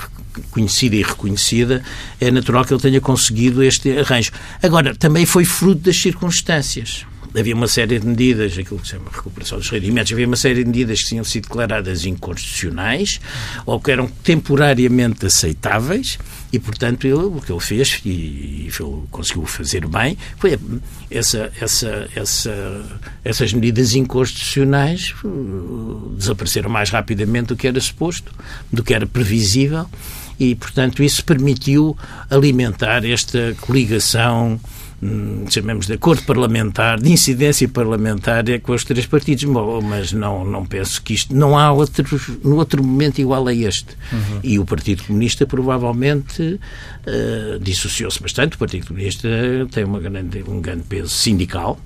conhecida 0.51 0.95
e 0.95 1.03
reconhecida, 1.03 1.83
é 2.19 2.29
natural 2.29 2.63
que 2.63 2.73
ele 2.73 2.81
tenha 2.81 3.01
conseguido 3.01 3.63
este 3.63 3.97
arranjo. 3.97 4.31
Agora, 4.61 4.95
também 4.95 5.25
foi 5.25 5.45
fruto 5.45 5.81
das 5.81 5.97
circunstâncias 5.97 7.05
havia 7.37 7.55
uma 7.55 7.67
série 7.67 7.99
de 7.99 8.07
medidas, 8.07 8.57
aquilo 8.57 8.79
que 8.79 8.87
se 8.87 8.93
chama 8.93 9.11
recuperação 9.11 9.57
dos 9.59 9.69
rendimentos, 9.69 10.11
havia 10.11 10.25
uma 10.25 10.35
série 10.35 10.63
de 10.63 10.65
medidas 10.65 11.03
que 11.03 11.09
tinham 11.09 11.23
sido 11.23 11.43
declaradas 11.43 12.05
inconstitucionais 12.05 13.19
ou 13.65 13.79
que 13.79 13.91
eram 13.91 14.07
temporariamente 14.07 15.25
aceitáveis 15.25 16.17
e, 16.51 16.59
portanto, 16.59 17.05
ele, 17.05 17.15
o 17.15 17.41
que 17.41 17.51
ele 17.51 17.59
fez, 17.59 18.01
e, 18.05 18.09
e 18.09 18.71
ele 18.79 19.03
conseguiu 19.11 19.45
fazer 19.45 19.85
bem, 19.85 20.17
foi 20.37 20.57
essa, 21.11 21.51
essa, 21.59 22.09
essa, 22.15 22.99
essas 23.23 23.53
medidas 23.53 23.93
inconstitucionais 23.93 25.13
uh, 25.23 26.15
desapareceram 26.17 26.69
mais 26.69 26.89
rapidamente 26.89 27.47
do 27.47 27.55
que 27.55 27.67
era 27.67 27.79
suposto, 27.79 28.31
do 28.71 28.83
que 28.83 28.93
era 28.93 29.05
previsível 29.05 29.87
e, 30.39 30.55
portanto, 30.55 31.01
isso 31.03 31.23
permitiu 31.23 31.97
alimentar 32.29 33.03
esta 33.03 33.55
coligação 33.61 34.59
Hum, 34.99 35.45
chamemos 35.47 35.85
de 35.85 35.93
acordo 35.93 36.23
parlamentar, 36.23 36.99
de 36.99 37.11
incidência 37.11 37.69
parlamentar 37.69 38.49
é 38.49 38.57
com 38.57 38.71
os 38.71 38.83
três 38.83 39.05
partidos, 39.05 39.43
mas 39.83 40.11
não, 40.11 40.43
não 40.43 40.65
penso 40.65 40.99
que 41.03 41.13
isto, 41.13 41.35
não 41.35 41.55
há 41.55 41.71
outro, 41.71 42.19
no 42.43 42.55
outro 42.55 42.83
momento 42.83 43.19
igual 43.19 43.47
a 43.47 43.53
este. 43.53 43.95
Uhum. 44.11 44.39
E 44.41 44.57
o 44.57 44.65
Partido 44.65 45.03
Comunista 45.03 45.45
provavelmente 45.45 46.41
uh, 46.41 47.59
dissociou-se 47.59 48.19
bastante, 48.19 48.55
o 48.55 48.57
Partido 48.57 48.87
Comunista 48.87 49.27
tem 49.71 49.83
uma 49.83 49.99
grande, 49.99 50.43
um 50.47 50.59
grande 50.59 50.83
peso 50.83 51.09
sindical 51.09 51.79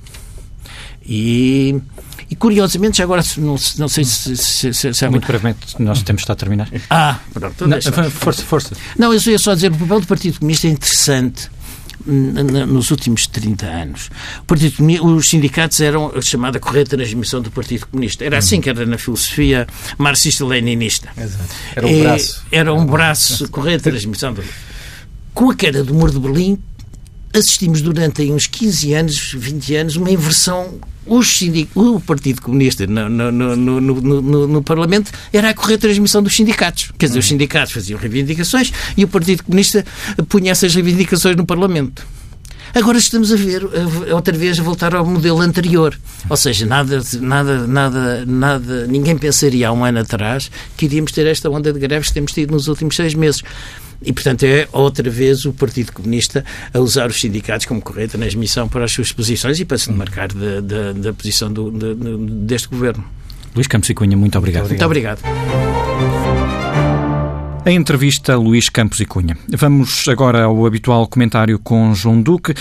e, 1.06 1.82
e 2.30 2.36
curiosamente, 2.36 3.00
já 3.00 3.04
agora 3.04 3.22
não, 3.38 3.56
não 3.78 3.90
sei 3.90 4.06
se, 4.06 4.38
se, 4.38 4.74
se, 4.74 4.94
se 4.94 5.10
Muito 5.10 5.28
brevemente, 5.28 5.76
nós 5.80 6.02
temos 6.02 6.24
de 6.24 6.32
a 6.32 6.36
terminar. 6.36 6.70
Ah, 6.90 7.20
pronto. 7.34 7.68
Não, 7.68 7.82
força, 8.10 8.44
força. 8.44 8.76
Não, 8.98 9.14
eu 9.14 9.20
ia 9.20 9.38
só 9.38 9.54
dizer, 9.54 9.70
o 9.72 9.78
papel 9.78 10.00
do 10.00 10.08
Partido 10.08 10.40
Comunista 10.40 10.68
é 10.68 10.70
interessante 10.70 11.50
nos 12.06 12.92
últimos 12.92 13.28
30 13.28 13.66
anos. 13.66 14.10
Partido, 14.48 15.06
os 15.06 15.30
sindicatos 15.30 15.80
eram 15.80 16.12
a 16.16 16.22
chamada 16.22 16.60
correta 16.60 16.96
transmissão 16.96 17.42
do 17.42 17.52
Partido 17.52 17.88
Comunista. 17.88 18.24
Era 18.24 18.38
assim 18.38 18.62
que 18.62 18.70
era 18.70 18.86
na 18.86 18.98
filosofia 18.98 19.68
marxista-leninista. 19.98 21.10
Era 21.76 21.88
um 21.88 22.00
braço. 22.02 22.46
Era 22.52 22.74
um 22.74 22.86
braço 22.86 23.50
correta 23.50 23.90
transmissão. 23.90 24.34
Do... 24.34 24.44
Com 25.34 25.50
a 25.50 25.56
queda 25.56 25.84
do 25.84 25.94
muro 25.94 26.12
de 26.12 26.20
Berlim, 26.20 26.60
assistimos 27.34 27.82
durante 27.82 28.22
uns 28.32 28.48
15 28.48 28.94
anos, 28.94 29.34
20 29.38 29.76
anos, 29.76 29.96
uma 29.96 30.12
inversão. 30.12 30.80
o 31.76 32.00
Partido 32.00 32.42
Comunista 32.42 32.86
no, 32.86 33.10
no, 33.10 33.32
no, 33.32 34.48
no, 34.48 34.64
Parlamento 34.64 35.12
era 35.34 35.50
a 35.50 35.54
correr 35.54 35.78
transmissão 35.78 36.22
dos 36.22 36.36
sindicatos. 36.36 36.92
Quer 36.98 37.08
dizer, 37.08 37.20
os 37.20 37.28
sindicatos 37.28 37.74
faziam 37.74 38.00
reivindicações 38.00 38.72
e 38.96 39.04
o 39.04 39.08
Partido 39.08 39.44
Comunista 39.44 39.86
punha 40.30 40.52
essas 40.52 40.74
reivindicações 40.74 41.36
no 41.36 41.46
Parlamento. 41.46 42.06
Agora 42.74 42.98
estamos 42.98 43.34
a 43.34 43.36
ver 43.36 43.68
outra 44.14 44.38
vez 44.38 44.58
a 44.58 44.64
voltar 44.64 44.96
ao 44.96 45.06
modelo 45.06 45.42
anterior. 45.42 45.98
Ou 46.30 46.38
seja, 46.38 46.66
nada, 46.66 47.02
nada, 47.20 47.68
nada, 47.68 48.26
nada, 48.26 48.88
ninguém 48.88 49.18
pensaria 49.18 49.68
há 49.68 49.74
um 49.74 49.84
ano 49.84 50.00
atrás 50.00 50.50
que 50.78 50.86
iríamos 50.86 51.12
ter 51.12 51.28
esta 51.28 51.50
onda 51.50 51.74
de 51.74 51.80
greves 51.80 52.08
que 52.08 52.14
temos 52.14 52.32
tido 52.32 52.52
nos 52.52 52.68
últimos 52.70 52.96
seis 52.96 53.14
meses. 53.14 53.44
E, 54.04 54.12
portanto, 54.12 54.44
é 54.44 54.68
outra 54.72 55.10
vez 55.10 55.46
o 55.46 55.54
Partido 55.54 55.92
Comunista 55.92 56.44
a 56.74 56.80
usar 56.80 57.10
os 57.10 57.20
sindicatos 57.20 57.66
como 57.66 57.82
correia 57.82 58.08
de 58.08 58.14
transmissão 58.18 58.68
para 58.68 58.86
as 58.86 58.92
suas 58.92 59.12
posições 59.12 59.60
e 59.60 59.66
para 59.66 59.78
se 59.78 59.90
demarcar 59.90 60.34
da, 60.34 60.60
da, 60.60 60.92
da 60.94 61.14
posição 61.14 61.52
do, 61.52 61.72
de, 61.72 61.94
deste 62.46 62.68
governo. 62.68 63.04
Luís 63.54 63.68
Campos 63.68 63.90
e 63.90 63.94
Cunha, 63.94 64.18
muito 64.18 64.38
obrigado. 64.38 64.68
Muito 64.68 64.86
obrigado. 64.86 65.20
A 67.64 67.72
entrevista 67.72 68.34
a 68.34 68.38
Luís 68.38 68.70
Campos 68.70 69.00
e 69.02 69.06
Cunha. 69.06 69.38
Vamos 69.50 70.08
agora 70.08 70.46
ao 70.46 70.66
habitual 70.66 71.08
comentário 71.08 71.60
com 71.60 71.94
João 71.94 72.20
Duque. 72.20 72.56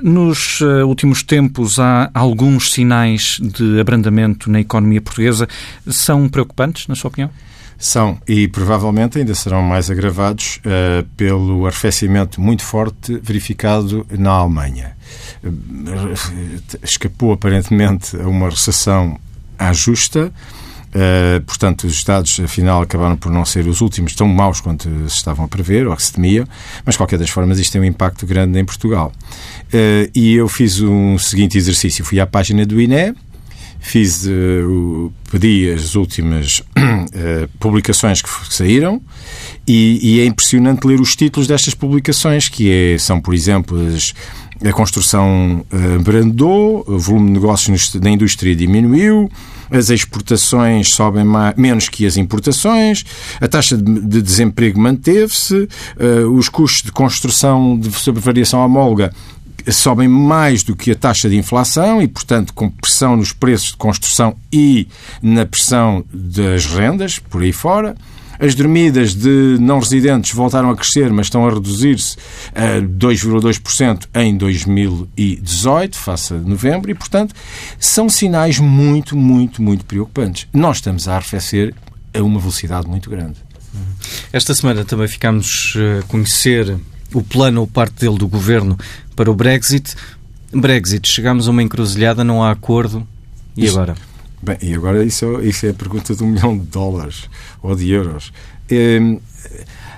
Nos 0.00 0.60
eh, 0.60 0.84
últimos 0.84 1.24
tempos 1.24 1.80
há 1.80 2.08
alguns 2.14 2.70
sinais 2.70 3.40
de 3.40 3.80
abrandamento 3.80 4.48
na 4.48 4.60
economia 4.60 5.00
portuguesa. 5.00 5.48
São 5.88 6.28
preocupantes, 6.28 6.86
na 6.86 6.94
sua 6.94 7.08
opinião? 7.08 7.30
São, 7.78 8.18
e 8.26 8.48
provavelmente 8.48 9.18
ainda 9.18 9.34
serão 9.34 9.62
mais 9.62 9.90
agravados 9.90 10.58
uh, 10.58 11.04
pelo 11.16 11.66
arrefecimento 11.66 12.40
muito 12.40 12.62
forte 12.62 13.18
verificado 13.22 14.06
na 14.16 14.30
Alemanha. 14.30 14.96
Uh, 15.42 16.62
escapou 16.82 17.32
aparentemente 17.32 18.16
a 18.16 18.26
uma 18.28 18.48
recessão 18.48 19.18
à 19.58 19.72
justa. 19.72 20.32
Uh, 20.94 21.42
portanto, 21.42 21.88
os 21.88 21.94
Estados, 21.94 22.38
afinal, 22.38 22.80
acabaram 22.80 23.16
por 23.16 23.30
não 23.30 23.44
ser 23.44 23.66
os 23.66 23.80
últimos 23.80 24.14
tão 24.14 24.28
maus 24.28 24.60
quanto 24.60 24.88
se 25.08 25.16
estavam 25.16 25.44
a 25.44 25.48
prever, 25.48 25.88
ou 25.88 25.96
que 25.96 26.02
se 26.04 26.12
temia, 26.12 26.46
mas, 26.86 26.94
de 26.94 26.98
qualquer 26.98 27.18
das 27.18 27.30
formas, 27.30 27.58
isto 27.58 27.72
tem 27.72 27.80
um 27.80 27.84
impacto 27.84 28.24
grande 28.24 28.60
em 28.60 28.64
Portugal. 28.64 29.12
Uh, 29.66 30.08
e 30.14 30.34
eu 30.34 30.48
fiz 30.48 30.80
um 30.80 31.18
seguinte 31.18 31.58
exercício. 31.58 32.04
Fui 32.04 32.20
à 32.20 32.26
página 32.26 32.64
do 32.64 32.80
INE, 32.80 33.12
fiz, 33.84 34.26
uh, 34.26 35.12
pedi 35.30 35.70
as 35.70 35.94
últimas 35.94 36.60
uh, 36.60 37.48
publicações 37.60 38.22
que 38.22 38.28
saíram 38.50 39.00
e, 39.68 39.98
e, 40.02 40.20
é 40.20 40.24
impressionante 40.24 40.86
ler 40.86 41.00
os 41.00 41.14
títulos 41.14 41.46
destas 41.46 41.74
publicações, 41.74 42.48
que 42.48 42.70
é, 42.70 42.98
são, 42.98 43.20
por 43.20 43.34
exemplo, 43.34 43.78
as, 43.94 44.14
a 44.66 44.72
construção 44.72 45.64
uh, 45.70 46.02
brandou, 46.02 46.82
o 46.86 46.98
volume 46.98 47.26
de 47.26 47.32
negócios 47.34 47.94
na 47.96 48.10
indústria 48.10 48.56
diminuiu, 48.56 49.30
as 49.70 49.90
exportações 49.90 50.88
sobem 50.94 51.24
mais, 51.24 51.54
menos 51.56 51.88
que 51.88 52.06
as 52.06 52.16
importações, 52.16 53.04
a 53.38 53.46
taxa 53.46 53.76
de, 53.76 54.00
de 54.00 54.22
desemprego 54.22 54.80
manteve-se, 54.80 55.68
uh, 55.98 56.30
os 56.32 56.48
custos 56.48 56.82
de 56.82 56.92
construção 56.92 57.78
de, 57.78 57.90
sobre 57.92 58.20
variação 58.22 58.60
homóloga 58.64 59.12
sobem 59.72 60.08
mais 60.08 60.62
do 60.62 60.76
que 60.76 60.90
a 60.90 60.94
taxa 60.94 61.28
de 61.28 61.36
inflação 61.36 62.02
e, 62.02 62.08
portanto, 62.08 62.52
com 62.52 62.70
pressão 62.70 63.16
nos 63.16 63.32
preços 63.32 63.68
de 63.68 63.76
construção 63.76 64.36
e 64.52 64.88
na 65.22 65.46
pressão 65.46 66.04
das 66.12 66.66
rendas, 66.66 67.18
por 67.18 67.42
aí 67.42 67.52
fora. 67.52 67.96
As 68.38 68.54
dormidas 68.54 69.14
de 69.14 69.56
não 69.60 69.78
residentes 69.78 70.32
voltaram 70.32 70.68
a 70.68 70.76
crescer, 70.76 71.10
mas 71.12 71.26
estão 71.26 71.46
a 71.46 71.50
reduzir-se 71.54 72.16
a 72.52 72.80
2,2% 72.80 74.08
em 74.14 74.36
2018, 74.36 75.96
face 75.96 76.34
a 76.34 76.38
novembro, 76.38 76.90
e, 76.90 76.94
portanto, 76.94 77.34
são 77.78 78.08
sinais 78.08 78.58
muito, 78.58 79.16
muito, 79.16 79.62
muito 79.62 79.84
preocupantes. 79.84 80.48
Nós 80.52 80.78
estamos 80.78 81.06
a 81.06 81.14
arrefecer 81.14 81.72
a 82.12 82.22
uma 82.22 82.40
velocidade 82.40 82.88
muito 82.88 83.08
grande. 83.08 83.36
Esta 84.32 84.54
semana 84.54 84.84
também 84.84 85.08
ficámos 85.08 85.74
a 85.76 86.02
conhecer 86.06 86.76
o 87.12 87.22
plano 87.22 87.60
ou 87.60 87.66
parte 87.66 88.00
dele 88.00 88.18
do 88.18 88.26
governo 88.26 88.76
para 89.14 89.30
o 89.30 89.34
Brexit. 89.34 89.94
Brexit, 90.52 91.08
chegamos 91.08 91.48
a 91.48 91.50
uma 91.50 91.62
encruzilhada, 91.62 92.22
não 92.22 92.42
há 92.42 92.50
acordo. 92.50 93.06
E 93.56 93.64
isso, 93.64 93.74
agora? 93.74 93.96
Bem, 94.42 94.58
e 94.62 94.74
agora 94.74 95.04
isso, 95.04 95.40
isso 95.40 95.66
é 95.66 95.70
a 95.70 95.74
pergunta 95.74 96.14
de 96.14 96.22
um 96.22 96.28
milhão 96.32 96.56
de 96.56 96.64
dólares 96.66 97.28
ou 97.62 97.74
de 97.74 97.90
euros. 97.90 98.32
É, 98.70 98.98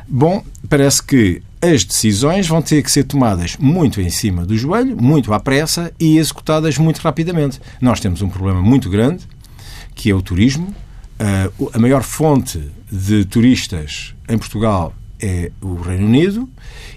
bom, 0.08 0.44
parece 0.68 1.02
que 1.02 1.42
as 1.60 1.84
decisões 1.84 2.46
vão 2.46 2.62
ter 2.62 2.82
que 2.82 2.90
ser 2.90 3.04
tomadas 3.04 3.56
muito 3.58 4.00
em 4.00 4.10
cima 4.10 4.44
do 4.44 4.56
joelho, 4.56 4.96
muito 5.00 5.32
à 5.32 5.40
pressa 5.40 5.92
e 5.98 6.18
executadas 6.18 6.78
muito 6.78 6.98
rapidamente. 6.98 7.60
Nós 7.80 8.00
temos 8.00 8.22
um 8.22 8.28
problema 8.28 8.62
muito 8.62 8.88
grande, 8.90 9.24
que 9.94 10.10
é 10.10 10.14
o 10.14 10.22
turismo. 10.22 10.74
Uh, 11.18 11.70
a 11.72 11.78
maior 11.78 12.02
fonte 12.02 12.70
de 12.92 13.24
turistas 13.24 14.14
em 14.28 14.36
Portugal 14.36 14.94
é 15.20 15.50
o 15.60 15.74
Reino 15.76 16.06
Unido 16.06 16.48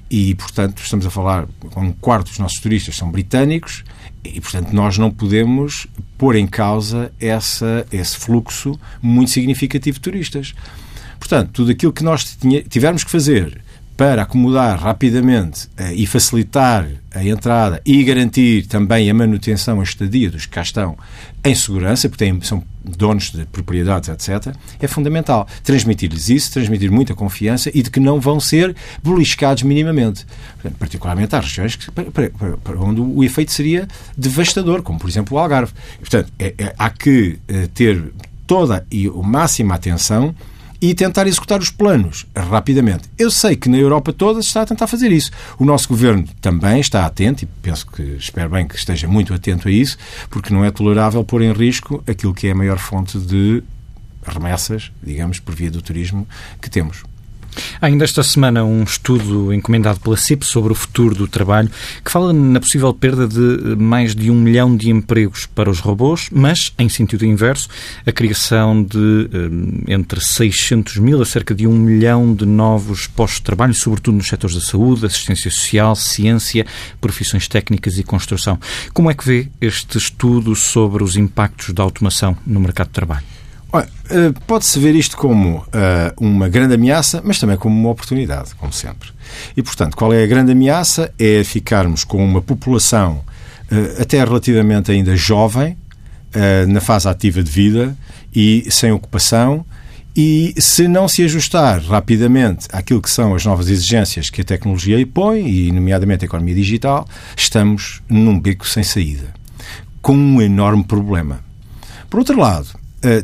e, 0.10 0.36
portanto, 0.36 0.82
estamos 0.82 1.06
a 1.06 1.10
falar, 1.10 1.48
um 1.76 1.92
quarto 1.92 2.28
dos 2.28 2.40
nossos 2.40 2.60
turistas 2.60 2.96
são 2.96 3.12
britânicos 3.12 3.84
e, 4.24 4.42
portanto, 4.42 4.72
nós 4.72 4.98
não 4.98 5.12
podemos 5.12 5.88
pôr 6.18 6.36
em 6.36 6.48
causa 6.48 7.12
essa, 7.20 7.86
esse 7.92 8.18
fluxo 8.18 8.80
muito 9.02 9.32
significativo 9.32 9.96
de 9.96 10.02
turistas. 10.02 10.54
Portanto, 11.20 11.52
tudo 11.52 11.72
aquilo 11.72 11.94
que 11.94 12.04
nós 12.04 12.38
tivermos 12.70 13.04
que 13.04 13.12
fazer 13.12 13.62
para 14.00 14.22
acomodar 14.22 14.80
rapidamente 14.80 15.66
uh, 15.78 15.92
e 15.94 16.08
facilitar 16.08 16.88
a 17.14 17.22
entrada 17.22 17.82
e 17.86 18.02
garantir 18.02 18.66
também 18.66 19.10
a 19.10 19.14
manutenção, 19.14 19.82
a 19.82 19.84
estadia 19.84 20.32
dos 20.32 20.46
que 20.46 20.54
cá 20.54 20.62
estão 20.62 20.98
em 21.44 21.56
segurança, 21.56 22.10
porque 22.10 22.26
têm, 22.26 22.42
são 22.42 22.64
donos 22.84 23.32
de 23.32 23.46
propriedades, 23.46 24.10
etc., 24.10 24.54
é 24.80 24.88
fundamental. 24.88 25.48
Transmitir-lhes 25.64 26.30
isso, 26.30 26.52
transmitir 26.52 26.92
muita 26.92 27.14
confiança 27.14 27.72
e 27.74 27.82
de 27.82 27.90
que 27.90 28.00
não 28.00 28.20
vão 28.20 28.40
ser 28.40 28.76
beliscados 29.04 29.64
minimamente. 29.64 30.26
Particularmente 30.78 31.36
há 31.36 31.40
regiões 31.40 31.76
que, 31.76 31.92
para, 31.92 32.30
para, 32.30 32.80
onde 32.80 33.02
o 33.02 33.24
efeito 33.24 33.52
seria 33.52 33.88
devastador, 34.18 34.82
como 34.82 35.00
por 35.00 35.10
exemplo 35.10 35.38
o 35.38 35.40
Algarve. 35.40 35.74
Portanto, 36.00 36.32
é, 36.38 36.54
é, 36.58 36.76
há 36.78 36.90
que 36.90 37.40
uh, 37.50 37.68
ter 37.70 38.14
toda 38.46 38.86
e 38.92 39.08
a 39.08 39.12
máxima 39.12 39.76
atenção 39.76 40.36
e 40.82 40.94
tentar 40.94 41.28
executar 41.28 41.60
os 41.60 41.70
planos 41.70 42.26
rapidamente. 42.36 43.10
Eu 43.18 43.30
sei 43.30 43.56
que 43.56 43.70
na 43.70 43.78
Europa 43.78 44.14
toda 44.14 44.42
se 44.42 44.48
está 44.48 44.62
a 44.62 44.66
tentar 44.66 44.88
fazer 44.88 45.12
isso. 45.12 45.32
O 45.58 45.66
nosso 45.66 45.88
governo 45.90 46.26
também 46.42 46.80
está 46.80 47.06
atento 47.06 47.44
e 47.44 47.48
penso 47.62 47.86
que 47.88 48.02
espero 48.02 48.50
bem 48.50 48.68
que 48.68 48.76
esteja 48.76 49.08
muito 49.08 49.34
atento 49.34 49.68
a 49.68 49.72
isso, 49.72 49.98
porque 50.30 50.54
não 50.54 50.64
é 50.64 50.72
tolerável 50.72 51.24
pôr 51.24 51.42
em 51.42 51.52
risco 51.52 52.04
aquilo 52.08 52.34
que 52.34 52.48
é 52.48 52.52
a 52.52 52.56
maior 52.56 52.78
fonte 52.78 53.18
de 53.18 53.64
remessas, 54.26 54.92
digamos, 55.02 55.40
por 55.40 55.56
via 55.56 55.72
do 55.72 55.82
turismo 55.82 56.28
que 56.62 56.70
temos. 56.70 57.04
Ainda 57.82 58.04
esta 58.04 58.24
semana 58.24 58.64
um 58.64 58.84
estudo 58.84 59.54
encomendado 59.54 60.00
pela 60.00 60.18
CIP 60.18 60.46
sobre 60.46 60.72
o 60.72 60.76
futuro 60.76 61.16
do 61.16 61.28
trabalho 61.28 61.70
que 62.04 62.12
fala 62.12 62.34
na 62.34 62.60
possível 62.60 62.94
perda 62.94 63.28
de 63.28 63.76
mais 63.76 64.16
de 64.16 64.30
um 64.30 64.36
milhão 64.36 64.76
de 64.76 64.90
empregos 64.90 65.46
para 65.46 65.70
os 65.70 65.80
robôs, 65.80 66.30
mas, 66.32 66.74
em 66.78 66.90
sentido 66.90 67.26
inverso, 67.26 67.70
a 68.06 68.12
criação 68.12 68.84
de 68.84 69.30
eh, 69.34 69.94
entre 69.94 70.22
600 70.22 70.98
mil 70.98 71.22
a 71.22 71.26
cerca 71.26 71.54
de 71.56 71.68
um 71.68 71.74
milhão 71.74 72.34
de 72.34 72.46
novos 72.46 73.08
postos 73.08 73.40
de 73.40 73.44
trabalho, 73.44 73.74
sobretudo 73.74 74.18
nos 74.18 74.28
setores 74.28 74.56
da 74.56 74.62
saúde, 74.62 75.06
assistência 75.06 75.50
social, 75.50 75.96
ciência, 75.96 76.66
profissões 77.00 77.48
técnicas 77.48 77.98
e 77.98 78.04
construção. 78.04 78.60
Como 78.94 79.10
é 79.10 79.14
que 79.14 79.26
vê 79.26 79.48
este 79.62 79.98
estudo 79.98 80.56
sobre 80.56 81.04
os 81.04 81.16
impactos 81.16 81.74
da 81.74 81.84
automação 81.84 82.38
no 82.46 82.60
mercado 82.60 82.88
de 82.88 82.94
trabalho? 82.94 83.39
Eh, 83.74 84.34
pode-se 84.48 84.80
ver 84.80 84.96
isto 84.96 85.16
como 85.16 85.58
uh, 85.58 85.64
uma 86.20 86.50
grande 86.50 86.74
ameaça, 86.74 87.22
mas 87.24 87.40
também 87.40 87.56
como 87.56 87.80
uma 87.80 87.90
oportunidade, 87.92 88.56
como 88.56 88.74
sempre. 88.74 89.10
E, 89.56 89.62
portanto, 89.62 89.96
qual 89.96 90.12
é 90.12 90.24
a 90.24 90.28
grande 90.28 90.52
ameaça? 90.52 91.14
É 91.20 91.44
ficarmos 91.44 92.04
com 92.04 92.24
uma 92.24 92.42
população 92.42 93.24
uh, 93.72 94.02
até 94.02 94.18
relativamente 94.24 94.92
ainda 94.92 95.16
jovem, 95.16 95.78
na 96.68 96.80
fase 96.80 97.10
ativa 97.10 97.42
de 97.42 97.50
vida 97.50 97.98
e 98.36 98.68
sem 98.70 98.92
ocupação, 98.92 99.66
e 100.16 100.54
se 100.60 100.88
não 100.88 101.08
se 101.08 101.24
ajustar 101.24 101.82
rapidamente 101.82 102.68
àquilo 102.72 103.02
que 103.02 103.10
são 103.10 103.34
as 103.34 103.44
novas 103.44 103.68
exigências 103.68 104.30
que 104.30 104.42
a 104.42 104.44
tecnologia 104.44 105.00
impõe, 105.00 105.48
e 105.48 105.72
nomeadamente 105.72 106.24
a 106.24 106.28
economia 106.28 106.54
digital, 106.54 107.08
estamos 107.36 108.04
num 108.08 108.40
beco 108.40 108.68
sem 108.68 108.84
saída, 108.84 109.34
com 110.04 110.16
um 110.16 110.40
enorme 110.40 110.84
problema. 110.84 111.40
Por 112.12 112.20
outro 112.20 112.40
lado, 112.40 112.68
eh, 112.76 112.79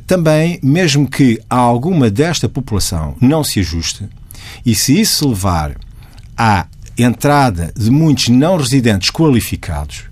também, 0.07 0.59
mesmo 0.63 1.09
que 1.09 1.39
alguma 1.49 2.09
desta 2.09 2.47
população 2.47 3.15
não 3.19 3.43
se 3.43 3.59
ajuste, 3.59 4.07
e 4.65 4.73
se 4.73 4.99
isso 4.99 5.28
levar 5.30 5.76
à 6.38 6.65
entrada 6.97 7.73
de 7.76 7.89
muitos 7.89 8.30
não 8.30 8.57
residentes 8.57 9.09
qualificados, 9.09 10.05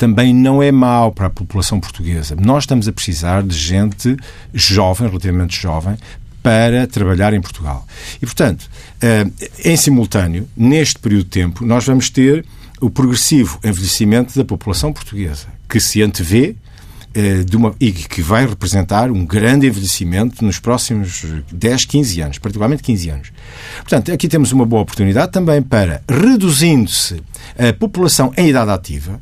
também 0.00 0.32
não 0.32 0.62
é 0.62 0.72
mau 0.72 1.12
para 1.12 1.26
a 1.26 1.30
população 1.30 1.78
portuguesa. 1.78 2.34
Nós 2.34 2.62
estamos 2.62 2.88
a 2.88 2.92
precisar 2.92 3.42
de 3.42 3.54
gente 3.54 4.16
jovem, 4.54 5.06
relativamente 5.06 5.60
jovem, 5.60 5.96
para 6.42 6.86
trabalhar 6.86 7.34
em 7.34 7.40
Portugal. 7.40 7.86
E, 8.16 8.20
portanto, 8.24 8.66
eh, 9.02 9.26
em 9.62 9.76
simultâneo, 9.76 10.48
neste 10.56 10.98
período 10.98 11.24
de 11.24 11.30
tempo, 11.30 11.66
nós 11.66 11.84
vamos 11.84 12.08
ter 12.08 12.46
o 12.80 12.88
progressivo 12.88 13.60
envelhecimento 13.62 14.34
da 14.34 14.42
população 14.42 14.90
portuguesa, 14.90 15.48
que 15.68 15.78
se 15.78 16.00
antevê 16.00 16.50
eh, 16.50 16.54
de 17.46 17.56
uma, 17.56 17.74
e 17.80 17.90
que 17.90 18.22
vai 18.22 18.46
representar 18.46 19.10
um 19.10 19.26
grande 19.26 19.66
envelhecimento 19.66 20.44
nos 20.44 20.58
próximos 20.58 21.24
10, 21.52 21.84
15 21.84 22.20
anos, 22.20 22.38
particularmente 22.38 22.82
15 22.82 23.10
anos. 23.10 23.32
Portanto, 23.78 24.12
aqui 24.12 24.28
temos 24.28 24.52
uma 24.52 24.64
boa 24.64 24.82
oportunidade 24.82 25.32
também 25.32 25.60
para, 25.60 26.02
reduzindo-se 26.08 27.20
a 27.58 27.72
população 27.72 28.32
em 28.36 28.48
idade 28.48 28.70
ativa, 28.70 29.20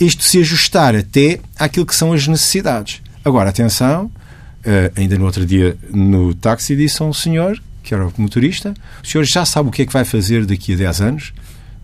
isto 0.00 0.22
se 0.22 0.38
ajustar 0.38 0.96
até 0.96 1.40
àquilo 1.58 1.84
que 1.84 1.94
são 1.94 2.12
as 2.12 2.26
necessidades. 2.26 3.02
Agora, 3.24 3.50
atenção, 3.50 4.10
eh, 4.64 4.92
ainda 4.96 5.18
no 5.18 5.24
outro 5.24 5.44
dia 5.44 5.76
no 5.90 6.34
táxi 6.34 6.76
disse 6.76 7.02
a 7.02 7.06
um 7.06 7.12
senhor, 7.12 7.60
que 7.82 7.92
era 7.94 8.08
motorista, 8.16 8.74
o 9.02 9.06
senhor 9.06 9.24
já 9.24 9.44
sabe 9.44 9.68
o 9.68 9.72
que 9.72 9.82
é 9.82 9.86
que 9.86 9.92
vai 9.92 10.04
fazer 10.04 10.46
daqui 10.46 10.74
a 10.74 10.76
10 10.76 11.00
anos? 11.00 11.32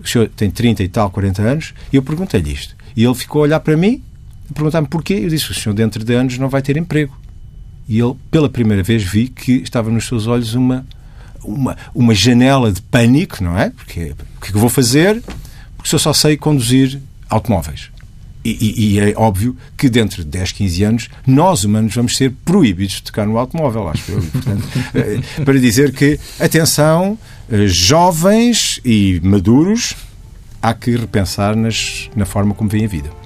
O 0.00 0.08
senhor 0.08 0.28
tem 0.28 0.50
30 0.50 0.82
e 0.82 0.88
tal, 0.88 1.10
40 1.10 1.42
anos, 1.42 1.74
e 1.92 1.96
eu 1.96 2.02
perguntei-lhe 2.02 2.52
isto. 2.52 2.76
E 2.96 3.04
ele 3.04 3.14
ficou 3.14 3.40
a 3.40 3.44
olhar 3.44 3.60
para 3.60 3.76
mim 3.76 4.02
perguntar-me 4.54 4.88
porquê. 4.88 5.14
Eu 5.14 5.28
disse: 5.28 5.50
o 5.50 5.54
senhor, 5.54 5.74
dentro 5.74 6.04
de 6.04 6.14
anos, 6.14 6.38
não 6.38 6.48
vai 6.48 6.62
ter 6.62 6.76
emprego. 6.76 7.16
E 7.88 7.98
ele, 7.98 8.14
pela 8.30 8.48
primeira 8.48 8.82
vez, 8.82 9.02
vi 9.02 9.28
que 9.28 9.52
estava 9.56 9.90
nos 9.90 10.06
seus 10.06 10.26
olhos 10.26 10.54
uma, 10.54 10.86
uma, 11.44 11.76
uma 11.94 12.14
janela 12.14 12.72
de 12.72 12.80
pânico, 12.80 13.42
não 13.42 13.58
é? 13.58 13.70
Porque 13.70 14.14
o 14.36 14.40
que 14.40 14.48
é 14.48 14.52
que 14.52 14.58
vou 14.58 14.70
fazer? 14.70 15.22
Porque 15.76 15.94
eu 15.94 15.98
só 15.98 16.12
sei 16.12 16.36
conduzir 16.36 16.98
automóveis. 17.28 17.90
E, 18.44 18.50
e, 18.50 18.94
e, 18.94 19.00
é 19.00 19.14
óbvio 19.16 19.56
que 19.76 19.88
dentro 19.88 20.22
de 20.22 20.28
10, 20.28 20.52
15 20.52 20.84
anos 20.84 21.08
nós 21.26 21.64
humanos 21.64 21.94
vamos 21.94 22.14
ser 22.14 22.30
proibidos 22.44 22.96
de 22.96 23.04
tocar 23.04 23.26
no 23.26 23.38
automóvel, 23.38 23.88
acho 23.88 24.12
eh, 24.94 25.42
para 25.42 25.58
dizer 25.58 25.94
que, 25.94 26.20
atenção, 26.38 27.18
eh, 27.50 27.66
jovens 27.66 28.80
e 28.84 29.18
maduros, 29.24 29.96
há 30.60 30.74
que 30.74 30.94
repensar 30.94 31.56
nas, 31.56 32.10
na 32.14 32.26
forma 32.26 32.52
como 32.52 32.68
vem 32.68 32.84
a 32.84 32.88
vida. 32.88 33.23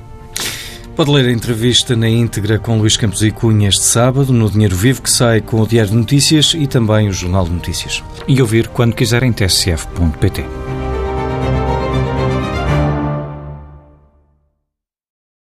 Pode 0.98 1.12
ler 1.12 1.26
a 1.26 1.32
entrevista 1.32 1.94
na 1.94 2.08
íntegra 2.08 2.58
com 2.58 2.76
Luís 2.76 2.96
Campos 2.96 3.22
e 3.22 3.30
Cunha 3.30 3.68
este 3.68 3.84
sábado, 3.84 4.32
no 4.32 4.50
Dinheiro 4.50 4.74
Vivo, 4.74 5.00
que 5.00 5.08
sai 5.08 5.40
com 5.40 5.60
o 5.60 5.66
Diário 5.66 5.92
de 5.92 5.96
Notícias 5.96 6.54
e 6.58 6.66
também 6.66 7.08
o 7.08 7.12
Jornal 7.12 7.44
de 7.44 7.52
Notícias. 7.52 8.02
E 8.26 8.42
ouvir 8.42 8.66
quando 8.66 8.96
quiser 8.96 9.22
em 9.22 9.30
tsf.pt. 9.30 10.67